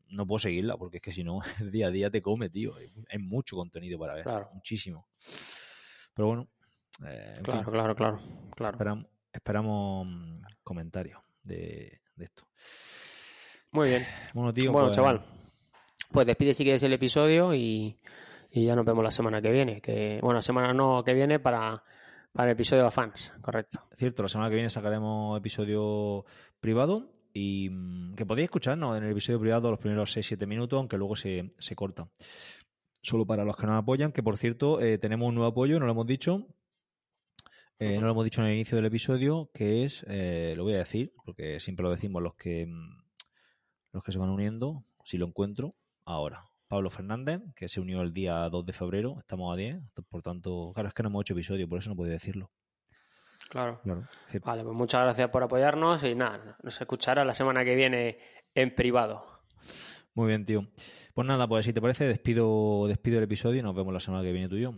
No 0.10 0.26
puedo 0.26 0.40
seguirla 0.40 0.78
porque 0.78 0.98
es 0.98 1.04
que 1.04 1.12
si 1.12 1.24
no, 1.24 1.40
el 1.60 1.72
día 1.72 1.88
a 1.88 1.92
día 1.92 2.10
te 2.10 2.22
come, 2.22 2.50
tío. 2.50 2.76
Hay 3.10 3.20
mucho 3.20 3.56
contenido 3.56 3.98
para 3.98 4.16
ver, 4.16 4.26
muchísimo. 4.54 5.08
Pero 6.14 6.28
bueno. 6.28 6.48
Eh, 7.06 7.40
claro, 7.44 7.72
claro, 7.72 7.96
claro, 7.96 8.20
claro, 8.56 9.08
Esperamos, 9.38 10.08
mm, 10.08 10.42
comentarios 10.64 11.22
de, 11.44 12.02
esto. 12.18 12.44
Muy 13.72 13.90
bien. 13.90 14.06
Bueno, 14.34 14.54
tío. 14.54 14.72
Bueno, 14.72 14.88
pues, 14.88 14.96
chaval. 14.96 15.24
Pues 16.12 16.26
despide 16.26 16.54
si 16.54 16.64
quieres 16.64 16.82
el 16.84 16.94
episodio 16.94 17.54
y, 17.54 17.96
ya 18.52 18.76
nos 18.76 18.86
vemos 18.86 19.04
la 19.04 19.12
semana 19.12 19.42
que 19.42 19.52
viene. 19.52 19.80
Que, 19.80 20.20
bueno, 20.22 20.42
semana 20.42 20.74
no 20.74 21.04
que 21.04 21.14
viene 21.14 21.40
para, 21.40 21.84
para 22.34 22.50
el 22.50 22.54
episodio 22.54 22.86
de 22.86 22.92
fans, 22.92 23.32
correcto. 23.42 23.84
Cierto, 23.96 24.24
la 24.24 24.30
semana 24.30 24.50
que 24.50 24.56
viene 24.56 24.72
sacaremos 24.72 25.38
episodio 25.38 26.26
privado 26.60 27.12
y 27.32 27.70
mm, 27.70 28.16
que 28.16 28.26
podéis 28.26 28.46
escucharnos 28.46 28.98
en 28.98 29.04
el 29.04 29.12
episodio 29.12 29.40
privado 29.40 29.70
los 29.70 29.80
primeros 29.80 30.18
6-7 30.18 30.48
minutos, 30.48 30.78
aunque 30.78 30.98
luego 30.98 31.16
se, 31.16 31.52
se, 31.60 31.76
corta. 31.76 32.10
Solo 33.04 33.28
para 33.28 33.46
los 33.46 33.56
que 33.56 33.68
nos 33.68 33.78
apoyan, 33.78 34.12
que 34.12 34.24
por 34.24 34.38
cierto, 34.38 34.82
eh, 34.82 34.98
tenemos 34.98 35.30
un 35.30 35.36
nuevo 35.36 35.52
apoyo, 35.52 35.80
no 35.80 35.86
lo 35.86 35.92
hemos 35.92 36.08
dicho. 36.08 36.48
Eh, 37.80 38.00
no 38.00 38.08
lo 38.08 38.12
hemos 38.12 38.24
dicho 38.24 38.42
en 38.42 38.48
el 38.48 38.54
inicio 38.56 38.76
del 38.76 38.86
episodio, 38.86 39.52
que 39.54 39.86
es, 39.86 40.04
eh, 40.08 40.54
lo 40.58 40.64
voy 40.64 40.74
a 40.74 40.80
decir, 40.80 41.14
porque 41.24 41.60
siempre 41.60 41.84
lo 41.84 41.92
decimos 41.92 42.24
los 42.24 42.36
que 42.36 42.66
mm, 42.66 43.08
los 43.94 44.04
que 44.04 44.12
se 44.12 44.20
van 44.20 44.30
uniendo, 44.30 44.84
si 45.04 45.18
lo 45.18 45.28
encuentro, 45.28 45.74
ahora. 46.06 46.44
Pablo 46.68 46.90
Fernández, 46.90 47.42
que 47.56 47.70
se 47.70 47.80
unió 47.80 48.02
el 48.02 48.14
día 48.14 48.50
2 48.50 48.66
de 48.66 48.74
febrero, 48.74 49.16
estamos 49.20 49.54
a 49.54 49.58
10, 49.58 49.80
por 50.10 50.22
tanto, 50.22 50.72
claro, 50.74 50.90
es 50.90 50.94
que 50.94 51.04
no 51.04 51.10
hemos 51.10 51.22
hecho 51.22 51.34
episodio, 51.34 51.70
por 51.70 51.80
eso 51.80 51.90
no 51.90 51.96
podía 51.96 52.14
decirlo. 52.14 52.52
Claro. 53.50 53.80
vale, 54.44 54.64
pues 54.64 54.76
muchas 54.76 55.02
gracias 55.04 55.30
por 55.30 55.42
apoyarnos 55.42 56.04
y 56.04 56.16
nada, 56.16 56.58
nos 56.62 56.82
escuchará 56.82 57.24
la 57.24 57.34
semana 57.34 57.64
que 57.64 57.76
viene 57.76 58.20
en 58.54 58.76
privado. 58.76 59.26
Muy 60.14 60.28
bien, 60.28 60.46
tío. 60.46 60.68
Pues 61.14 61.28
nada, 61.28 61.48
pues 61.48 61.64
si 61.64 61.74
te 61.74 61.82
parece, 61.82 62.06
despido, 62.06 62.88
despido 62.88 63.20
el 63.20 63.24
episodio 63.24 63.60
y 63.60 63.64
nos 63.64 63.76
vemos 63.76 63.94
la 63.94 64.00
semana 64.00 64.24
que 64.24 64.32
viene 64.32 64.50
tú 64.50 64.58
y 64.58 64.62
yo. 64.62 64.74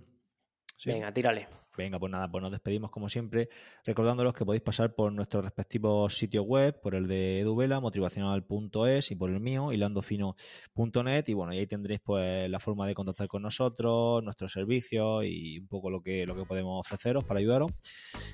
Venga, 0.86 1.12
tírale. 1.12 1.48
Venga, 1.80 1.98
pues 1.98 2.12
nada, 2.12 2.30
pues 2.30 2.42
nos 2.42 2.52
despedimos 2.52 2.92
como 2.92 3.08
siempre, 3.08 3.48
recordándolos 3.86 4.34
que 4.34 4.44
podéis 4.44 4.62
pasar 4.62 4.94
por 4.94 5.14
nuestros 5.14 5.46
respectivos 5.46 6.14
sitios 6.14 6.46
web, 6.46 6.78
por 6.82 6.94
el 6.94 7.08
de 7.08 7.40
Eduvela, 7.40 7.80
motivacional.es 7.80 9.12
y 9.12 9.16
por 9.16 9.30
el 9.30 9.40
mío, 9.40 9.72
hilandofino.net 9.72 11.24
y 11.30 11.34
bueno, 11.34 11.54
ahí 11.54 11.66
tendréis 11.68 12.02
pues 12.02 12.50
la 12.50 12.60
forma 12.60 12.86
de 12.86 12.94
contactar 12.94 13.30
con 13.30 13.44
nosotros, 13.44 14.22
nuestros 14.22 14.52
servicios 14.52 15.24
y 15.24 15.60
un 15.60 15.68
poco 15.68 15.90
lo 15.90 16.02
que, 16.02 16.26
lo 16.26 16.36
que 16.36 16.44
podemos 16.44 16.86
ofreceros 16.86 17.24
para 17.24 17.40
ayudaros. 17.40 17.72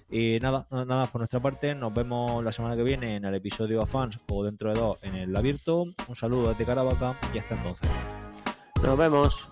Y 0.09 0.39
nada, 0.41 0.67
nada 0.71 1.05
por 1.05 1.21
nuestra 1.21 1.39
parte, 1.39 1.75
nos 1.75 1.93
vemos 1.93 2.43
la 2.43 2.51
semana 2.51 2.75
que 2.75 2.81
viene 2.81 3.17
en 3.17 3.25
el 3.25 3.35
episodio 3.35 3.79
a 3.83 3.85
fans 3.85 4.19
o 4.27 4.43
dentro 4.43 4.73
de 4.73 4.79
dos 4.79 4.97
en 5.03 5.13
el 5.13 5.35
abierto. 5.35 5.83
Un 5.83 6.15
saludo 6.15 6.49
desde 6.49 6.65
Caravaca 6.65 7.15
y 7.31 7.37
hasta 7.37 7.53
entonces. 7.53 7.91
Nos 8.81 8.97
vemos. 8.97 9.47